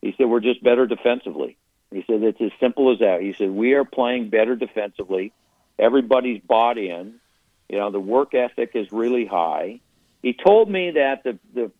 He 0.00 0.12
said, 0.18 0.26
we're 0.28 0.40
just 0.40 0.60
better 0.60 0.88
defensively. 0.88 1.56
He 1.92 2.02
said, 2.08 2.24
it's 2.24 2.40
as 2.40 2.50
simple 2.58 2.92
as 2.92 2.98
that. 2.98 3.20
He 3.20 3.32
said, 3.32 3.50
we 3.50 3.74
are 3.74 3.84
playing 3.84 4.30
better 4.30 4.56
defensively. 4.56 5.32
Everybody's 5.78 6.40
bought 6.40 6.78
in. 6.78 7.20
You 7.68 7.78
know, 7.78 7.92
the 7.92 8.00
work 8.00 8.34
ethic 8.34 8.72
is 8.74 8.90
really 8.90 9.24
high 9.24 9.80
he 10.22 10.32
told 10.32 10.70
me 10.70 10.92
that 10.92 11.24
the 11.24 11.38
the 11.54 11.70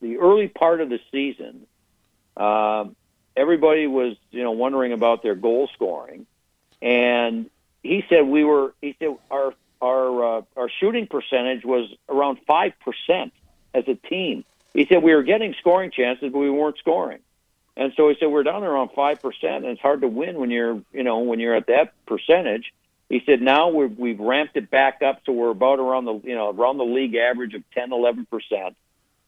the 0.00 0.18
early 0.18 0.48
part 0.48 0.80
of 0.80 0.88
the 0.88 0.98
season, 1.12 1.66
uh, 2.36 2.86
everybody 3.36 3.86
was 3.86 4.16
you 4.30 4.42
know 4.42 4.52
wondering 4.52 4.92
about 4.92 5.22
their 5.22 5.34
goal 5.34 5.68
scoring, 5.74 6.26
and 6.80 7.50
he 7.82 8.04
said 8.08 8.26
we 8.26 8.44
were. 8.44 8.74
He 8.80 8.96
said 8.98 9.16
our 9.30 9.54
our 9.80 10.38
uh, 10.38 10.42
our 10.56 10.70
shooting 10.80 11.06
percentage 11.06 11.64
was 11.64 11.90
around 12.08 12.38
five 12.46 12.72
percent 12.80 13.32
as 13.74 13.84
a 13.86 13.94
team. 13.94 14.44
He 14.72 14.86
said 14.86 15.02
we 15.02 15.14
were 15.14 15.22
getting 15.22 15.54
scoring 15.60 15.90
chances, 15.90 16.32
but 16.32 16.38
we 16.38 16.50
weren't 16.50 16.78
scoring. 16.78 17.20
And 17.76 17.92
so 17.96 18.08
he 18.08 18.16
said 18.18 18.26
we're 18.28 18.42
down 18.42 18.64
around 18.64 18.90
five 18.94 19.20
percent, 19.20 19.64
and 19.64 19.66
it's 19.66 19.80
hard 19.80 20.00
to 20.02 20.08
win 20.08 20.36
when 20.38 20.50
you're 20.50 20.80
you 20.92 21.02
know 21.02 21.18
when 21.18 21.40
you're 21.40 21.54
at 21.54 21.66
that 21.66 21.92
percentage. 22.06 22.72
He 23.12 23.22
said 23.26 23.42
now 23.42 23.68
we've, 23.68 23.98
we've 23.98 24.18
ramped 24.18 24.56
it 24.56 24.70
back 24.70 25.02
up, 25.02 25.20
so 25.26 25.32
we're 25.32 25.50
about 25.50 25.78
around 25.78 26.06
the 26.06 26.18
you 26.24 26.34
know 26.34 26.48
around 26.48 26.78
the 26.78 26.84
league 26.84 27.14
average 27.14 27.52
of 27.52 27.62
10, 27.72 27.92
11 27.92 28.24
percent. 28.24 28.74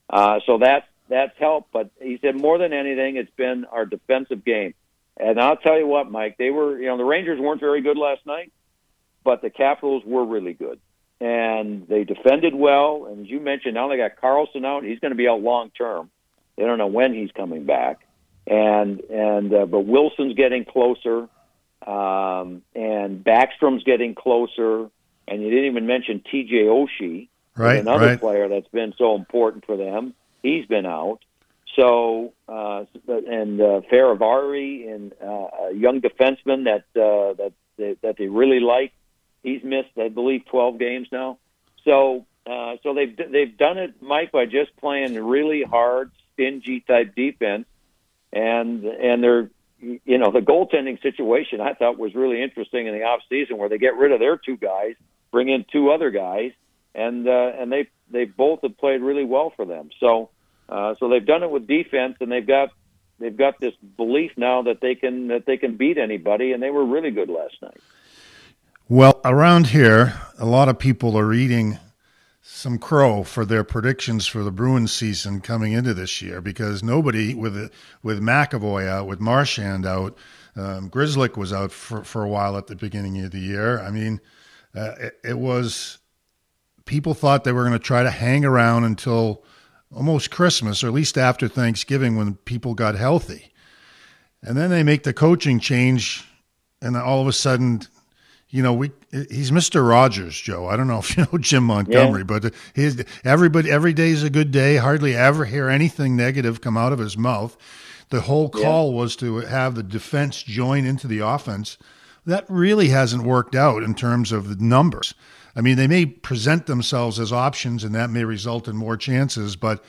Uh, 0.08 0.40
so 0.46 0.56
that 0.56 0.88
that's 1.10 1.36
helped. 1.38 1.70
But 1.70 1.90
he 2.00 2.18
said 2.22 2.34
more 2.34 2.56
than 2.56 2.72
anything, 2.72 3.16
it's 3.16 3.30
been 3.36 3.66
our 3.66 3.84
defensive 3.84 4.42
game. 4.42 4.72
And 5.18 5.38
I'll 5.38 5.58
tell 5.58 5.78
you 5.78 5.86
what, 5.86 6.10
Mike, 6.10 6.38
they 6.38 6.48
were 6.48 6.78
you 6.78 6.86
know 6.86 6.96
the 6.96 7.04
Rangers 7.04 7.38
weren't 7.38 7.60
very 7.60 7.82
good 7.82 7.98
last 7.98 8.24
night, 8.24 8.54
but 9.22 9.42
the 9.42 9.50
Capitals 9.50 10.02
were 10.06 10.24
really 10.24 10.54
good, 10.54 10.80
and 11.20 11.86
they 11.86 12.04
defended 12.04 12.54
well. 12.54 13.04
And 13.10 13.26
as 13.26 13.30
you 13.30 13.38
mentioned, 13.38 13.74
now 13.74 13.88
they 13.88 13.98
got 13.98 14.18
Carlson 14.18 14.64
out; 14.64 14.84
he's 14.84 14.98
going 14.98 15.12
to 15.12 15.14
be 15.14 15.28
out 15.28 15.42
long 15.42 15.68
term. 15.76 16.08
They 16.56 16.62
don't 16.64 16.78
know 16.78 16.86
when 16.86 17.12
he's 17.12 17.32
coming 17.32 17.66
back, 17.66 17.98
and 18.46 19.00
and 19.10 19.52
uh, 19.52 19.66
but 19.66 19.80
Wilson's 19.80 20.36
getting 20.36 20.64
closer. 20.64 21.28
Um, 21.86 22.62
and 22.74 23.22
Backstrom's 23.22 23.84
getting 23.84 24.14
closer, 24.14 24.88
and 25.28 25.42
you 25.42 25.50
didn't 25.50 25.66
even 25.66 25.86
mention 25.86 26.22
T.J. 26.30 26.64
Oshie, 26.64 27.28
right, 27.56 27.80
another 27.80 28.06
right. 28.06 28.20
player 28.20 28.48
that's 28.48 28.68
been 28.68 28.94
so 28.96 29.14
important 29.14 29.66
for 29.66 29.76
them. 29.76 30.14
He's 30.42 30.66
been 30.66 30.86
out. 30.86 31.20
So, 31.76 32.32
uh, 32.48 32.84
and 33.08 33.60
uh, 33.60 33.80
Fehérváry, 33.92 34.94
and 34.94 35.12
uh, 35.22 35.70
a 35.70 35.74
young 35.74 36.00
defenseman 36.00 36.64
that 36.64 36.84
uh, 37.00 37.34
that 37.34 37.52
they, 37.76 37.96
that 38.02 38.16
they 38.16 38.28
really 38.28 38.60
like. 38.60 38.92
He's 39.42 39.62
missed, 39.62 39.90
I 39.98 40.08
believe, 40.08 40.46
12 40.46 40.78
games 40.78 41.08
now. 41.12 41.38
So, 41.84 42.24
uh, 42.46 42.76
so 42.82 42.94
they've 42.94 43.14
they've 43.16 43.56
done 43.56 43.78
it, 43.78 44.00
Mike, 44.00 44.32
by 44.32 44.46
just 44.46 44.76
playing 44.76 45.14
really 45.22 45.62
hard, 45.62 46.12
stingy 46.32 46.80
type 46.80 47.14
defense, 47.14 47.66
and 48.32 48.84
and 48.84 49.22
they're 49.22 49.50
you 50.04 50.18
know, 50.18 50.30
the 50.30 50.40
goaltending 50.40 51.00
situation 51.02 51.60
I 51.60 51.74
thought 51.74 51.98
was 51.98 52.14
really 52.14 52.42
interesting 52.42 52.86
in 52.86 52.94
the 52.94 53.02
off 53.02 53.20
season 53.28 53.58
where 53.58 53.68
they 53.68 53.78
get 53.78 53.96
rid 53.96 54.12
of 54.12 54.20
their 54.20 54.36
two 54.36 54.56
guys, 54.56 54.94
bring 55.30 55.48
in 55.48 55.64
two 55.70 55.90
other 55.90 56.10
guys, 56.10 56.52
and 56.94 57.28
uh, 57.28 57.52
and 57.58 57.70
they 57.70 57.88
they 58.10 58.24
both 58.24 58.60
have 58.62 58.76
played 58.78 59.00
really 59.00 59.24
well 59.24 59.52
for 59.56 59.64
them. 59.64 59.90
So 60.00 60.30
uh, 60.68 60.94
so 60.98 61.08
they've 61.08 61.26
done 61.26 61.42
it 61.42 61.50
with 61.50 61.66
defense, 61.66 62.16
and 62.20 62.30
they've 62.30 62.46
got 62.46 62.70
they've 63.18 63.36
got 63.36 63.60
this 63.60 63.74
belief 63.96 64.32
now 64.36 64.62
that 64.62 64.80
they 64.80 64.94
can 64.94 65.28
that 65.28 65.46
they 65.46 65.56
can 65.56 65.76
beat 65.76 65.98
anybody, 65.98 66.52
and 66.52 66.62
they 66.62 66.70
were 66.70 66.84
really 66.84 67.10
good 67.10 67.28
last 67.28 67.56
night. 67.62 67.80
Well, 68.88 69.20
around 69.24 69.68
here, 69.68 70.14
a 70.38 70.44
lot 70.44 70.68
of 70.68 70.78
people 70.78 71.16
are 71.16 71.32
eating 71.32 71.78
some 72.46 72.76
crow 72.76 73.24
for 73.24 73.46
their 73.46 73.64
predictions 73.64 74.26
for 74.26 74.44
the 74.44 74.52
Bruins 74.52 74.92
season 74.92 75.40
coming 75.40 75.72
into 75.72 75.94
this 75.94 76.20
year 76.20 76.42
because 76.42 76.82
nobody 76.82 77.34
with 77.34 77.72
with 78.02 78.20
McAvoy 78.20 78.86
out, 78.86 79.06
with 79.06 79.18
Marchand 79.18 79.86
out, 79.86 80.18
um, 80.54 80.90
Grzelcyk 80.90 81.38
was 81.38 81.54
out 81.54 81.72
for, 81.72 82.04
for 82.04 82.22
a 82.22 82.28
while 82.28 82.58
at 82.58 82.66
the 82.66 82.76
beginning 82.76 83.18
of 83.24 83.30
the 83.30 83.40
year. 83.40 83.80
I 83.80 83.90
mean, 83.90 84.20
uh, 84.74 84.92
it, 85.00 85.18
it 85.24 85.38
was 85.38 85.98
people 86.84 87.14
thought 87.14 87.44
they 87.44 87.52
were 87.52 87.62
going 87.62 87.72
to 87.72 87.78
try 87.78 88.02
to 88.02 88.10
hang 88.10 88.44
around 88.44 88.84
until 88.84 89.42
almost 89.90 90.30
Christmas 90.30 90.84
or 90.84 90.88
at 90.88 90.92
least 90.92 91.16
after 91.16 91.48
Thanksgiving 91.48 92.14
when 92.14 92.34
people 92.34 92.74
got 92.74 92.94
healthy. 92.94 93.52
And 94.42 94.54
then 94.54 94.68
they 94.68 94.82
make 94.82 95.04
the 95.04 95.14
coaching 95.14 95.60
change, 95.60 96.28
and 96.82 96.94
all 96.94 97.22
of 97.22 97.26
a 97.26 97.32
sudden 97.32 97.80
you 98.54 98.62
know, 98.62 98.72
we 98.72 98.92
he's 99.10 99.50
Mister 99.50 99.82
Rogers, 99.82 100.40
Joe. 100.40 100.68
I 100.68 100.76
don't 100.76 100.86
know 100.86 101.00
if 101.00 101.16
you 101.16 101.26
know 101.32 101.38
Jim 101.38 101.64
Montgomery, 101.64 102.20
yeah. 102.20 102.38
but 102.38 102.54
his 102.72 103.04
everybody 103.24 103.68
every 103.68 103.92
day 103.92 104.10
is 104.10 104.22
a 104.22 104.30
good 104.30 104.52
day. 104.52 104.76
Hardly 104.76 105.16
ever 105.16 105.44
hear 105.44 105.68
anything 105.68 106.14
negative 106.14 106.60
come 106.60 106.76
out 106.76 106.92
of 106.92 107.00
his 107.00 107.18
mouth. 107.18 107.56
the 108.10 108.20
whole 108.20 108.48
call 108.48 108.92
yeah. 108.92 108.96
was 108.96 109.16
to 109.16 109.38
have 109.38 109.74
the 109.74 109.82
defense 109.82 110.40
join 110.40 110.84
into 110.84 111.08
the 111.08 111.18
offense. 111.18 111.78
That 112.26 112.44
really 112.48 112.90
hasn't 112.90 113.24
worked 113.24 113.56
out 113.56 113.82
in 113.82 113.92
terms 113.92 114.30
of 114.30 114.48
the 114.48 114.64
numbers. 114.64 115.14
I 115.56 115.60
mean, 115.60 115.76
they 115.76 115.88
may 115.88 116.06
present 116.06 116.66
themselves 116.66 117.18
as 117.18 117.32
options, 117.32 117.82
and 117.82 117.92
that 117.96 118.10
may 118.10 118.22
result 118.22 118.68
in 118.68 118.76
more 118.76 118.96
chances. 118.96 119.56
But 119.56 119.82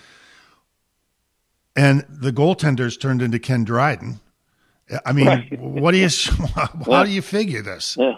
and 1.75 2.03
the 2.09 2.31
goaltenders 2.31 2.99
turned 2.99 3.21
into 3.21 3.37
Ken 3.37 3.63
Dryden. 3.63 4.21
I 5.05 5.13
mean, 5.13 5.27
right. 5.27 5.59
what 5.59 5.91
do 5.91 5.99
you? 5.99 6.09
How 6.87 7.03
do 7.03 7.11
you 7.11 7.21
figure 7.21 7.61
this? 7.61 7.95
Yeah. 7.99 8.15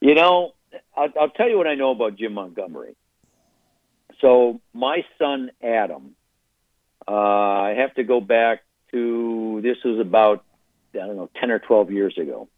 You 0.00 0.14
know, 0.14 0.54
I'll, 0.96 1.08
I'll 1.18 1.30
tell 1.30 1.48
you 1.48 1.56
what 1.56 1.66
I 1.66 1.74
know 1.74 1.90
about 1.90 2.16
Jim 2.16 2.34
Montgomery. 2.34 2.96
So 4.20 4.60
my 4.72 5.04
son 5.18 5.50
Adam, 5.62 6.14
uh, 7.06 7.12
I 7.12 7.74
have 7.78 7.94
to 7.94 8.04
go 8.04 8.20
back 8.20 8.62
to 8.92 9.60
this 9.62 9.76
was 9.84 9.98
about 9.98 10.44
I 10.94 10.98
don't 10.98 11.16
know 11.16 11.30
ten 11.38 11.50
or 11.50 11.58
twelve 11.58 11.90
years 11.90 12.16
ago. 12.16 12.48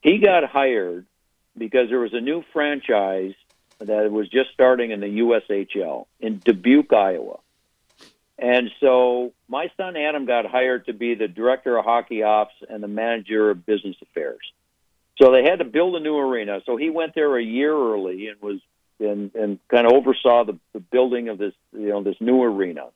He 0.00 0.18
got 0.18 0.44
hired 0.44 1.06
because 1.56 1.88
there 1.88 1.98
was 1.98 2.12
a 2.12 2.20
new 2.20 2.44
franchise 2.52 3.34
that 3.80 4.10
was 4.10 4.28
just 4.28 4.50
starting 4.52 4.90
in 4.90 5.00
the 5.00 5.18
USHL 5.18 6.06
in 6.20 6.38
Dubuque, 6.38 6.92
Iowa. 6.92 7.38
And 8.38 8.70
so 8.80 9.32
my 9.48 9.70
son 9.76 9.96
Adam 9.96 10.26
got 10.26 10.46
hired 10.46 10.86
to 10.86 10.92
be 10.92 11.14
the 11.14 11.28
director 11.28 11.76
of 11.76 11.84
hockey 11.84 12.22
ops 12.22 12.54
and 12.68 12.82
the 12.82 12.88
manager 12.88 13.50
of 13.50 13.64
business 13.64 13.96
affairs. 14.02 14.40
So 15.20 15.30
they 15.30 15.44
had 15.44 15.60
to 15.60 15.64
build 15.64 15.94
a 15.96 16.00
new 16.00 16.16
arena. 16.16 16.60
So 16.66 16.76
he 16.76 16.90
went 16.90 17.14
there 17.14 17.36
a 17.36 17.42
year 17.42 17.72
early 17.72 18.28
and 18.28 18.40
was 18.40 18.60
and 18.98 19.34
and 19.34 19.58
kind 19.68 19.86
of 19.86 19.92
oversaw 19.92 20.44
the, 20.44 20.58
the 20.72 20.80
building 20.80 21.28
of 21.28 21.38
this 21.38 21.54
you 21.72 21.88
know 21.88 22.02
this 22.02 22.16
new 22.20 22.42
arena. 22.42 22.86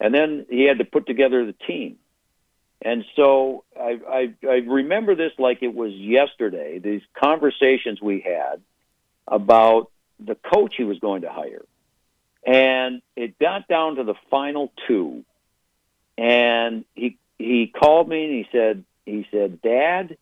And 0.00 0.12
then 0.12 0.46
he 0.50 0.64
had 0.64 0.78
to 0.78 0.84
put 0.84 1.06
together 1.06 1.46
the 1.46 1.52
team. 1.52 1.96
And 2.84 3.04
so 3.14 3.62
I, 3.78 4.00
I, 4.08 4.34
I 4.44 4.54
remember 4.66 5.14
this 5.14 5.30
like 5.38 5.62
it 5.62 5.72
was 5.72 5.92
yesterday. 5.92 6.80
These 6.80 7.02
conversations 7.14 8.02
we 8.02 8.20
had 8.20 8.60
about 9.28 9.92
the 10.18 10.34
coach 10.34 10.74
he 10.76 10.82
was 10.82 10.98
going 10.98 11.22
to 11.22 11.30
hire, 11.30 11.64
and 12.44 13.00
it 13.14 13.38
got 13.38 13.68
down 13.68 13.96
to 13.96 14.04
the 14.04 14.14
final 14.30 14.72
two. 14.88 15.24
And 16.18 16.84
he 16.96 17.18
he 17.38 17.68
called 17.68 18.08
me 18.08 18.24
and 18.24 18.32
he 18.32 18.48
said 18.50 18.84
he 19.06 19.26
said, 19.30 19.62
Dad, 19.62 20.16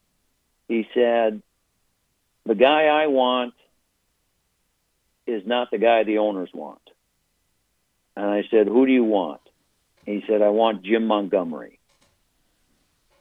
he 0.71 0.87
said, 0.95 1.43
the 2.47 2.55
guy 2.55 2.85
I 2.85 3.09
want 3.09 3.55
is 5.27 5.43
not 5.45 5.73
the 5.73 5.79
guy 5.79 6.05
the 6.05 6.18
owners 6.18 6.49
want. 6.55 6.81
And 8.16 8.27
I 8.27 8.45
said, 8.53 8.68
Who 8.68 8.87
do 8.87 8.93
you 8.93 9.03
want? 9.03 9.41
He 10.07 10.23
said, 10.29 10.43
I 10.43 10.51
want 10.51 10.85
Jim 10.85 11.09
Montgomery. 11.09 11.81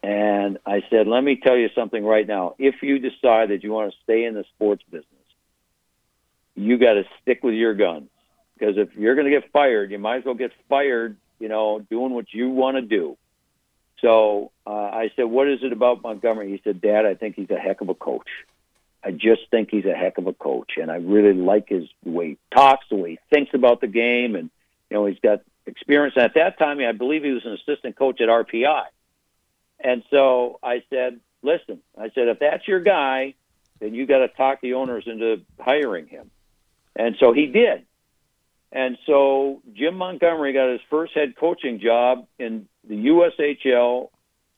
And 0.04 0.60
I 0.66 0.84
said, 0.89 1.08
let 1.08 1.22
me 1.24 1.36
tell 1.36 1.58
you 1.58 1.70
something 1.76 2.06
right 2.06 2.26
now. 2.26 2.56
If 2.58 2.76
you 2.82 3.00
decide 3.00 3.50
that 3.50 3.64
you 3.64 3.72
want 3.72 3.91
to 3.91 3.97
stay 4.04 4.24
in 4.26 4.34
the 4.34 4.45
sports 4.56 4.82
business, 4.89 5.06
you 6.56 6.78
got 6.78 6.93
to 6.93 7.04
stick 7.22 7.43
with 7.43 7.56
your 7.56 7.74
guns. 7.74 8.10
Because 8.58 8.78
if 8.78 8.95
you're 8.95 9.16
going 9.16 9.30
to 9.30 9.32
get 9.32 9.52
fired, 9.52 9.91
you 9.91 10.00
might 10.00 10.20
as 10.20 10.26
well 10.26 10.36
get 10.36 10.52
fired, 10.70 11.18
you 11.39 11.50
know, 11.50 11.80
doing 11.89 12.14
what 12.14 12.32
you 12.32 12.50
want 12.50 12.78
to 12.78 12.82
do. 12.82 13.18
So 14.02 14.52
uh, 14.66 14.72
I 14.72 15.12
said, 15.16 15.24
what 15.24 15.50
is 15.50 15.60
it 15.62 15.74
about 15.74 16.02
Montgomery? 16.02 16.52
He 16.52 16.62
said, 16.64 16.82
Dad, 16.82 17.06
I 17.06 17.16
think 17.16 17.36
he's 17.36 17.50
a 17.50 17.60
heck 17.60 17.82
of 17.82 17.89
a 17.89 17.93
coach. 17.93 18.28
I 19.04 19.12
just 19.12 19.41
think 19.50 19.70
he's 19.72 19.86
a 19.86 19.93
heck 19.93 20.18
of 20.18 20.28
a 20.28 20.34
coach, 20.34 20.74
and 20.76 20.91
I 20.91 20.95
really 20.95 21.34
like 21.34 21.70
his 21.70 21.88
the 22.04 22.10
way 22.10 22.28
he 22.30 22.38
talks, 22.54 22.86
the 22.89 22.97
way 22.97 23.12
he 23.12 23.20
thinks 23.34 23.54
about 23.54 23.80
the 23.80 23.88
game, 23.88 24.36
and 24.36 24.50
you 24.89 24.97
know 24.97 25.06
he's 25.06 25.20
got 25.20 25.41
experience. 25.66 26.16
And 26.18 26.26
at 26.26 26.34
that 26.36 26.60
time, 26.60 26.80
I 26.80 26.91
believe 26.91 27.24
he 27.24 27.32
was 27.32 27.45
an 27.45 27.54
assistant 27.54 27.95
coach 27.95 28.20
at 28.20 28.28
RPI. 28.28 28.84
And 29.80 30.04
so 30.10 30.60
I 30.62 30.84
said, 30.89 31.22
listen, 31.41 31.80
I 31.97 32.10
said, 32.10 32.28
if 32.28 32.39
that's 32.39 32.68
your 32.68 32.82
guy, 32.82 33.36
then 33.80 33.93
you 33.93 34.06
got 34.06 34.20
to 34.20 34.28
talk 34.28 34.60
the 34.60 34.74
owners 34.74 35.06
into 35.08 35.41
hiring 35.58 36.08
him. 36.08 36.30
And 36.95 37.16
so 37.20 37.32
he 37.32 37.45
did. 37.45 37.86
And 38.72 38.97
so 39.05 39.61
Jim 39.74 39.95
Montgomery 39.95 40.53
got 40.53 40.72
his 40.72 40.82
first 40.89 41.13
head 41.13 41.36
coaching 41.36 41.80
job 41.80 42.28
in 42.38 42.67
the 42.88 42.95
USHL 42.95 44.09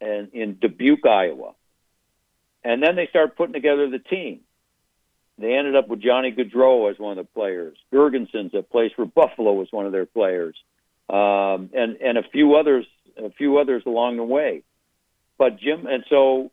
and 0.02 0.34
in 0.34 0.58
Dubuque, 0.60 1.06
Iowa. 1.06 1.54
And 2.64 2.84
then 2.84 2.96
they 2.96 3.08
started 3.08 3.36
putting 3.36 3.54
together 3.54 3.90
the 3.90 4.00
team. 4.00 4.42
They 5.38 5.54
ended 5.56 5.76
up 5.76 5.88
with 5.88 6.02
Johnny 6.02 6.32
Gaudreau 6.32 6.92
as 6.92 7.00
one 7.00 7.18
of 7.18 7.26
the 7.26 7.32
players. 7.32 7.78
Girgensons 7.92 8.52
that 8.52 8.70
plays 8.70 8.92
for 8.96 9.06
Buffalo 9.06 9.54
was 9.54 9.70
one 9.72 9.86
of 9.86 9.92
their 9.92 10.06
players, 10.06 10.56
um, 11.10 11.72
and 11.74 11.98
and 12.00 12.18
a 12.18 12.24
few 12.32 12.56
others, 12.56 12.86
a 13.18 13.32
few 13.32 13.58
others 13.58 13.82
along 13.88 14.18
the 14.18 14.24
way. 14.24 14.62
But 15.40 15.58
Jim, 15.58 15.88
and 15.88 16.04
so 16.10 16.52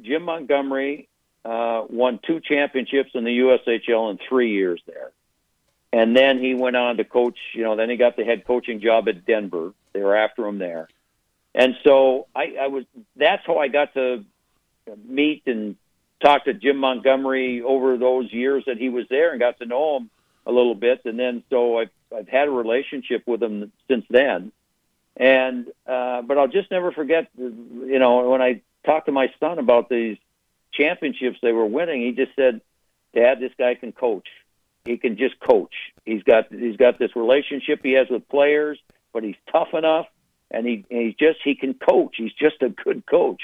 Jim 0.00 0.22
Montgomery 0.22 1.08
uh, 1.44 1.84
won 1.88 2.18
two 2.26 2.40
championships 2.40 3.10
in 3.14 3.22
the 3.22 3.38
USHL 3.38 4.10
in 4.10 4.18
three 4.28 4.52
years 4.52 4.82
there. 4.86 5.12
And 5.92 6.14
then 6.14 6.38
he 6.38 6.54
went 6.54 6.76
on 6.76 6.98
to 6.98 7.04
coach, 7.04 7.38
you 7.54 7.62
know, 7.62 7.76
then 7.76 7.88
he 7.88 7.96
got 7.96 8.16
the 8.16 8.24
head 8.24 8.46
coaching 8.46 8.80
job 8.80 9.08
at 9.08 9.24
Denver. 9.24 9.72
They 9.92 10.00
were 10.00 10.16
after 10.16 10.46
him 10.46 10.58
there. 10.58 10.88
And 11.54 11.76
so 11.82 12.26
I, 12.34 12.56
I 12.60 12.66
was, 12.66 12.84
that's 13.16 13.42
how 13.46 13.58
I 13.58 13.68
got 13.68 13.94
to 13.94 14.24
meet 15.06 15.42
and 15.46 15.76
talk 16.22 16.44
to 16.44 16.52
Jim 16.54 16.76
Montgomery 16.76 17.62
over 17.62 17.96
those 17.96 18.32
years 18.32 18.64
that 18.66 18.76
he 18.76 18.90
was 18.90 19.06
there 19.08 19.30
and 19.30 19.40
got 19.40 19.58
to 19.58 19.66
know 19.66 19.96
him 19.96 20.10
a 20.46 20.52
little 20.52 20.74
bit. 20.74 21.02
And 21.04 21.18
then 21.18 21.42
so 21.48 21.78
I've, 21.78 21.90
I've 22.14 22.28
had 22.28 22.48
a 22.48 22.50
relationship 22.50 23.22
with 23.26 23.42
him 23.42 23.72
since 23.88 24.04
then. 24.10 24.52
And 25.16 25.66
uh, 25.86 26.22
but 26.22 26.38
I'll 26.38 26.48
just 26.48 26.70
never 26.70 26.92
forget, 26.92 27.28
you 27.36 27.98
know, 27.98 28.30
when 28.30 28.40
I 28.40 28.62
talked 28.86 29.06
to 29.06 29.12
my 29.12 29.32
son 29.40 29.58
about 29.58 29.88
these 29.88 30.16
championships 30.72 31.38
they 31.42 31.50
were 31.50 31.66
winning, 31.66 32.02
he 32.02 32.12
just 32.12 32.36
said, 32.36 32.60
"Dad, 33.14 33.40
this 33.40 33.50
guy 33.58 33.74
can 33.74 33.90
coach. 33.90 34.28
He 34.88 34.96
can 34.96 35.16
just 35.16 35.38
coach. 35.40 35.74
He's 36.04 36.22
got 36.22 36.52
he's 36.52 36.76
got 36.76 36.98
this 36.98 37.14
relationship 37.14 37.80
he 37.82 37.92
has 37.92 38.08
with 38.10 38.28
players, 38.28 38.78
but 39.12 39.22
he's 39.22 39.36
tough 39.52 39.74
enough, 39.74 40.06
and 40.50 40.66
he 40.66 40.84
and 40.90 41.02
he's 41.02 41.14
just 41.14 41.38
he 41.44 41.54
can 41.54 41.74
coach. 41.74 42.16
He's 42.16 42.32
just 42.32 42.62
a 42.62 42.68
good 42.68 43.04
coach." 43.06 43.42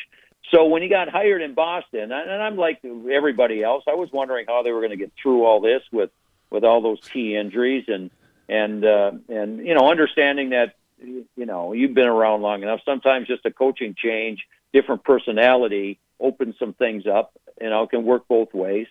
So 0.50 0.66
when 0.66 0.82
he 0.82 0.88
got 0.88 1.08
hired 1.08 1.42
in 1.42 1.54
Boston, 1.54 2.12
and 2.12 2.30
I'm 2.30 2.56
like 2.56 2.84
everybody 2.84 3.62
else, 3.62 3.84
I 3.88 3.94
was 3.94 4.10
wondering 4.12 4.46
how 4.46 4.62
they 4.62 4.72
were 4.72 4.80
going 4.80 4.90
to 4.90 4.96
get 4.96 5.12
through 5.20 5.44
all 5.44 5.60
this 5.60 5.82
with 5.92 6.10
with 6.50 6.64
all 6.64 6.80
those 6.80 7.00
key 7.00 7.36
injuries 7.36 7.84
and 7.88 8.10
and 8.48 8.84
uh, 8.84 9.12
and 9.28 9.66
you 9.66 9.74
know 9.74 9.90
understanding 9.90 10.50
that 10.50 10.74
you 11.04 11.26
know, 11.36 11.72
you've 11.72 11.94
been 11.94 12.06
around 12.06 12.42
long 12.42 12.62
enough. 12.62 12.80
Sometimes 12.84 13.26
just 13.26 13.44
a 13.46 13.50
coaching 13.50 13.94
change, 13.94 14.46
different 14.72 15.04
personality, 15.04 15.98
opens 16.20 16.56
some 16.58 16.72
things 16.74 17.06
up. 17.06 17.32
You 17.60 17.70
know, 17.70 17.86
can 17.86 18.04
work 18.04 18.26
both 18.28 18.52
ways. 18.52 18.86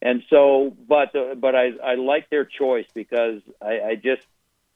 And 0.00 0.22
so, 0.30 0.76
but 0.88 1.14
uh, 1.14 1.34
but 1.34 1.56
I 1.56 1.72
I 1.82 1.94
like 1.96 2.30
their 2.30 2.44
choice 2.44 2.86
because 2.94 3.40
I, 3.60 3.80
I 3.80 3.94
just 3.96 4.22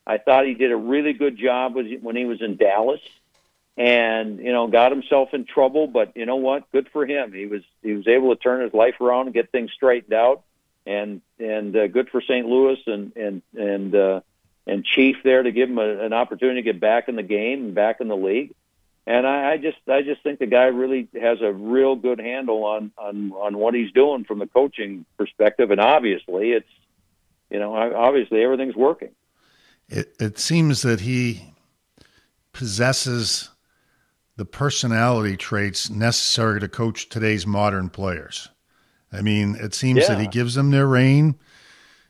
I 0.06 0.18
thought 0.18 0.46
he 0.46 0.54
did 0.54 0.72
a 0.72 0.76
really 0.76 1.12
good 1.12 1.38
job 1.38 1.74
when 1.74 2.16
he 2.16 2.24
was 2.24 2.42
in 2.42 2.56
Dallas, 2.56 3.00
and 3.76 4.38
you 4.38 4.52
know 4.52 4.66
got 4.66 4.90
himself 4.90 5.32
in 5.32 5.44
trouble. 5.44 5.86
But 5.86 6.16
you 6.16 6.26
know 6.26 6.36
what? 6.36 6.70
Good 6.72 6.88
for 6.92 7.06
him. 7.06 7.32
He 7.32 7.46
was 7.46 7.62
he 7.82 7.92
was 7.92 8.08
able 8.08 8.34
to 8.34 8.40
turn 8.40 8.62
his 8.62 8.74
life 8.74 9.00
around 9.00 9.26
and 9.26 9.34
get 9.34 9.50
things 9.52 9.70
straightened 9.72 10.12
out. 10.12 10.42
And 10.86 11.20
and 11.38 11.76
uh, 11.76 11.86
good 11.86 12.08
for 12.10 12.20
St. 12.20 12.46
Louis 12.46 12.78
and 12.88 13.16
and 13.16 13.42
and 13.56 13.94
uh, 13.94 14.20
and 14.66 14.84
Chief 14.84 15.16
there 15.22 15.44
to 15.44 15.52
give 15.52 15.70
him 15.70 15.78
a, 15.78 16.04
an 16.04 16.12
opportunity 16.12 16.62
to 16.62 16.64
get 16.64 16.80
back 16.80 17.08
in 17.08 17.14
the 17.14 17.22
game 17.22 17.66
and 17.66 17.74
back 17.74 18.00
in 18.00 18.08
the 18.08 18.16
league. 18.16 18.54
And 19.06 19.26
I, 19.26 19.52
I 19.52 19.56
just 19.56 19.78
I 19.88 20.02
just 20.02 20.22
think 20.22 20.38
the 20.38 20.46
guy 20.46 20.64
really 20.64 21.08
has 21.20 21.40
a 21.40 21.52
real 21.52 21.96
good 21.96 22.20
handle 22.20 22.64
on 22.64 22.92
on 22.96 23.32
on 23.32 23.58
what 23.58 23.74
he's 23.74 23.90
doing 23.92 24.24
from 24.24 24.38
the 24.38 24.46
coaching 24.46 25.04
perspective. 25.18 25.70
And 25.70 25.80
obviously, 25.80 26.52
it's 26.52 26.68
you 27.50 27.58
know 27.58 27.74
obviously 27.74 28.42
everything's 28.42 28.76
working. 28.76 29.10
It 29.88 30.14
it 30.20 30.38
seems 30.38 30.82
that 30.82 31.00
he 31.00 31.52
possesses 32.52 33.50
the 34.36 34.44
personality 34.44 35.36
traits 35.36 35.90
necessary 35.90 36.60
to 36.60 36.68
coach 36.68 37.08
today's 37.08 37.46
modern 37.46 37.88
players. 37.88 38.48
I 39.12 39.20
mean, 39.20 39.56
it 39.56 39.74
seems 39.74 40.02
yeah. 40.02 40.14
that 40.14 40.20
he 40.20 40.28
gives 40.28 40.54
them 40.54 40.70
their 40.70 40.86
rein. 40.86 41.34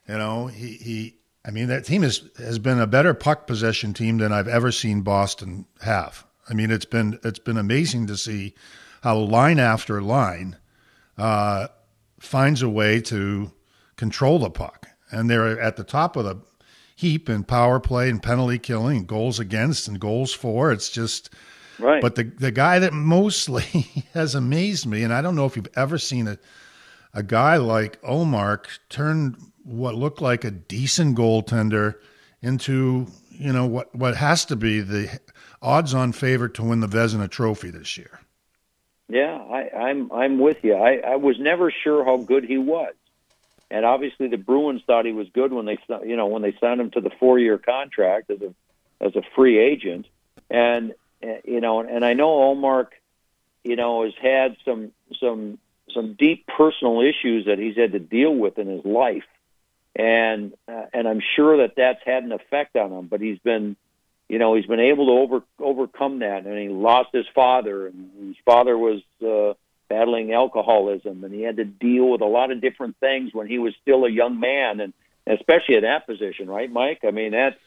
You 0.08 0.18
know, 0.18 0.46
he 0.46 0.74
he 0.74 1.16
I 1.44 1.50
mean, 1.50 1.68
that 1.68 1.84
team 1.84 2.02
has 2.02 2.28
has 2.38 2.58
been 2.58 2.78
a 2.78 2.86
better 2.86 3.14
puck 3.14 3.46
possession 3.46 3.94
team 3.94 4.18
than 4.18 4.32
I've 4.32 4.48
ever 4.48 4.70
seen 4.70 5.00
Boston 5.00 5.66
have. 5.80 6.26
I 6.48 6.54
mean, 6.54 6.70
it's 6.70 6.84
been 6.84 7.18
it's 7.24 7.38
been 7.38 7.56
amazing 7.56 8.06
to 8.08 8.16
see 8.16 8.54
how 9.02 9.18
line 9.18 9.58
after 9.58 10.00
line 10.02 10.56
uh, 11.18 11.68
finds 12.18 12.62
a 12.62 12.68
way 12.68 13.00
to 13.02 13.52
control 13.96 14.38
the 14.38 14.50
puck, 14.50 14.88
and 15.10 15.28
they're 15.28 15.60
at 15.60 15.76
the 15.76 15.84
top 15.84 16.16
of 16.16 16.24
the 16.24 16.40
heap 16.96 17.28
in 17.28 17.44
power 17.44 17.80
play 17.80 18.08
and 18.08 18.22
penalty 18.22 18.58
killing, 18.58 18.98
and 18.98 19.06
goals 19.06 19.38
against 19.38 19.88
and 19.88 20.00
goals 20.00 20.32
for. 20.32 20.72
It's 20.72 20.90
just 20.90 21.30
right. 21.78 22.02
But 22.02 22.16
the 22.16 22.24
the 22.24 22.50
guy 22.50 22.78
that 22.78 22.92
mostly 22.92 24.04
has 24.14 24.34
amazed 24.34 24.86
me, 24.86 25.02
and 25.02 25.12
I 25.12 25.22
don't 25.22 25.36
know 25.36 25.46
if 25.46 25.56
you've 25.56 25.68
ever 25.76 25.98
seen 25.98 26.28
a 26.28 26.38
a 27.14 27.22
guy 27.22 27.56
like 27.56 28.00
Ullmark 28.02 28.66
turn 28.88 29.36
what 29.64 29.94
looked 29.94 30.20
like 30.20 30.44
a 30.44 30.50
decent 30.50 31.16
goaltender 31.16 31.96
into 32.40 33.06
you 33.30 33.52
know 33.52 33.66
what 33.66 33.94
what 33.94 34.16
has 34.16 34.44
to 34.46 34.56
be 34.56 34.80
the 34.80 35.20
odds-on 35.62 36.12
favorite 36.12 36.54
to 36.54 36.62
win 36.62 36.80
the 36.80 36.88
Vezina 36.88 37.30
Trophy 37.30 37.70
this 37.70 37.96
year. 37.96 38.20
Yeah, 39.08 39.36
I, 39.36 39.70
I'm 39.70 40.10
I'm 40.12 40.38
with 40.38 40.62
you. 40.62 40.74
I, 40.74 40.96
I 40.96 41.16
was 41.16 41.38
never 41.38 41.70
sure 41.70 42.04
how 42.04 42.16
good 42.18 42.44
he 42.44 42.58
was, 42.58 42.94
and 43.70 43.84
obviously 43.84 44.28
the 44.28 44.38
Bruins 44.38 44.82
thought 44.86 45.06
he 45.06 45.12
was 45.12 45.28
good 45.30 45.52
when 45.52 45.66
they 45.66 45.78
you 46.04 46.16
know 46.16 46.26
when 46.26 46.42
they 46.42 46.56
signed 46.60 46.80
him 46.80 46.90
to 46.92 47.00
the 47.00 47.10
four-year 47.10 47.58
contract 47.58 48.30
as 48.30 48.40
a 48.40 48.54
as 49.00 49.16
a 49.16 49.22
free 49.34 49.58
agent, 49.58 50.06
and 50.50 50.94
you 51.44 51.60
know, 51.60 51.80
and 51.80 52.04
I 52.04 52.14
know 52.14 52.28
Ullmark, 52.28 52.88
you 53.64 53.76
know, 53.76 54.04
has 54.04 54.14
had 54.20 54.56
some 54.64 54.92
some 55.20 55.58
some 55.92 56.14
deep 56.14 56.46
personal 56.46 57.00
issues 57.00 57.46
that 57.46 57.58
he's 57.58 57.76
had 57.76 57.92
to 57.92 57.98
deal 57.98 58.34
with 58.34 58.58
in 58.58 58.68
his 58.68 58.84
life, 58.84 59.26
and 59.94 60.52
uh, 60.68 60.86
and 60.92 61.06
I'm 61.06 61.20
sure 61.36 61.58
that 61.58 61.74
that's 61.76 62.00
had 62.04 62.24
an 62.24 62.32
effect 62.32 62.76
on 62.76 62.92
him. 62.92 63.06
But 63.06 63.20
he's 63.20 63.38
been, 63.38 63.76
you 64.32 64.38
know, 64.38 64.54
he's 64.54 64.64
been 64.64 64.80
able 64.80 65.04
to 65.08 65.12
over 65.12 65.44
overcome 65.58 66.20
that, 66.20 66.46
and 66.46 66.58
he 66.58 66.70
lost 66.70 67.10
his 67.12 67.26
father, 67.34 67.88
and 67.88 68.10
his 68.28 68.36
father 68.46 68.78
was 68.78 69.02
uh, 69.22 69.52
battling 69.90 70.32
alcoholism, 70.32 71.22
and 71.22 71.34
he 71.34 71.42
had 71.42 71.58
to 71.58 71.66
deal 71.66 72.08
with 72.08 72.22
a 72.22 72.26
lot 72.26 72.50
of 72.50 72.62
different 72.62 72.96
things 72.96 73.34
when 73.34 73.46
he 73.46 73.58
was 73.58 73.74
still 73.82 74.06
a 74.06 74.10
young 74.10 74.40
man, 74.40 74.80
and 74.80 74.94
especially 75.26 75.76
at 75.76 75.82
that 75.82 76.06
position, 76.06 76.48
right, 76.48 76.72
Mike? 76.72 77.00
I 77.06 77.10
mean, 77.10 77.32
that's 77.32 77.58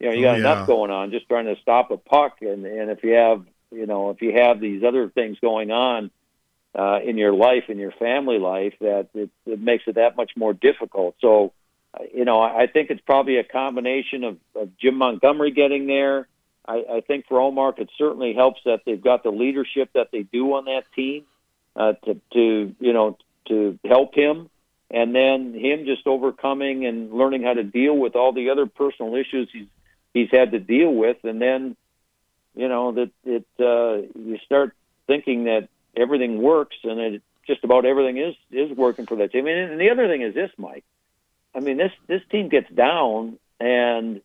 you 0.00 0.08
know, 0.08 0.16
you 0.16 0.22
got 0.22 0.30
oh, 0.30 0.38
yeah. 0.38 0.52
enough 0.52 0.66
going 0.66 0.90
on 0.90 1.12
just 1.12 1.28
trying 1.28 1.46
to 1.46 1.54
stop 1.62 1.92
a 1.92 1.96
puck, 1.96 2.38
and 2.40 2.66
and 2.66 2.90
if 2.90 3.04
you 3.04 3.12
have, 3.12 3.44
you 3.70 3.86
know, 3.86 4.10
if 4.10 4.20
you 4.20 4.32
have 4.32 4.58
these 4.58 4.82
other 4.82 5.10
things 5.10 5.38
going 5.38 5.70
on 5.70 6.10
uh, 6.76 6.98
in 7.04 7.18
your 7.18 7.32
life, 7.32 7.68
in 7.68 7.78
your 7.78 7.92
family 7.92 8.40
life, 8.40 8.74
that 8.80 9.10
it, 9.14 9.30
it 9.46 9.60
makes 9.60 9.84
it 9.86 9.94
that 9.94 10.16
much 10.16 10.32
more 10.36 10.54
difficult. 10.54 11.14
So 11.20 11.52
you 12.14 12.24
know, 12.24 12.40
I 12.40 12.66
think 12.66 12.90
it's 12.90 13.00
probably 13.00 13.38
a 13.38 13.44
combination 13.44 14.24
of, 14.24 14.38
of 14.54 14.76
Jim 14.78 14.96
Montgomery 14.96 15.50
getting 15.50 15.86
there. 15.86 16.28
I, 16.66 16.84
I 16.96 17.00
think 17.00 17.26
for 17.26 17.38
Ullmark, 17.38 17.78
it 17.78 17.90
certainly 17.98 18.32
helps 18.34 18.60
that 18.64 18.82
they've 18.86 19.02
got 19.02 19.22
the 19.22 19.30
leadership 19.30 19.90
that 19.94 20.10
they 20.12 20.22
do 20.22 20.54
on 20.54 20.66
that 20.66 20.84
team 20.94 21.24
uh, 21.74 21.94
to, 22.04 22.20
to, 22.32 22.74
you 22.78 22.92
know, 22.92 23.18
to 23.48 23.78
help 23.84 24.14
him, 24.14 24.48
and 24.90 25.14
then 25.14 25.54
him 25.54 25.84
just 25.84 26.06
overcoming 26.06 26.86
and 26.86 27.12
learning 27.12 27.42
how 27.42 27.54
to 27.54 27.64
deal 27.64 27.96
with 27.96 28.14
all 28.14 28.32
the 28.32 28.50
other 28.50 28.66
personal 28.66 29.14
issues 29.16 29.48
he's 29.52 29.66
he's 30.12 30.30
had 30.30 30.52
to 30.52 30.58
deal 30.58 30.92
with, 30.92 31.16
and 31.24 31.40
then, 31.40 31.76
you 32.54 32.68
know, 32.68 32.92
that 32.92 33.10
it 33.24 33.46
uh, 33.58 34.06
you 34.18 34.38
start 34.44 34.74
thinking 35.06 35.44
that 35.44 35.68
everything 35.96 36.40
works, 36.40 36.76
and 36.84 37.00
it 37.00 37.22
just 37.46 37.64
about 37.64 37.84
everything 37.84 38.18
is 38.18 38.34
is 38.52 38.76
working 38.76 39.06
for 39.06 39.16
that 39.16 39.32
team. 39.32 39.46
And 39.46 39.80
the 39.80 39.90
other 39.90 40.06
thing 40.06 40.22
is 40.22 40.34
this, 40.34 40.50
Mike 40.56 40.84
I 41.54 41.60
mean, 41.60 41.76
this 41.76 41.92
this 42.06 42.22
team 42.30 42.48
gets 42.48 42.70
down 42.70 43.38
and 43.58 44.20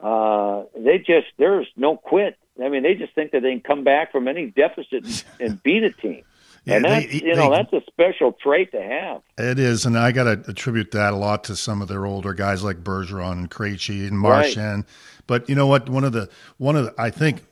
uh, 0.00 0.64
they 0.76 0.98
just 0.98 1.28
there's 1.38 1.66
no 1.76 1.96
quit. 1.96 2.36
I 2.62 2.68
mean, 2.68 2.82
they 2.82 2.94
just 2.94 3.14
think 3.14 3.32
that 3.32 3.42
they 3.42 3.52
can 3.52 3.60
come 3.60 3.84
back 3.84 4.12
from 4.12 4.28
any 4.28 4.46
deficit 4.46 5.04
and, 5.04 5.24
and 5.40 5.62
beat 5.62 5.82
a 5.82 5.90
team. 5.90 6.22
Yeah, 6.64 6.76
and 6.76 6.84
that's 6.84 7.06
they, 7.06 7.12
you 7.24 7.34
know 7.34 7.50
they, 7.50 7.56
that's 7.56 7.72
a 7.72 7.80
special 7.86 8.32
trait 8.32 8.72
to 8.72 8.82
have. 8.82 9.22
It 9.38 9.58
is, 9.58 9.86
and 9.86 9.96
I 9.96 10.10
got 10.12 10.24
to 10.24 10.50
attribute 10.50 10.90
that 10.90 11.12
a 11.12 11.16
lot 11.16 11.44
to 11.44 11.56
some 11.56 11.80
of 11.80 11.88
their 11.88 12.04
older 12.04 12.34
guys 12.34 12.64
like 12.64 12.82
Bergeron 12.82 13.32
and 13.32 13.50
Krejci 13.50 14.06
and 14.06 14.18
Marchand. 14.18 14.84
Right. 14.84 15.22
But 15.26 15.48
you 15.48 15.54
know 15.54 15.68
what? 15.68 15.88
One 15.88 16.04
of 16.04 16.12
the 16.12 16.28
one 16.58 16.76
of 16.76 16.86
the, 16.86 16.94
I 16.98 17.10
think 17.10 17.44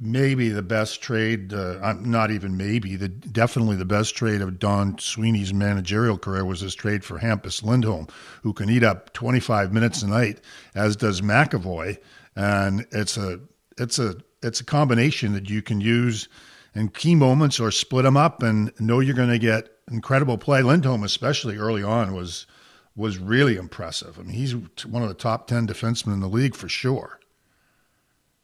maybe 0.00 0.48
the 0.48 0.62
best 0.62 1.02
trade, 1.02 1.52
uh, 1.52 1.94
not 2.00 2.30
even 2.30 2.56
maybe, 2.56 2.96
the 2.96 3.08
definitely 3.08 3.76
the 3.76 3.84
best 3.84 4.14
trade 4.14 4.40
of 4.40 4.58
Don 4.58 4.98
Sweeney's 4.98 5.52
managerial 5.52 6.18
career 6.18 6.44
was 6.44 6.60
his 6.60 6.74
trade 6.74 7.04
for 7.04 7.18
Hampus 7.18 7.62
Lindholm, 7.62 8.06
who 8.42 8.52
can 8.52 8.70
eat 8.70 8.84
up 8.84 9.12
25 9.12 9.72
minutes 9.72 10.02
a 10.02 10.06
night, 10.06 10.40
as 10.74 10.96
does 10.96 11.20
McAvoy, 11.20 11.98
and 12.36 12.86
it's 12.92 13.16
a 13.16 13.40
it's 13.76 13.98
a 13.98 14.16
it's 14.42 14.60
a 14.60 14.64
combination 14.64 15.32
that 15.32 15.50
you 15.50 15.62
can 15.62 15.80
use 15.80 16.28
in 16.74 16.88
key 16.88 17.14
moments 17.14 17.58
or 17.58 17.70
split 17.70 18.04
them 18.04 18.16
up 18.16 18.42
and 18.42 18.72
know 18.78 19.00
you're 19.00 19.14
going 19.14 19.28
to 19.28 19.38
get 19.38 19.68
incredible 19.90 20.38
play. 20.38 20.62
Lindholm, 20.62 21.02
especially 21.02 21.56
early 21.56 21.82
on, 21.82 22.14
was 22.14 22.46
was 22.94 23.18
really 23.18 23.56
impressive. 23.56 24.18
I 24.18 24.22
mean, 24.22 24.34
he's 24.34 24.54
one 24.84 25.02
of 25.02 25.08
the 25.08 25.14
top 25.14 25.46
10 25.46 25.68
defensemen 25.68 26.14
in 26.14 26.20
the 26.20 26.28
league 26.28 26.56
for 26.56 26.68
sure. 26.68 27.17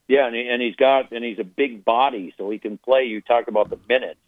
Yeah, 0.07 0.27
and, 0.27 0.35
he, 0.35 0.49
and 0.49 0.61
he's 0.61 0.77
got 0.77 1.13
and 1.13 1.25
he's 1.25 1.39
a 1.39 1.45
big 1.45 1.85
body, 1.85 2.35
so 2.37 2.51
he 2.51 2.59
can 2.59 2.77
play. 2.79 3.05
You 3.05 3.21
talked 3.21 3.49
about 3.49 3.71
the 3.71 3.79
minutes. 3.89 4.21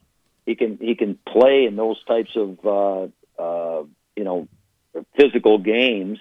He 0.47 0.55
can 0.55 0.79
he 0.79 0.95
can 0.95 1.18
play 1.27 1.66
in 1.66 1.77
those 1.77 2.03
types 2.05 2.31
of 2.35 2.64
uh, 2.64 3.43
uh, 3.43 3.85
you 4.14 4.24
know 4.24 4.49
physical 5.16 5.59
games, 5.59 6.18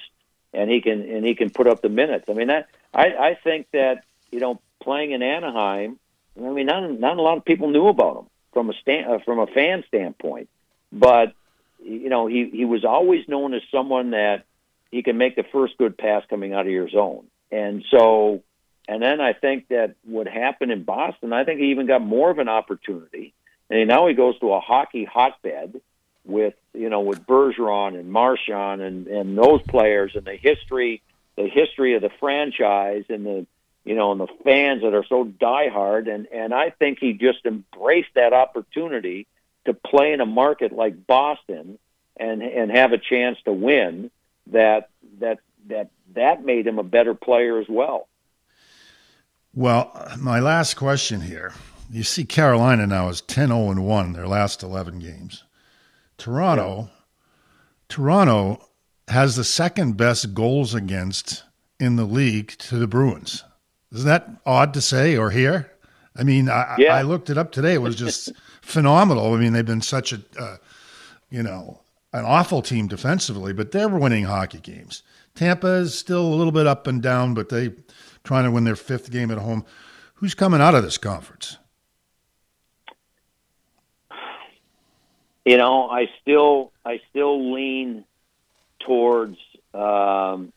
and 0.53 0.69
he 0.69 0.81
can 0.81 1.01
and 1.01 1.25
he 1.25 1.35
can 1.35 1.51
put 1.51 1.67
up 1.67 1.81
the 1.81 1.89
minutes. 1.89 2.25
I 2.27 2.33
mean 2.33 2.47
that 2.47 2.67
I 2.93 3.05
I 3.05 3.37
think 3.41 3.67
that 3.71 4.03
you 4.31 4.39
know 4.39 4.59
playing 4.81 5.11
in 5.11 5.21
Anaheim. 5.21 5.99
I 6.37 6.49
mean, 6.49 6.65
not 6.65 6.89
not 6.99 7.17
a 7.17 7.21
lot 7.21 7.37
of 7.37 7.45
people 7.45 7.69
knew 7.69 7.87
about 7.87 8.17
him 8.17 8.25
from 8.51 8.69
a 8.69 8.73
stand 8.73 9.09
uh, 9.09 9.19
from 9.19 9.39
a 9.39 9.47
fan 9.47 9.83
standpoint, 9.87 10.49
but 10.91 11.33
you 11.81 12.09
know 12.09 12.27
he 12.27 12.49
he 12.51 12.65
was 12.65 12.83
always 12.83 13.27
known 13.29 13.53
as 13.53 13.61
someone 13.71 14.11
that 14.11 14.45
he 14.91 15.01
can 15.01 15.17
make 15.17 15.35
the 15.35 15.43
first 15.43 15.77
good 15.77 15.97
pass 15.97 16.23
coming 16.29 16.53
out 16.53 16.65
of 16.65 16.71
your 16.71 16.89
zone, 16.89 17.25
and 17.51 17.85
so 17.89 18.41
and 18.87 19.01
then 19.01 19.19
I 19.19 19.33
think 19.33 19.69
that 19.69 19.95
what 20.03 20.27
happened 20.27 20.71
in 20.71 20.83
Boston, 20.83 21.33
I 21.33 21.43
think 21.43 21.59
he 21.59 21.71
even 21.71 21.87
got 21.87 22.01
more 22.01 22.29
of 22.29 22.39
an 22.39 22.49
opportunity. 22.49 23.33
And 23.69 23.87
now 23.87 24.07
he 24.07 24.13
goes 24.13 24.37
to 24.39 24.53
a 24.53 24.59
hockey 24.59 25.05
hotbed 25.05 25.81
with 26.23 26.55
you 26.73 26.89
know 26.89 27.01
with 27.01 27.25
Bergeron 27.25 27.99
and 27.99 28.11
Marchand 28.11 28.81
and 28.81 29.07
and 29.07 29.37
those 29.37 29.61
players 29.63 30.13
and 30.15 30.25
the 30.25 30.35
history 30.35 31.01
the 31.35 31.47
history 31.47 31.95
of 31.95 32.01
the 32.01 32.09
franchise 32.19 33.05
and 33.09 33.25
the 33.25 33.45
you 33.83 33.95
know 33.95 34.11
and 34.11 34.19
the 34.19 34.27
fans 34.43 34.81
that 34.81 34.93
are 34.93 35.05
so 35.07 35.25
diehard 35.25 36.13
and 36.13 36.27
and 36.27 36.53
I 36.53 36.71
think 36.71 36.99
he 36.99 37.13
just 37.13 37.45
embraced 37.45 38.13
that 38.15 38.33
opportunity 38.33 39.27
to 39.65 39.73
play 39.73 40.13
in 40.13 40.21
a 40.21 40.25
market 40.25 40.71
like 40.71 41.05
Boston 41.05 41.77
and 42.17 42.41
and 42.41 42.71
have 42.71 42.91
a 42.91 42.97
chance 42.97 43.37
to 43.45 43.53
win 43.53 44.09
that 44.47 44.89
that 45.19 45.39
that 45.67 45.89
that 46.13 46.43
made 46.43 46.65
him 46.65 46.79
a 46.79 46.83
better 46.83 47.13
player 47.13 47.59
as 47.59 47.67
well. 47.69 48.07
Well, 49.55 50.11
my 50.19 50.41
last 50.41 50.73
question 50.75 51.21
here. 51.21 51.53
You 51.89 52.03
see, 52.03 52.25
Carolina 52.25 52.85
now 52.85 53.07
is 53.07 53.21
10 53.21 53.47
0 53.47 53.73
1 53.81 54.13
their 54.13 54.27
last 54.27 54.61
11 54.61 54.99
games. 54.99 55.45
Toronto, 56.17 56.89
yeah. 56.89 56.95
Toronto 57.87 58.67
has 59.07 59.35
the 59.35 59.43
second 59.45 59.95
best 59.95 60.33
goals 60.33 60.73
against 60.73 61.43
in 61.79 61.95
the 61.95 62.03
league 62.03 62.49
to 62.57 62.77
the 62.77 62.87
Bruins. 62.87 63.45
Isn't 63.93 64.07
that 64.07 64.29
odd 64.45 64.73
to 64.73 64.81
say 64.81 65.15
or 65.15 65.31
hear? 65.31 65.71
I 66.17 66.23
mean, 66.23 66.49
I, 66.49 66.75
yeah. 66.77 66.95
I 66.95 67.03
looked 67.03 67.29
it 67.29 67.37
up 67.37 67.51
today. 67.51 67.75
It 67.75 67.81
was 67.81 67.95
just 67.95 68.31
phenomenal. 68.61 69.33
I 69.33 69.37
mean, 69.37 69.53
they've 69.53 69.65
been 69.65 69.81
such 69.81 70.11
a, 70.11 70.21
uh, 70.37 70.57
you 71.29 71.43
know, 71.43 71.79
an 72.11 72.25
awful 72.25 72.61
team 72.61 72.87
defensively, 72.87 73.53
but 73.53 73.71
they're 73.71 73.87
winning 73.87 74.25
hockey 74.25 74.59
games. 74.59 75.03
Tampa 75.33 75.67
is 75.67 75.97
still 75.97 76.25
a 76.25 76.35
little 76.35 76.53
bit 76.53 76.67
up 76.67 76.87
and 76.87 77.01
down, 77.01 77.33
but 77.33 77.49
they 77.49 77.73
trying 78.25 78.43
to 78.43 78.51
win 78.51 78.63
their 78.63 78.75
fifth 78.75 79.11
game 79.11 79.31
at 79.31 79.37
home. 79.37 79.65
Who's 80.15 80.33
coming 80.33 80.61
out 80.61 80.75
of 80.75 80.83
this 80.83 80.97
conference? 80.97 81.57
You 85.45 85.57
know, 85.57 85.89
I 85.89 86.07
still 86.21 86.71
I 86.83 86.99
still 87.11 87.53
lean 87.53 88.03
towards 88.79 89.37
um, 89.73 90.51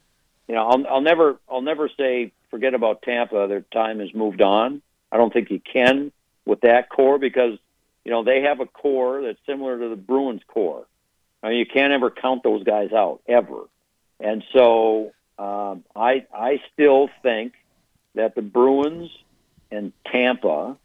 you 0.48 0.54
know 0.54 0.66
I'll, 0.66 0.86
I'll 0.86 1.00
never 1.00 1.38
I'll 1.48 1.60
never 1.60 1.90
say 1.96 2.32
forget 2.50 2.74
about 2.74 3.02
Tampa. 3.02 3.46
Their 3.48 3.60
time 3.60 4.00
has 4.00 4.14
moved 4.14 4.40
on. 4.40 4.80
I 5.12 5.18
don't 5.18 5.32
think 5.32 5.50
you 5.50 5.60
can 5.60 6.10
with 6.46 6.62
that 6.62 6.88
core 6.88 7.18
because 7.18 7.58
you 8.04 8.10
know 8.10 8.24
they 8.24 8.42
have 8.42 8.60
a 8.60 8.66
core 8.66 9.22
that's 9.22 9.38
similar 9.46 9.78
to 9.78 9.88
the 9.90 9.96
Bruins 9.96 10.42
core. 10.48 10.86
I 11.42 11.50
mean, 11.50 11.58
you 11.58 11.66
can't 11.66 11.92
ever 11.92 12.10
count 12.10 12.42
those 12.42 12.64
guys 12.64 12.92
out 12.92 13.20
ever. 13.28 13.64
And 14.20 14.42
so 14.52 15.12
um, 15.38 15.84
I 15.94 16.26
I 16.34 16.60
still 16.72 17.10
think 17.22 17.52
that 18.18 18.34
the 18.34 18.42
Bruins 18.42 19.10
and 19.70 19.92
Tampa, 20.10 20.76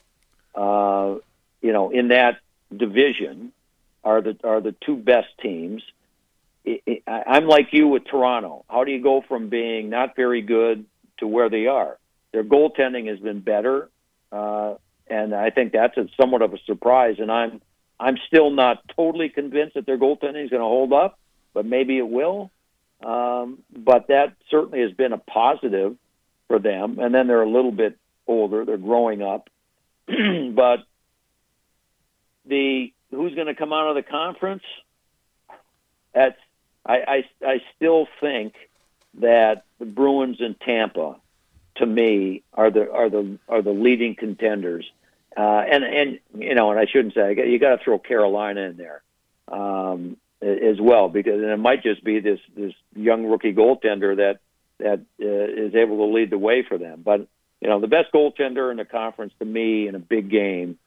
uh, 0.54 1.16
you 1.62 1.74
know, 1.74 1.90
in 1.90 2.10
that 2.10 2.38
division, 2.76 3.52
are 4.04 4.22
the 4.22 4.38
are 4.44 4.62
the 4.62 4.76
two 4.86 4.96
best 4.96 5.30
teams. 5.42 5.82
It, 6.64 6.82
it, 6.86 7.04
I'm 7.08 7.48
like 7.48 7.70
you 7.72 7.88
with 7.88 8.06
Toronto. 8.06 8.66
How 8.70 8.84
do 8.84 8.92
you 8.92 9.02
go 9.02 9.22
from 9.28 9.50
being 9.50 9.90
not 9.90 10.16
very 10.16 10.42
good 10.42 10.86
to 11.18 11.28
where 11.28 11.50
they 11.50 11.68
are? 11.68 11.98
Their 12.32 12.44
goaltending 12.44 13.08
has 13.08 13.20
been 13.20 13.40
better, 13.40 13.90
uh, 14.32 14.76
and 15.08 15.34
I 15.34 15.50
think 15.50 15.74
that's 15.74 15.98
a, 15.98 16.08
somewhat 16.20 16.42
of 16.42 16.54
a 16.54 16.60
surprise. 16.66 17.16
And 17.20 17.32
I'm 17.32 17.62
I'm 18.00 18.18
still 18.28 18.52
not 18.52 18.84
totally 18.96 19.30
convinced 19.30 19.74
that 19.74 19.86
their 19.88 19.98
goaltending 19.98 20.44
is 20.44 20.52
going 20.52 20.62
to 20.62 20.74
hold 20.78 20.94
up, 20.94 21.18
but 21.54 21.66
maybe 21.66 21.98
it 21.98 22.08
will. 22.08 22.52
Um, 23.04 23.60
but 23.76 24.08
that 24.10 24.36
certainly 24.50 24.82
has 24.82 24.92
been 24.92 25.14
a 25.14 25.18
positive 25.18 25.98
for 26.48 26.60
them. 26.60 27.00
And 27.00 27.14
then 27.14 27.28
they're 27.28 27.42
a 27.42 27.50
little 27.50 27.72
bit 27.72 27.98
older; 28.28 28.66
they're 28.66 28.78
growing 28.78 29.22
up. 29.22 29.50
but 30.08 30.84
the 32.46 32.94
who's 33.12 33.36
going 33.36 33.48
to 33.48 33.56
come 33.56 33.74
out 33.74 33.90
of 33.90 33.96
the 33.96 34.04
conference? 34.04 34.64
That's 36.14 36.40
I, 36.86 37.24
I 37.42 37.48
I 37.48 37.62
still 37.76 38.08
think 38.20 38.54
that 39.16 39.66
the 39.80 39.86
Bruins 39.86 40.42
and 40.42 40.60
Tampa 40.60 41.18
to 41.76 41.86
me, 41.86 42.44
are 42.54 42.70
the 42.70 42.92
are 42.92 43.10
the 43.10 43.38
are 43.48 43.62
the 43.62 43.72
leading 43.72 44.16
contenders. 44.16 44.90
Uh, 45.36 45.64
and 45.70 45.84
and 45.84 46.20
you 46.38 46.56
know, 46.56 46.72
and 46.72 46.80
I 46.80 46.86
shouldn't 46.86 47.16
say 47.16 47.36
you 47.50 47.60
got 47.60 47.78
to 47.78 47.84
throw 47.84 47.98
Carolina 47.98 48.62
in 48.62 48.78
there 48.78 49.02
um, 49.52 50.18
as 50.42 50.80
well 50.80 51.10
because 51.10 51.42
and 51.42 51.50
it 51.50 51.58
might 51.58 51.84
just 51.84 52.04
be 52.04 52.20
this 52.20 52.40
this 52.56 52.74
young 52.96 53.26
rookie 53.26 53.54
goaltender 53.54 54.18
that 54.18 54.40
that 54.84 55.00
uh, 55.22 55.66
is 55.66 55.76
able 55.76 55.98
to 55.98 56.14
lead 56.14 56.30
the 56.30 56.38
way 56.38 56.64
for 56.64 56.78
them. 56.78 57.02
But 57.04 57.28
you 57.62 57.70
know, 57.70 57.80
the 57.80 57.88
best 57.88 58.12
goaltender 58.14 58.70
in 58.72 58.78
the 58.78 58.86
conference 58.86 59.34
to 59.40 59.46
me 59.46 59.88
in 59.88 59.96
a 59.96 60.00
big 60.00 60.30
game, 60.30 60.78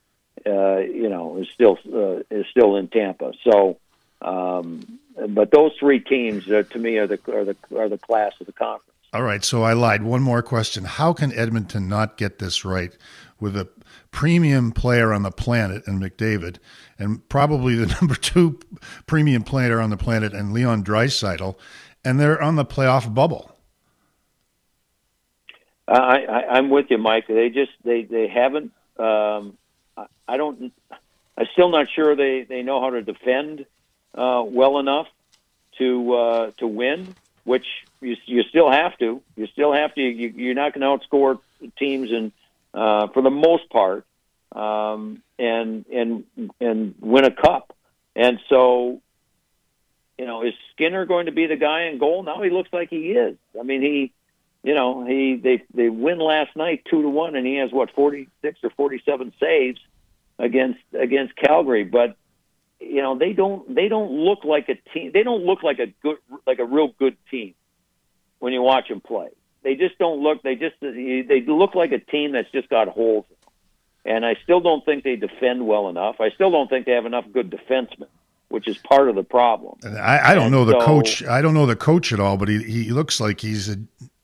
uh, 0.44 0.78
you 0.78 1.09
know, 1.09 1.38
is 1.38 1.49
still 1.49 1.78
uh, 1.92 2.22
is 2.30 2.47
still 2.51 2.76
in 2.76 2.88
Tampa. 2.88 3.32
So, 3.42 3.78
um, 4.20 4.99
but 5.30 5.51
those 5.51 5.72
three 5.80 6.01
teams 6.01 6.49
uh, 6.51 6.64
to 6.70 6.78
me 6.78 6.99
are 6.99 7.07
the 7.07 7.18
are 7.32 7.44
the 7.44 7.57
are 7.76 7.88
the 7.88 7.99
class 7.99 8.32
of 8.40 8.47
the 8.47 8.53
conference. 8.53 8.92
All 9.14 9.22
right, 9.22 9.42
so 9.42 9.62
I 9.62 9.72
lied. 9.72 10.03
One 10.03 10.20
more 10.20 10.42
question: 10.42 10.84
How 10.84 11.14
can 11.14 11.32
Edmonton 11.32 11.88
not 11.88 12.18
get 12.18 12.38
this 12.38 12.64
right 12.64 12.94
with 13.40 13.57
a 13.57 13.68
premium 14.11 14.72
player 14.72 15.14
on 15.14 15.22
the 15.22 15.30
planet 15.30 15.86
in 15.86 15.99
McDavid, 15.99 16.59
and 16.99 17.26
probably 17.30 17.74
the 17.74 17.86
number 18.01 18.16
two 18.16 18.61
premium 19.07 19.42
player 19.42 19.80
on 19.80 19.88
the 19.88 19.97
planet 19.97 20.34
in 20.34 20.53
Leon 20.53 20.84
Draisaitl, 20.84 21.57
and 22.05 22.20
they're 22.20 22.42
on 22.42 22.57
the 22.57 22.66
playoff 22.66 23.12
bubble? 23.14 23.55
I, 25.89 26.24
I, 26.24 26.57
I'm 26.57 26.70
with 26.70 26.87
you, 26.91 26.99
Mike. 26.99 27.26
They 27.28 27.49
just 27.51 27.72
they 27.84 28.03
they 28.03 28.28
haven't. 28.28 28.72
Um, 28.99 29.57
I, 29.97 30.07
I 30.26 30.37
don't. 30.37 30.72
I'm 31.39 31.47
still 31.53 31.68
not 31.68 31.89
sure 31.95 32.16
they 32.16 32.43
they 32.43 32.62
know 32.62 32.80
how 32.80 32.91
to 32.91 33.03
defend 33.03 33.66
uh, 34.14 34.43
well 34.45 34.78
enough 34.78 35.07
to 35.78 36.14
uh, 36.14 36.51
to 36.59 36.66
win. 36.66 37.14
Which 37.45 37.66
you 38.01 38.16
you 38.26 38.43
still 38.45 38.70
have 38.70 38.99
to. 38.99 39.22
You 39.37 39.47
still 39.47 39.72
have 39.72 39.95
to. 39.95 40.01
You, 40.01 40.32
you're 40.34 40.55
not 40.55 40.74
going 40.74 40.80
to 40.80 41.07
outscore 41.07 41.39
teams, 41.78 42.11
and 42.11 42.32
uh, 42.74 43.07
for 43.09 43.22
the 43.22 43.30
most 43.30 43.70
part, 43.70 44.05
um, 44.53 45.22
and 45.39 45.87
and 45.87 46.24
and 46.61 46.95
win 47.01 47.24
a 47.24 47.30
cup. 47.30 47.72
And 48.16 48.41
so, 48.49 49.01
you 50.18 50.24
know, 50.24 50.43
is 50.43 50.55
Skinner 50.72 51.05
going 51.05 51.26
to 51.26 51.32
be 51.32 51.47
the 51.47 51.57
guy 51.57 51.84
in 51.84 51.99
goal? 51.99 52.22
Now 52.22 52.43
he 52.43 52.51
looks 52.51 52.72
like 52.72 52.89
he 52.91 53.12
is. 53.12 53.37
I 53.59 53.62
mean, 53.62 53.82
he 53.82 54.12
you 54.67 54.75
know, 54.75 55.07
he 55.07 55.37
they 55.37 55.62
they 55.73 55.89
win 55.89 56.19
last 56.19 56.57
night 56.57 56.83
two 56.91 57.01
to 57.01 57.09
one, 57.09 57.37
and 57.37 57.47
he 57.47 57.55
has 57.55 57.71
what 57.71 57.93
forty 57.93 58.29
six 58.43 58.59
or 58.64 58.71
forty 58.71 59.01
seven 59.07 59.33
saves 59.39 59.79
against 60.41 60.81
against 60.93 61.37
Calgary. 61.37 61.85
But 61.85 62.17
you 62.81 63.01
know, 63.01 63.17
they 63.17 63.33
don't 63.33 63.73
they 63.73 63.87
don't 63.87 64.11
look 64.11 64.43
like 64.43 64.69
a 64.69 64.75
team. 64.93 65.12
They 65.14 65.23
don't 65.23 65.45
look 65.45 65.62
like 65.62 65.79
a 65.79 65.87
good 66.03 66.17
like 66.49 66.59
a 66.59 66.64
real 66.64 66.89
good 66.99 67.17
team 67.31 67.55
when 68.41 68.53
you 68.53 68.61
watch 68.61 68.89
them 68.89 69.01
play. 69.01 69.29
They 69.62 69.77
just 69.77 69.99
don't 69.99 70.21
look. 70.21 70.43
They 70.43 70.57
just 70.57 70.75
they 70.81 71.45
look 71.47 71.77
like 71.77 71.93
a 71.93 72.01
team 72.01 72.33
that's 72.33 72.51
just 72.51 72.69
got 72.69 72.89
holes. 72.89 73.25
And 74.05 74.27
I 74.27 74.35
still 74.43 74.59
don't 74.59 74.85
think 74.85 75.05
they 75.05 75.14
defend 75.14 75.64
well 75.64 75.89
enough. 75.89 76.17
I 76.21 76.31
still 76.31 76.51
don't 76.51 76.69
think 76.69 76.87
they 76.87 76.93
have 76.93 77.07
enough 77.07 77.27
good 77.33 77.51
defensemen 77.53 78.09
which 78.49 78.69
is 78.69 78.79
part 78.79 79.09
of 79.09 79.14
the 79.14 79.25
problem. 79.25 79.77
I, 79.85 80.31
I 80.31 80.35
don't 80.35 80.45
and 80.45 80.53
know 80.53 80.64
the 80.64 80.79
so, 80.79 80.87
coach. 80.87 81.25
I 81.25 81.43
don't 81.43 81.55
know 81.55 81.67
the 81.67 81.77
coach 81.77 82.12
at 82.12 82.21
all, 82.21 82.37
but 82.37 82.49
he, 82.49 82.62
he 82.62 82.91
looks 82.91 83.21
like 83.21 83.41
he's 83.41 83.69
a 83.69 83.77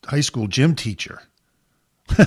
high 0.06 0.20
school 0.20 0.46
gym 0.46 0.74
teacher. 0.74 1.22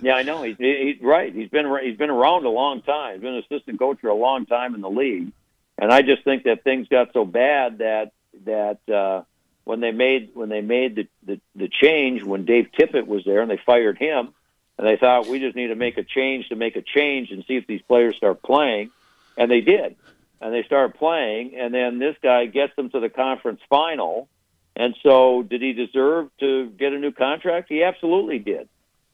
yeah, 0.00 0.14
I 0.14 0.22
know. 0.22 0.42
He's, 0.42 0.56
he's 0.58 1.00
right. 1.00 1.34
He's 1.34 1.48
been 1.48 1.66
he's 1.82 1.96
been 1.96 2.10
around 2.10 2.44
a 2.44 2.50
long 2.50 2.82
time. 2.82 3.14
He's 3.14 3.22
been 3.22 3.34
an 3.34 3.44
assistant 3.50 3.78
coach 3.78 4.00
for 4.00 4.08
a 4.08 4.14
long 4.14 4.46
time 4.46 4.74
in 4.74 4.80
the 4.80 4.90
league, 4.90 5.32
and 5.78 5.92
I 5.92 6.02
just 6.02 6.24
think 6.24 6.44
that 6.44 6.64
things 6.64 6.88
got 6.88 7.12
so 7.12 7.24
bad 7.24 7.78
that 7.78 8.12
that 8.44 8.88
uh, 8.92 9.22
when 9.64 9.80
they 9.80 9.92
made 9.92 10.30
when 10.34 10.48
they 10.48 10.60
made 10.60 10.96
the, 10.96 11.08
the 11.24 11.40
the 11.54 11.68
change 11.68 12.22
when 12.22 12.44
Dave 12.44 12.68
Tippett 12.78 13.06
was 13.06 13.24
there 13.24 13.42
and 13.42 13.50
they 13.50 13.60
fired 13.64 13.98
him, 13.98 14.34
and 14.78 14.86
they 14.86 14.96
thought 14.96 15.26
we 15.26 15.38
just 15.38 15.56
need 15.56 15.68
to 15.68 15.76
make 15.76 15.98
a 15.98 16.04
change 16.04 16.48
to 16.48 16.56
make 16.56 16.76
a 16.76 16.82
change 16.82 17.30
and 17.30 17.44
see 17.46 17.56
if 17.56 17.66
these 17.66 17.82
players 17.82 18.16
start 18.16 18.42
playing, 18.42 18.90
and 19.36 19.50
they 19.50 19.60
did, 19.60 19.96
and 20.40 20.52
they 20.52 20.62
started 20.64 20.98
playing, 20.98 21.54
and 21.56 21.72
then 21.72 21.98
this 21.98 22.16
guy 22.22 22.46
gets 22.46 22.74
them 22.76 22.90
to 22.90 23.00
the 23.00 23.08
conference 23.08 23.60
final 23.68 24.28
and 24.74 24.96
so, 25.02 25.42
did 25.42 25.60
he 25.60 25.72
deserve 25.72 26.30
to 26.40 26.68
get 26.70 26.92
a 26.92 26.98
new 26.98 27.12
contract? 27.12 27.68
He 27.68 27.82
absolutely 27.82 28.38
did. 28.38 28.68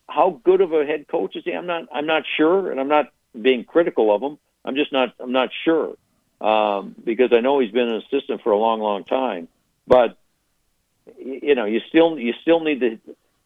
How 0.09 0.41
good 0.45 0.61
of 0.61 0.73
a 0.73 0.87
head 0.87 1.09
coach 1.09 1.37
is 1.37 1.45
he? 1.45 1.53
I'm 1.53 1.67
not. 1.67 1.89
I'm 1.93 2.07
not 2.07 2.23
sure, 2.37 2.71
and 2.71 2.81
I'm 2.81 2.89
not 2.89 3.13
being 3.41 3.65
critical 3.65 4.15
of 4.15 4.23
him. 4.23 4.39
I'm 4.65 4.77
just 4.77 4.93
not. 4.93 5.15
I'm 5.19 5.33
not 5.33 5.51
sure 5.65 5.97
um, 6.41 6.95
because 7.05 7.33
I 7.33 7.41
know 7.41 7.59
he's 7.59 7.73
been 7.73 7.89
an 7.89 8.03
assistant 8.03 8.43
for 8.43 8.53
a 8.53 8.59
long, 8.59 8.81
long 8.81 9.05
time. 9.05 9.49
But 9.87 10.17
you 11.19 11.55
know, 11.55 11.65
you 11.65 11.81
still 11.89 12.19
you 12.19 12.35
still 12.43 12.61
need 12.61 12.81
to 12.81 12.99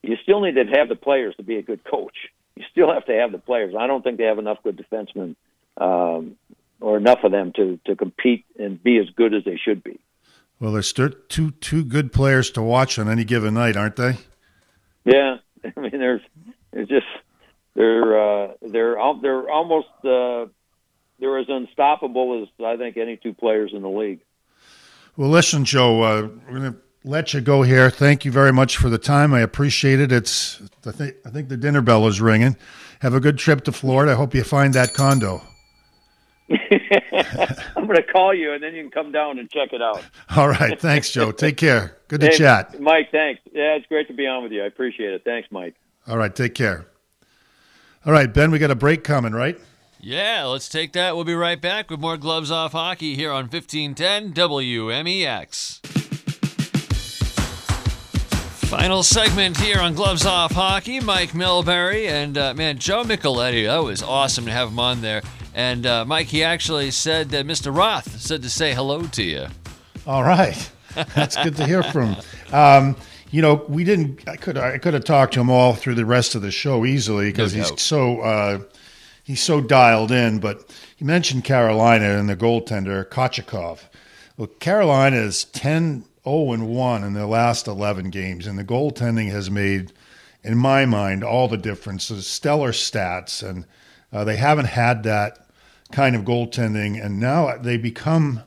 you 0.03 0.17
still 0.23 0.41
need 0.41 0.57
to 0.57 0.65
have 0.65 0.89
the 0.89 0.97
players 0.97 1.35
to 1.37 1.43
be 1.43 1.57
a 1.57 1.63
good 1.63 1.83
coach. 1.85 2.17
You 2.57 2.65
still 2.71 2.93
have 2.93 3.07
to 3.07 3.13
have 3.13 3.33
the 3.33 3.39
players. 3.39 3.75
I 3.79 3.87
don't 3.87 4.03
think 4.03 4.19
they 4.19 4.25
have 4.25 4.39
enough 4.39 4.59
good 4.63 4.77
defensemen 4.77 5.37
um, 5.79 6.37
or 6.81 6.97
enough 6.99 7.25
of 7.25 7.33
them 7.33 7.53
to 7.57 7.79
to 7.87 7.97
compete 7.97 8.45
and 8.59 8.83
be 8.83 8.99
as 8.99 9.09
good 9.11 9.35
as 9.35 9.45
they 9.45 9.57
should 9.57 9.83
be. 9.83 9.99
Well, 10.63 10.71
there's 10.71 10.93
two 10.93 11.51
two 11.51 11.85
good 11.85 12.13
players 12.13 12.53
to 12.53 12.63
watch 12.63 12.97
on 12.97 13.09
any 13.09 13.25
given 13.25 13.55
night, 13.55 13.77
aren't 13.77 13.97
they? 13.97 14.19
Yeah, 15.05 15.39
I 15.77 15.81
mean, 15.81 15.91
there's 15.91 16.21
it's 16.73 16.89
just 16.89 17.05
they're 17.75 18.45
uh, 18.45 18.53
they're 18.63 18.97
they're 19.21 19.51
almost 19.51 19.89
uh, 20.05 20.47
they're 21.19 21.39
as 21.39 21.47
unstoppable 21.49 22.45
as 22.45 22.65
I 22.65 22.77
think 22.77 22.97
any 22.97 23.17
two 23.17 23.35
players 23.35 23.73
in 23.75 23.83
the 23.83 23.89
league. 23.89 24.21
Well, 25.17 25.31
listen, 25.31 25.65
Joe, 25.65 26.01
uh, 26.01 26.29
we're 26.47 26.61
going 26.61 26.73
to 26.75 26.79
let 27.03 27.35
you 27.35 27.41
go 27.41 27.63
here. 27.63 27.91
Thank 27.91 28.25
you 28.25 28.31
very 28.31 28.53
much 28.53 28.77
for 28.77 28.89
the 28.89 28.99
time. 28.99 29.35
I 29.35 29.41
appreciate 29.41 29.99
it. 29.99 30.13
It's 30.13 30.63
I 30.87 30.93
think 30.93 31.17
I 31.27 31.31
think 31.31 31.49
the 31.49 31.57
dinner 31.57 31.81
bell 31.81 32.07
is 32.07 32.21
ringing. 32.21 32.57
Have 33.01 33.15
a 33.15 33.21
good 33.21 33.37
trip 33.37 33.65
to 33.65 33.73
Florida. 33.73 34.13
I 34.13 34.15
hope 34.15 34.33
you 34.33 34.45
find 34.45 34.75
that 34.75 34.95
condo. 34.95 35.43
I'm 37.77 37.87
going 37.87 37.97
to 37.97 38.03
call 38.03 38.35
you, 38.35 38.53
and 38.53 38.63
then 38.63 38.75
you 38.75 38.83
can 38.83 38.91
come 38.91 39.13
down 39.13 39.39
and 39.39 39.51
check 39.51 39.73
it 39.73 39.83
out. 39.83 40.03
All 40.37 40.49
right. 40.49 40.79
Thanks, 40.79 41.11
Joe. 41.11 41.33
Take 41.33 41.57
care. 41.57 41.97
Good 42.09 42.21
to 42.21 42.29
hey, 42.29 42.37
chat. 42.37 42.81
Mike, 42.81 43.11
thanks. 43.11 43.41
Yeah, 43.53 43.75
it's 43.75 43.87
great 43.87 44.09
to 44.09 44.15
be 44.15 44.27
on 44.27 44.43
with 44.43 44.53
you. 44.53 44.63
I 44.63 44.67
appreciate 44.67 45.13
it. 45.13 45.25
Thanks, 45.25 45.49
Mike. 45.51 45.75
All 46.07 46.19
right. 46.19 46.35
Take 46.35 46.55
care. 46.55 46.87
All 48.05 48.13
right, 48.13 48.33
Ben, 48.33 48.51
we 48.51 48.59
got 48.59 48.73
a 48.73 48.75
break 48.75 49.05
coming, 49.05 49.33
right? 49.33 49.59
Yeah, 50.01 50.47
let's 50.47 50.69
take 50.69 50.93
that. 50.95 51.15
We'll 51.15 51.25
be 51.25 51.35
right 51.35 51.61
back 51.61 51.89
with 51.89 52.01
more 52.01 52.17
Gloves 52.17 52.51
Off 52.51 52.73
Hockey 52.73 53.15
here 53.15 53.31
on 53.31 53.45
1510 53.45 54.33
WMEX. 54.33 55.79
Final 58.67 59.05
segment 59.05 59.59
here 59.59 59.79
on 59.79 59.95
Gloves 59.95 60.27
Off 60.27 60.53
Hockey. 60.53 60.99
Mike 60.99 61.33
Milbury 61.33 62.09
and, 62.09 62.37
uh, 62.37 62.55
man, 62.55 62.79
Joe 62.79 63.05
Micheletti. 63.05 63.67
That 63.67 63.85
was 63.85 64.03
awesome 64.03 64.47
to 64.47 64.51
have 64.51 64.71
him 64.71 64.81
on 64.81 65.03
there. 65.03 65.23
And 65.55 65.87
uh, 65.87 66.05
Mike, 66.05 66.29
he 66.29 66.43
actually 66.43 66.91
said 66.91 67.31
that 67.31 67.47
Mr. 67.47 67.75
Roth 67.75 68.21
said 68.21 68.43
to 68.43 68.51
say 68.51 68.75
hello 68.75 69.03
to 69.03 69.23
you. 69.23 69.47
All 70.07 70.23
right, 70.23 70.71
that's 71.15 71.37
good 71.37 71.57
to 71.57 71.67
hear 71.67 71.83
from. 71.83 72.17
Um, 72.53 72.97
you 73.31 73.41
know, 73.41 73.65
we 73.69 73.85
didn't. 73.85 74.29
I 74.29 74.37
could 74.37 74.59
I 74.59 74.79
could 74.79 74.95
have 74.95 75.05
talked 75.05 75.35
to 75.35 75.41
him 75.41 75.51
all 75.51 75.75
through 75.75 75.95
the 75.95 76.05
rest 76.05 76.35
of 76.35 76.43
the 76.43 76.51
show 76.51 76.85
easily 76.85 77.31
because 77.31 77.55
no 77.55 77.63
he's 77.63 77.81
so 77.81 78.21
uh, 78.21 78.61
he's 79.23 79.43
so 79.43 79.61
dialed 79.61 80.11
in. 80.11 80.39
But 80.39 80.71
he 80.97 81.05
mentioned 81.05 81.45
Carolina 81.45 82.19
and 82.19 82.29
the 82.29 82.37
goaltender 82.37 83.05
Kochetkov. 83.05 83.81
Well, 84.37 84.49
Carolina 84.49 85.17
is 85.17 85.45
10 85.45 86.05
0 86.25 86.53
and 86.53 86.69
1 86.69 87.05
in 87.05 87.15
their 87.15 87.27
last 87.27 87.67
11 87.67 88.11
games, 88.11 88.47
and 88.47 88.59
the 88.59 88.65
goaltending 88.65 89.31
has 89.31 89.51
made, 89.51 89.93
in 90.43 90.57
my 90.57 90.87
mind, 90.87 91.25
all 91.25 91.49
the 91.49 91.57
differences. 91.57 92.27
Stellar 92.27 92.73
stats, 92.73 93.47
and 93.47 93.67
uh, 94.13 94.25
they 94.25 94.37
haven't 94.37 94.67
had 94.67 95.03
that 95.05 95.47
kind 95.91 96.17
of 96.17 96.23
goaltending, 96.23 97.03
and 97.03 97.21
now 97.21 97.57
they 97.57 97.77
become 97.77 98.43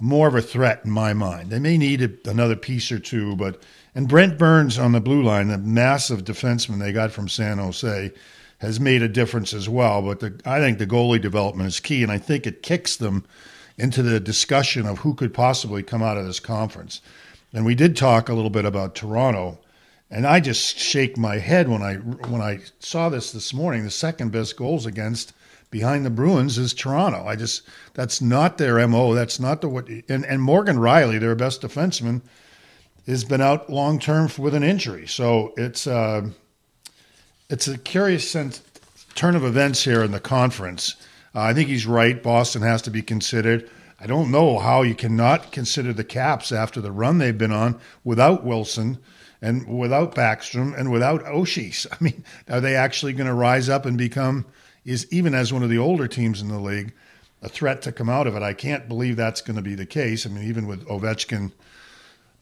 more 0.00 0.28
of 0.28 0.34
a 0.34 0.42
threat 0.42 0.82
in 0.84 0.90
my 0.90 1.12
mind. 1.12 1.50
They 1.50 1.58
may 1.58 1.76
need 1.76 2.18
another 2.26 2.56
piece 2.56 2.92
or 2.92 2.98
two, 2.98 3.36
but 3.36 3.62
and 3.94 4.08
Brent 4.08 4.38
Burns 4.38 4.78
on 4.78 4.92
the 4.92 5.00
blue 5.00 5.22
line, 5.22 5.48
the 5.48 5.58
massive 5.58 6.24
defenseman 6.24 6.78
they 6.78 6.92
got 6.92 7.10
from 7.10 7.28
San 7.28 7.58
Jose, 7.58 8.12
has 8.58 8.78
made 8.78 9.02
a 9.02 9.08
difference 9.08 9.52
as 9.52 9.68
well. 9.68 10.02
But 10.02 10.20
the, 10.20 10.40
I 10.44 10.60
think 10.60 10.78
the 10.78 10.86
goalie 10.86 11.20
development 11.20 11.68
is 11.68 11.80
key, 11.80 12.02
and 12.02 12.12
I 12.12 12.18
think 12.18 12.46
it 12.46 12.62
kicks 12.62 12.96
them 12.96 13.24
into 13.76 14.02
the 14.02 14.20
discussion 14.20 14.86
of 14.86 14.98
who 14.98 15.14
could 15.14 15.32
possibly 15.32 15.82
come 15.82 16.02
out 16.02 16.16
of 16.16 16.26
this 16.26 16.40
conference. 16.40 17.00
And 17.52 17.64
we 17.64 17.74
did 17.74 17.96
talk 17.96 18.28
a 18.28 18.34
little 18.34 18.50
bit 18.50 18.64
about 18.64 18.94
Toronto, 18.94 19.58
and 20.10 20.26
I 20.26 20.40
just 20.40 20.78
shake 20.78 21.18
my 21.18 21.38
head 21.38 21.68
when 21.68 21.82
I 21.82 21.96
when 21.96 22.40
I 22.40 22.60
saw 22.78 23.08
this 23.08 23.32
this 23.32 23.52
morning. 23.52 23.84
The 23.84 23.90
second 23.90 24.32
best 24.32 24.56
goals 24.56 24.86
against 24.86 25.32
behind 25.70 26.06
the 26.06 26.10
Bruins 26.10 26.56
is 26.56 26.72
Toronto. 26.72 27.26
I 27.26 27.36
just 27.36 27.62
that's 27.94 28.22
not 28.22 28.58
their 28.58 28.86
mo. 28.88 29.14
That's 29.14 29.38
not 29.38 29.60
the 29.60 29.68
what. 29.68 29.88
And, 30.08 30.24
and 30.24 30.40
Morgan 30.42 30.76
Rielly, 30.76 31.20
their 31.20 31.34
best 31.34 31.62
defenseman, 31.62 32.22
has 33.06 33.24
been 33.24 33.42
out 33.42 33.68
long 33.70 33.98
term 33.98 34.30
with 34.38 34.54
an 34.54 34.62
injury. 34.62 35.06
So 35.06 35.52
it's 35.56 35.86
uh, 35.86 36.30
it's 37.50 37.68
a 37.68 37.76
curious 37.76 38.28
sense, 38.30 38.62
turn 39.14 39.36
of 39.36 39.44
events 39.44 39.84
here 39.84 40.02
in 40.02 40.12
the 40.12 40.20
conference. 40.20 40.96
Uh, 41.34 41.40
I 41.42 41.54
think 41.54 41.68
he's 41.68 41.86
right. 41.86 42.22
Boston 42.22 42.62
has 42.62 42.80
to 42.82 42.90
be 42.90 43.02
considered. 43.02 43.68
I 44.00 44.06
don't 44.06 44.30
know 44.30 44.58
how 44.58 44.82
you 44.82 44.94
cannot 44.94 45.50
consider 45.50 45.92
the 45.92 46.04
Caps 46.04 46.52
after 46.52 46.80
the 46.80 46.92
run 46.92 47.18
they've 47.18 47.36
been 47.36 47.52
on 47.52 47.78
without 48.04 48.44
Wilson 48.44 48.98
and 49.40 49.66
without 49.78 50.14
Backstrom 50.14 50.78
and 50.78 50.90
without 50.90 51.24
Oshie. 51.24 51.86
I 51.92 51.96
mean, 52.02 52.24
are 52.48 52.60
they 52.60 52.74
actually 52.74 53.12
going 53.12 53.26
to 53.26 53.34
rise 53.34 53.68
up 53.68 53.86
and 53.86 53.96
become, 53.96 54.46
is 54.84 55.06
even 55.12 55.34
as 55.34 55.52
one 55.52 55.62
of 55.62 55.70
the 55.70 55.78
older 55.78 56.08
teams 56.08 56.40
in 56.42 56.48
the 56.48 56.58
league, 56.58 56.92
a 57.42 57.48
threat 57.48 57.82
to 57.82 57.92
come 57.92 58.08
out 58.08 58.26
of 58.26 58.34
it? 58.34 58.42
I 58.42 58.52
can't 58.52 58.88
believe 58.88 59.16
that's 59.16 59.40
going 59.40 59.56
to 59.56 59.62
be 59.62 59.74
the 59.74 59.86
case. 59.86 60.26
I 60.26 60.30
mean, 60.30 60.44
even 60.44 60.66
with 60.66 60.86
Ovechkin 60.86 61.52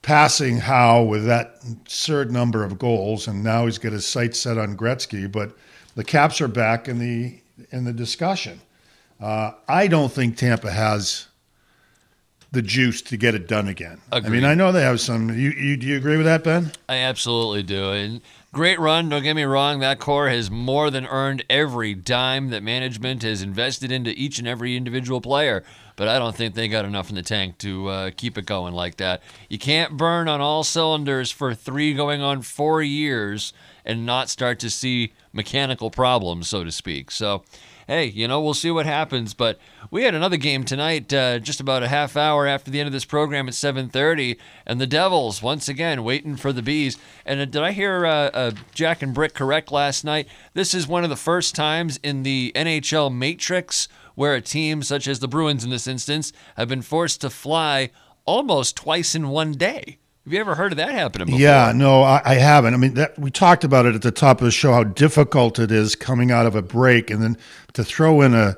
passing 0.03 0.59
Howe 0.59 1.03
with 1.03 1.27
that 1.27 1.57
absurd 1.71 2.31
number 2.31 2.65
of 2.65 2.79
goals, 2.79 3.27
and 3.27 3.43
now 3.43 3.67
he's 3.67 3.79
got 3.79 3.93
his 3.93 4.07
sights 4.07 4.39
set 4.39 4.57
on 4.57 4.77
Gretzky, 4.77 5.31
but 5.31 5.57
the 5.97 6.05
Caps 6.05 6.41
are 6.41 6.49
back 6.49 6.89
in 6.89 6.99
the 6.99 7.41
in 7.71 7.85
the 7.85 7.93
discussion. 7.93 8.61
Uh, 9.19 9.53
I 9.67 9.87
don't 9.87 10.13
think 10.13 10.37
Tampa 10.37 10.71
has 10.71 11.27
the 12.53 12.63
juice 12.63 13.03
to 13.03 13.17
get 13.17 13.35
it 13.35 13.49
done 13.49 13.69
again. 13.69 14.01
Agreed. 14.13 14.29
I 14.29 14.31
mean, 14.31 14.45
I 14.45 14.55
know 14.55 14.73
they 14.73 14.83
have 14.83 15.01
some. 15.01 15.31
You, 15.31 15.51
you 15.51 15.77
do 15.77 15.87
you 15.87 15.97
agree 15.97 16.17
with 16.17 16.27
that, 16.27 16.45
Ben? 16.45 16.73
I 16.89 16.97
absolutely 16.97 17.63
do. 17.63 17.91
And 17.91 18.21
great 18.53 18.81
run. 18.81 19.09
Don't 19.09 19.23
get 19.23 19.35
me 19.35 19.45
wrong. 19.45 19.81
That 19.81 19.99
core 19.99 20.29
has 20.29 20.51
more 20.51 20.91
than 20.91 21.07
earned 21.07 21.45
every 21.51 21.95
dime 21.95 22.51
that 22.51 22.63
management 22.63 23.23
has 23.23 23.43
invested 23.43 23.93
into 23.93 24.11
each 24.11 24.39
and 24.39 24.49
every 24.49 24.77
individual 24.77 25.21
player. 25.21 25.65
But 25.97 26.09
I 26.09 26.19
don't 26.19 26.37
think 26.37 26.55
they 26.55 26.69
got 26.69 26.85
enough 26.85 27.09
in 27.09 27.17
the 27.17 27.23
tank 27.23 27.59
to 27.59 27.89
uh, 27.89 28.11
keep 28.17 28.37
it 28.37 28.47
going 28.47 28.75
like 28.75 28.97
that. 28.97 29.23
You 29.49 29.59
can't 29.59 29.97
burn 29.97 30.29
on 30.29 30.41
all 30.41 30.63
cylinders 30.63 31.31
for 31.31 31.55
three 31.55 31.95
going 31.95 32.21
on 32.21 32.43
four 32.43 32.83
years 32.83 33.53
and 33.85 34.05
not 34.05 34.29
start 34.29 34.59
to 34.61 34.71
see 34.71 35.13
mechanical 35.33 35.91
problems, 35.91 36.49
so 36.49 36.65
to 36.65 36.73
speak. 36.73 37.11
So 37.11 37.45
hey, 37.87 38.07
you 38.07 38.27
know, 38.27 38.41
we'll 38.41 38.55
see 38.55 38.71
what 38.71 38.87
happens. 38.87 39.35
But 39.35 39.59
we 39.91 40.05
had 40.05 40.15
another 40.15 40.37
game 40.37 40.65
tonight, 40.65 41.13
uh, 41.13 41.39
just 41.39 41.61
about 41.61 41.83
a 41.83 41.89
half 41.89 42.17
hour 42.17 42.47
after 42.47 42.71
the 42.71 42.81
end 42.81 42.87
of 42.87 42.93
this 42.93 43.05
program 43.05 43.49
at 43.49 43.55
7:30, 43.55 44.37
and 44.67 44.81
the 44.81 44.87
Devils 44.87 45.43
once 45.43 45.69
again 45.69 46.05
waiting 46.05 46.37
for 46.37 46.53
the 46.53 46.63
bees. 46.63 46.99
And 47.25 47.41
uh, 47.41 47.45
did 47.45 47.63
I 47.63 47.73
hear 47.73 48.07
uh, 48.07 48.31
uh, 48.33 48.51
Jack 48.75 49.03
and 49.03 49.15
Brick 49.15 49.35
correct 49.35 49.71
last 49.71 50.05
night? 50.05 50.29
This 50.55 50.75
is 50.75 50.87
one 50.87 51.05
of 51.05 51.11
the 51.11 51.17
first 51.17 51.55
times 51.55 51.99
in 52.03 52.23
the 52.23 52.53
NHL 52.55 53.15
matrix 53.15 53.89
where 54.15 54.35
a 54.35 54.41
team 54.41 54.83
such 54.83 55.07
as 55.07 55.21
the 55.21 55.29
Bruins, 55.29 55.63
in 55.63 55.71
this 55.71 55.87
instance, 55.87 56.33
have 56.57 56.69
been 56.69 56.83
forced 56.83 57.21
to 57.21 57.31
fly 57.31 57.91
almost 58.25 58.77
twice 58.77 59.15
in 59.15 59.29
one 59.29 59.53
day. 59.53 59.99
Have 60.27 60.33
you 60.33 60.41
ever 60.41 60.57
heard 60.57 60.73
of 60.73 60.79
that 60.79 60.91
happening 60.91 61.27
before? 61.27 61.39
Yeah, 61.39 61.71
no, 61.73 62.03
I, 62.03 62.21
I 62.25 62.35
haven't. 62.35 62.75
I 62.75 62.79
mean, 62.79 62.95
that, 62.95 63.17
we 63.17 63.31
talked 63.31 63.63
about 63.63 63.87
it 63.87 63.95
at 63.95 64.03
the 64.03 64.11
top 64.11 64.41
of 64.41 64.45
the 64.45 64.51
show 64.51 64.73
how 64.73 64.83
difficult 64.83 65.61
it 65.61 65.71
is 65.71 65.95
coming 65.95 66.33
out 66.33 66.47
of 66.47 66.57
a 66.57 66.63
break, 66.63 67.13
and 67.13 67.23
then 67.23 67.39
to 67.75 67.85
throw 67.85 68.23
in 68.23 68.35
a 68.35 68.57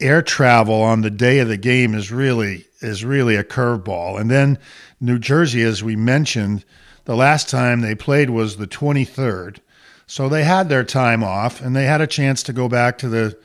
air 0.00 0.20
travel 0.20 0.82
on 0.82 1.02
the 1.02 1.10
day 1.10 1.38
of 1.38 1.46
the 1.46 1.56
game 1.56 1.94
is 1.94 2.10
really 2.10 2.64
is 2.80 3.04
really 3.04 3.36
a 3.36 3.44
curveball. 3.44 4.20
And 4.20 4.28
then 4.28 4.58
New 5.00 5.20
Jersey, 5.20 5.62
as 5.62 5.80
we 5.80 5.94
mentioned, 5.94 6.64
the 7.04 7.14
last 7.14 7.48
time 7.48 7.82
they 7.82 7.94
played 7.94 8.30
was 8.30 8.56
the 8.56 8.66
23rd, 8.66 9.60
so 10.08 10.28
they 10.28 10.42
had 10.42 10.68
their 10.68 10.82
time 10.82 11.22
off, 11.22 11.60
and 11.60 11.76
they 11.76 11.84
had 11.84 12.00
a 12.00 12.08
chance 12.08 12.42
to 12.42 12.52
go 12.52 12.68
back 12.68 12.98
to 12.98 13.08
the 13.08 13.38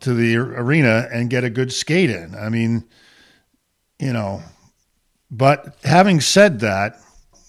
to 0.00 0.12
the 0.12 0.36
arena 0.36 1.08
and 1.10 1.30
get 1.30 1.42
a 1.42 1.48
good 1.48 1.72
skate 1.72 2.10
in. 2.10 2.34
I 2.34 2.50
mean, 2.50 2.84
you 3.98 4.12
know, 4.12 4.42
but 5.30 5.76
having 5.84 6.20
said 6.20 6.60
that, 6.60 7.00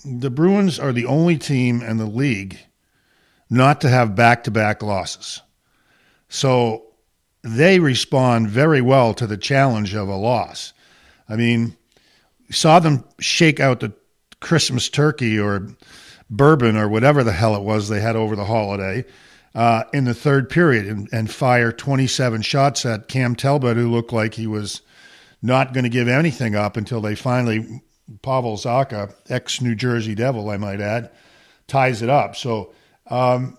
the 0.06 0.30
Bruins 0.30 0.80
are 0.80 0.94
the 0.94 1.06
only 1.06 1.38
team 1.38 1.82
in 1.82 1.98
the 1.98 2.06
league 2.06 2.58
not 3.50 3.82
to 3.82 3.90
have 3.90 4.16
back 4.16 4.44
to 4.44 4.52
back 4.52 4.84
losses. 4.84 5.42
So 6.30 6.84
they 7.42 7.80
respond 7.80 8.50
very 8.50 8.82
well 8.82 9.14
to 9.16 9.26
the 9.26 9.38
challenge 9.38 9.96
of 9.96 10.08
a 10.08 10.16
loss. 10.16 10.74
I 11.28 11.36
mean, 11.36 11.76
saw 12.52 12.80
them 12.80 13.04
shake 13.20 13.60
out 13.60 13.80
the 13.80 13.94
Christmas 14.40 14.90
turkey 14.90 15.40
or 15.40 15.68
bourbon 16.30 16.78
or 16.78 16.88
whatever 16.88 17.24
the 17.24 17.32
hell 17.32 17.56
it 17.56 17.64
was 17.64 17.90
they 17.90 18.00
had 18.00 18.16
over 18.16 18.36
the 18.36 18.46
holiday 18.46 19.06
uh, 19.56 19.84
in 19.94 20.06
the 20.06 20.14
third 20.14 20.50
period 20.50 20.86
and, 20.86 21.10
and 21.12 21.32
fire 21.32 21.72
27 21.72 22.42
shots 22.42 22.86
at 22.86 23.08
Cam 23.08 23.36
Talbot, 23.36 23.78
who 23.78 23.90
looked 23.90 24.14
like 24.14 24.36
he 24.36 24.48
was 24.48 24.82
not 25.42 25.74
going 25.74 25.84
to 25.84 25.90
give 25.90 26.08
anything 26.08 26.56
up 26.56 26.78
until 26.78 27.02
they 27.02 27.16
finally, 27.16 27.82
Pavel 28.22 28.58
Zacha, 28.58 29.14
ex 29.30 29.62
New 29.62 29.76
Jersey 29.76 30.16
Devil, 30.16 30.50
I 30.50 30.58
might 30.58 30.82
add, 30.82 31.12
ties 31.68 32.02
it 32.02 32.10
up. 32.10 32.36
So 32.36 32.74
um, 33.08 33.58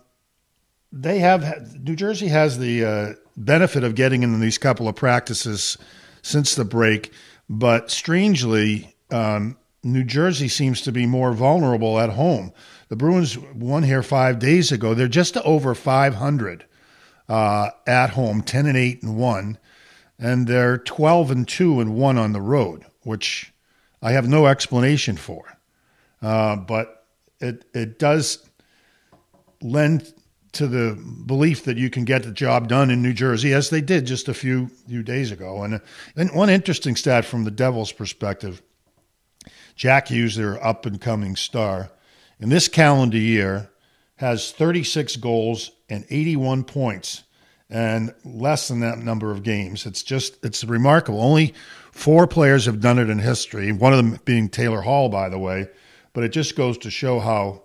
they 0.93 1.20
have, 1.20 1.81
New 1.83 1.97
Jersey 1.97 2.28
has 2.28 2.59
the 2.59 2.85
uh, 2.85 3.12
benefit 3.37 3.85
of 3.85 3.95
getting 3.95 4.22
in 4.22 4.41
these 4.41 4.59
couple 4.59 4.89
of 4.89 4.97
practices 4.97 5.78
since 6.22 6.55
the 6.55 6.64
break, 6.64 7.12
but 7.49 7.91
strangely, 7.91 8.95
um, 9.11 9.57
New 9.83 10.05
Jersey 10.05 10.49
seems 10.49 10.83
to 10.83 10.93
be 10.93 11.07
more 11.07 11.33
vulnerable 11.33 11.99
at 11.99 12.11
home. 12.11 12.53
The 12.89 12.97
Bruins 12.97 13.39
won 13.39 13.83
here 13.83 14.03
five 14.03 14.39
days 14.39 14.70
ago. 14.70 14.93
They're 14.93 15.09
just 15.09 15.39
over 15.39 15.74
500 15.74 16.66
uh, 17.28 17.70
at 17.87 18.11
home, 18.11 18.43
10 18.43 18.66
and 18.66 18.76
8 18.76 19.03
and 19.03 19.16
1 19.16 19.59
and 20.21 20.47
they're 20.47 20.79
12 20.79 21.31
and 21.31 21.49
2 21.49 21.81
and 21.81 21.97
1 21.97 22.18
on 22.18 22.33
the 22.33 22.41
road, 22.41 22.85
which 23.03 23.53
I 24.03 24.12
have 24.12 24.29
no 24.29 24.47
explanation 24.47 25.16
for. 25.16 25.59
Uh, 26.23 26.57
but 26.57 27.07
it, 27.41 27.64
it 27.75 27.99
does 27.99 28.47
lend 29.62 30.12
to 30.53 30.66
the 30.66 31.01
belief 31.27 31.64
that 31.64 31.79
you 31.79 31.89
can 31.89 32.05
get 32.05 32.25
the 32.25 32.33
job 32.33 32.68
done 32.68 32.91
in 32.91 33.03
New 33.03 33.14
Jersey, 33.14 33.55
as 33.55 33.71
they 33.71 33.81
did 33.81 34.05
just 34.05 34.29
a 34.29 34.35
few 34.35 34.68
few 34.89 35.03
days 35.03 35.31
ago. 35.31 35.62
And, 35.62 35.81
and 36.16 36.31
one 36.33 36.51
interesting 36.51 36.97
stat 36.97 37.25
from 37.25 37.45
the 37.45 37.51
Devils' 37.51 37.93
perspective 37.93 38.62
Jack 39.75 40.09
Hughes, 40.09 40.37
their 40.37 40.62
up 40.62 40.85
and 40.85 41.01
coming 41.01 41.37
star, 41.37 41.91
in 42.39 42.51
this 42.51 42.68
calendar 42.68 43.16
year 43.16 43.71
has 44.16 44.53
36 44.53 45.16
goals 45.16 45.71
and 45.89 46.05
81 46.11 46.64
points 46.64 47.23
and 47.71 48.12
less 48.25 48.68
than 48.68 48.81
that 48.81 48.99
number 48.99 49.31
of 49.31 49.43
games. 49.43 49.87
It's 49.87 50.03
just 50.03 50.45
it's 50.45 50.64
remarkable. 50.64 51.23
Only 51.23 51.55
four 51.93 52.27
players 52.27 52.66
have 52.66 52.81
done 52.81 52.99
it 52.99 53.09
in 53.09 53.18
history. 53.18 53.73
One 53.73 53.93
of 53.93 53.97
them 53.97 54.18
being 54.25 54.49
Taylor 54.49 54.83
Hall, 54.83 55.09
by 55.09 55.29
the 55.29 55.39
way. 55.39 55.68
But 56.12 56.25
it 56.25 56.31
just 56.31 56.57
goes 56.57 56.77
to 56.79 56.91
show 56.91 57.21
how 57.21 57.62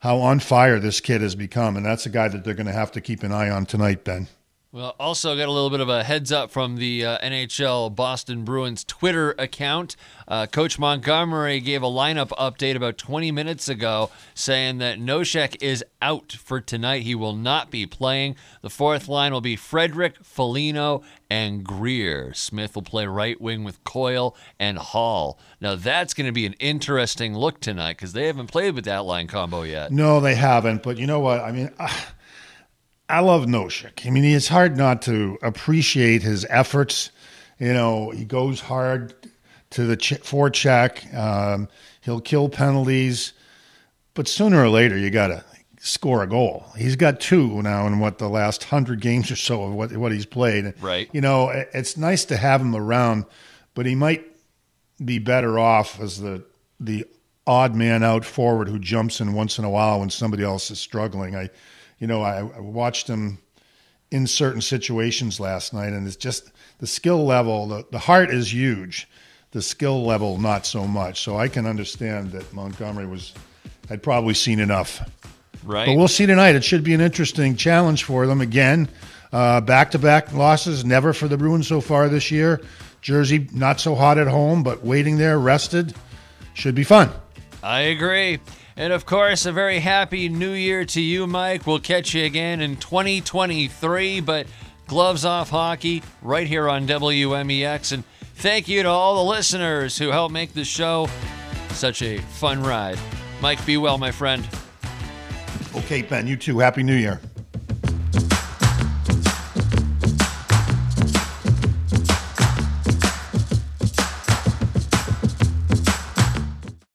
how 0.00 0.18
on 0.18 0.40
fire 0.40 0.80
this 0.80 1.00
kid 1.00 1.20
has 1.20 1.34
become, 1.34 1.76
and 1.76 1.84
that's 1.86 2.06
a 2.06 2.10
guy 2.10 2.28
that 2.28 2.42
they're 2.42 2.54
going 2.54 2.66
to 2.66 2.72
have 2.72 2.92
to 2.92 3.00
keep 3.00 3.22
an 3.22 3.32
eye 3.32 3.50
on 3.50 3.66
tonight, 3.66 4.02
Ben. 4.02 4.28
Well, 4.72 4.94
also 5.00 5.36
got 5.36 5.48
a 5.48 5.50
little 5.50 5.68
bit 5.68 5.80
of 5.80 5.88
a 5.88 6.04
heads 6.04 6.30
up 6.30 6.52
from 6.52 6.76
the 6.76 7.04
uh, 7.04 7.18
NHL 7.18 7.92
Boston 7.92 8.44
Bruins 8.44 8.84
Twitter 8.84 9.34
account. 9.36 9.96
Uh, 10.28 10.46
Coach 10.46 10.78
Montgomery 10.78 11.58
gave 11.58 11.82
a 11.82 11.86
lineup 11.86 12.28
update 12.28 12.76
about 12.76 12.96
20 12.96 13.32
minutes 13.32 13.68
ago 13.68 14.10
saying 14.32 14.78
that 14.78 15.00
Nosek 15.00 15.60
is 15.60 15.84
out 16.00 16.30
for 16.30 16.60
tonight. 16.60 17.02
He 17.02 17.16
will 17.16 17.34
not 17.34 17.72
be 17.72 17.84
playing. 17.84 18.36
The 18.62 18.70
fourth 18.70 19.08
line 19.08 19.32
will 19.32 19.40
be 19.40 19.56
Frederic, 19.56 20.24
Foligno, 20.24 21.02
and 21.28 21.64
Greer. 21.64 22.32
Smith 22.32 22.76
will 22.76 22.82
play 22.82 23.06
right 23.06 23.40
wing 23.40 23.64
with 23.64 23.82
Coyle 23.82 24.36
and 24.60 24.78
Hall. 24.78 25.36
Now, 25.60 25.74
that's 25.74 26.14
going 26.14 26.26
to 26.26 26.32
be 26.32 26.46
an 26.46 26.54
interesting 26.60 27.34
look 27.34 27.58
tonight 27.58 27.96
because 27.96 28.12
they 28.12 28.28
haven't 28.28 28.46
played 28.46 28.76
with 28.76 28.84
that 28.84 29.04
line 29.04 29.26
combo 29.26 29.62
yet. 29.62 29.90
No, 29.90 30.20
they 30.20 30.36
haven't. 30.36 30.84
But 30.84 30.96
you 30.96 31.08
know 31.08 31.18
what? 31.18 31.40
I 31.40 31.50
mean, 31.50 31.72
uh, 31.76 31.90
I 33.10 33.20
love 33.20 33.46
Nosek. 33.46 34.06
I 34.06 34.10
mean, 34.10 34.24
it's 34.24 34.48
hard 34.48 34.76
not 34.76 35.02
to 35.02 35.38
appreciate 35.42 36.22
his 36.22 36.46
efforts. 36.48 37.10
You 37.58 37.72
know, 37.72 38.10
he 38.10 38.24
goes 38.24 38.60
hard 38.60 39.14
to 39.70 39.84
the 39.84 39.96
ch- 39.96 40.20
forecheck. 40.20 41.14
Um, 41.14 41.68
he'll 42.00 42.20
kill 42.20 42.48
penalties, 42.48 43.32
but 44.14 44.28
sooner 44.28 44.62
or 44.62 44.68
later 44.68 44.96
you 44.96 45.10
got 45.10 45.28
to 45.28 45.44
score 45.80 46.22
a 46.22 46.26
goal. 46.26 46.66
He's 46.76 46.96
got 46.96 47.20
two 47.20 47.62
now 47.62 47.86
in 47.86 47.98
what 47.98 48.18
the 48.18 48.28
last 48.28 48.64
hundred 48.64 49.00
games 49.00 49.30
or 49.30 49.36
so 49.36 49.64
of 49.64 49.72
what 49.72 49.96
what 49.96 50.12
he's 50.12 50.26
played. 50.26 50.74
Right. 50.80 51.08
You 51.12 51.20
know, 51.20 51.48
it's 51.48 51.96
nice 51.96 52.24
to 52.26 52.36
have 52.36 52.60
him 52.60 52.76
around, 52.76 53.24
but 53.74 53.86
he 53.86 53.94
might 53.94 54.24
be 55.02 55.18
better 55.18 55.58
off 55.58 56.00
as 56.00 56.20
the 56.20 56.44
the 56.78 57.06
odd 57.46 57.74
man 57.74 58.02
out 58.02 58.24
forward 58.24 58.68
who 58.68 58.78
jumps 58.78 59.20
in 59.20 59.32
once 59.32 59.58
in 59.58 59.64
a 59.64 59.70
while 59.70 60.00
when 60.00 60.10
somebody 60.10 60.44
else 60.44 60.70
is 60.70 60.78
struggling. 60.78 61.34
I 61.34 61.50
you 62.00 62.08
know, 62.08 62.22
I, 62.22 62.38
I 62.38 62.58
watched 62.58 63.06
him 63.06 63.38
in 64.10 64.26
certain 64.26 64.60
situations 64.60 65.38
last 65.38 65.72
night, 65.72 65.92
and 65.92 66.06
it's 66.06 66.16
just 66.16 66.50
the 66.78 66.86
skill 66.88 67.24
level. 67.24 67.68
The, 67.68 67.86
the 67.92 67.98
heart 68.00 68.30
is 68.30 68.52
huge, 68.52 69.08
the 69.52 69.62
skill 69.62 70.04
level 70.04 70.38
not 70.38 70.66
so 70.66 70.88
much. 70.88 71.20
So 71.20 71.36
I 71.38 71.46
can 71.46 71.66
understand 71.66 72.32
that 72.32 72.52
Montgomery 72.52 73.06
was 73.06 73.32
had 73.88 74.02
probably 74.02 74.34
seen 74.34 74.58
enough. 74.58 75.00
Right. 75.62 75.86
But 75.86 75.96
we'll 75.96 76.08
see 76.08 76.26
tonight. 76.26 76.54
It 76.54 76.64
should 76.64 76.82
be 76.82 76.94
an 76.94 77.00
interesting 77.00 77.54
challenge 77.54 78.04
for 78.04 78.26
them 78.26 78.40
again. 78.40 78.88
Back 79.30 79.90
to 79.92 79.98
back 79.98 80.32
losses, 80.32 80.84
never 80.84 81.12
for 81.12 81.28
the 81.28 81.36
Bruins 81.36 81.68
so 81.68 81.80
far 81.80 82.08
this 82.08 82.30
year. 82.30 82.60
Jersey 83.02 83.48
not 83.52 83.78
so 83.80 83.94
hot 83.94 84.18
at 84.18 84.26
home, 84.26 84.62
but 84.62 84.84
waiting 84.84 85.18
there, 85.18 85.38
rested, 85.38 85.94
should 86.54 86.74
be 86.74 86.84
fun. 86.84 87.10
I 87.62 87.80
agree. 87.80 88.40
And 88.80 88.94
of 88.94 89.04
course, 89.04 89.44
a 89.44 89.52
very 89.52 89.78
happy 89.78 90.30
new 90.30 90.52
year 90.52 90.86
to 90.86 91.02
you, 91.02 91.26
Mike. 91.26 91.66
We'll 91.66 91.80
catch 91.80 92.14
you 92.14 92.24
again 92.24 92.62
in 92.62 92.76
2023, 92.76 94.20
but 94.20 94.46
gloves 94.86 95.26
off 95.26 95.50
hockey 95.50 96.02
right 96.22 96.46
here 96.46 96.66
on 96.66 96.86
WMEX. 96.86 97.92
And 97.92 98.04
thank 98.36 98.68
you 98.68 98.82
to 98.82 98.88
all 98.88 99.22
the 99.22 99.30
listeners 99.30 99.98
who 99.98 100.08
helped 100.08 100.32
make 100.32 100.54
this 100.54 100.66
show 100.66 101.10
such 101.72 102.00
a 102.00 102.22
fun 102.22 102.62
ride. 102.62 102.98
Mike, 103.42 103.64
be 103.66 103.76
well, 103.76 103.98
my 103.98 104.10
friend. 104.10 104.48
Okay, 105.76 106.00
Ben, 106.00 106.26
you 106.26 106.36
too. 106.36 106.58
Happy 106.58 106.82
New 106.82 106.96
Year. 106.96 107.20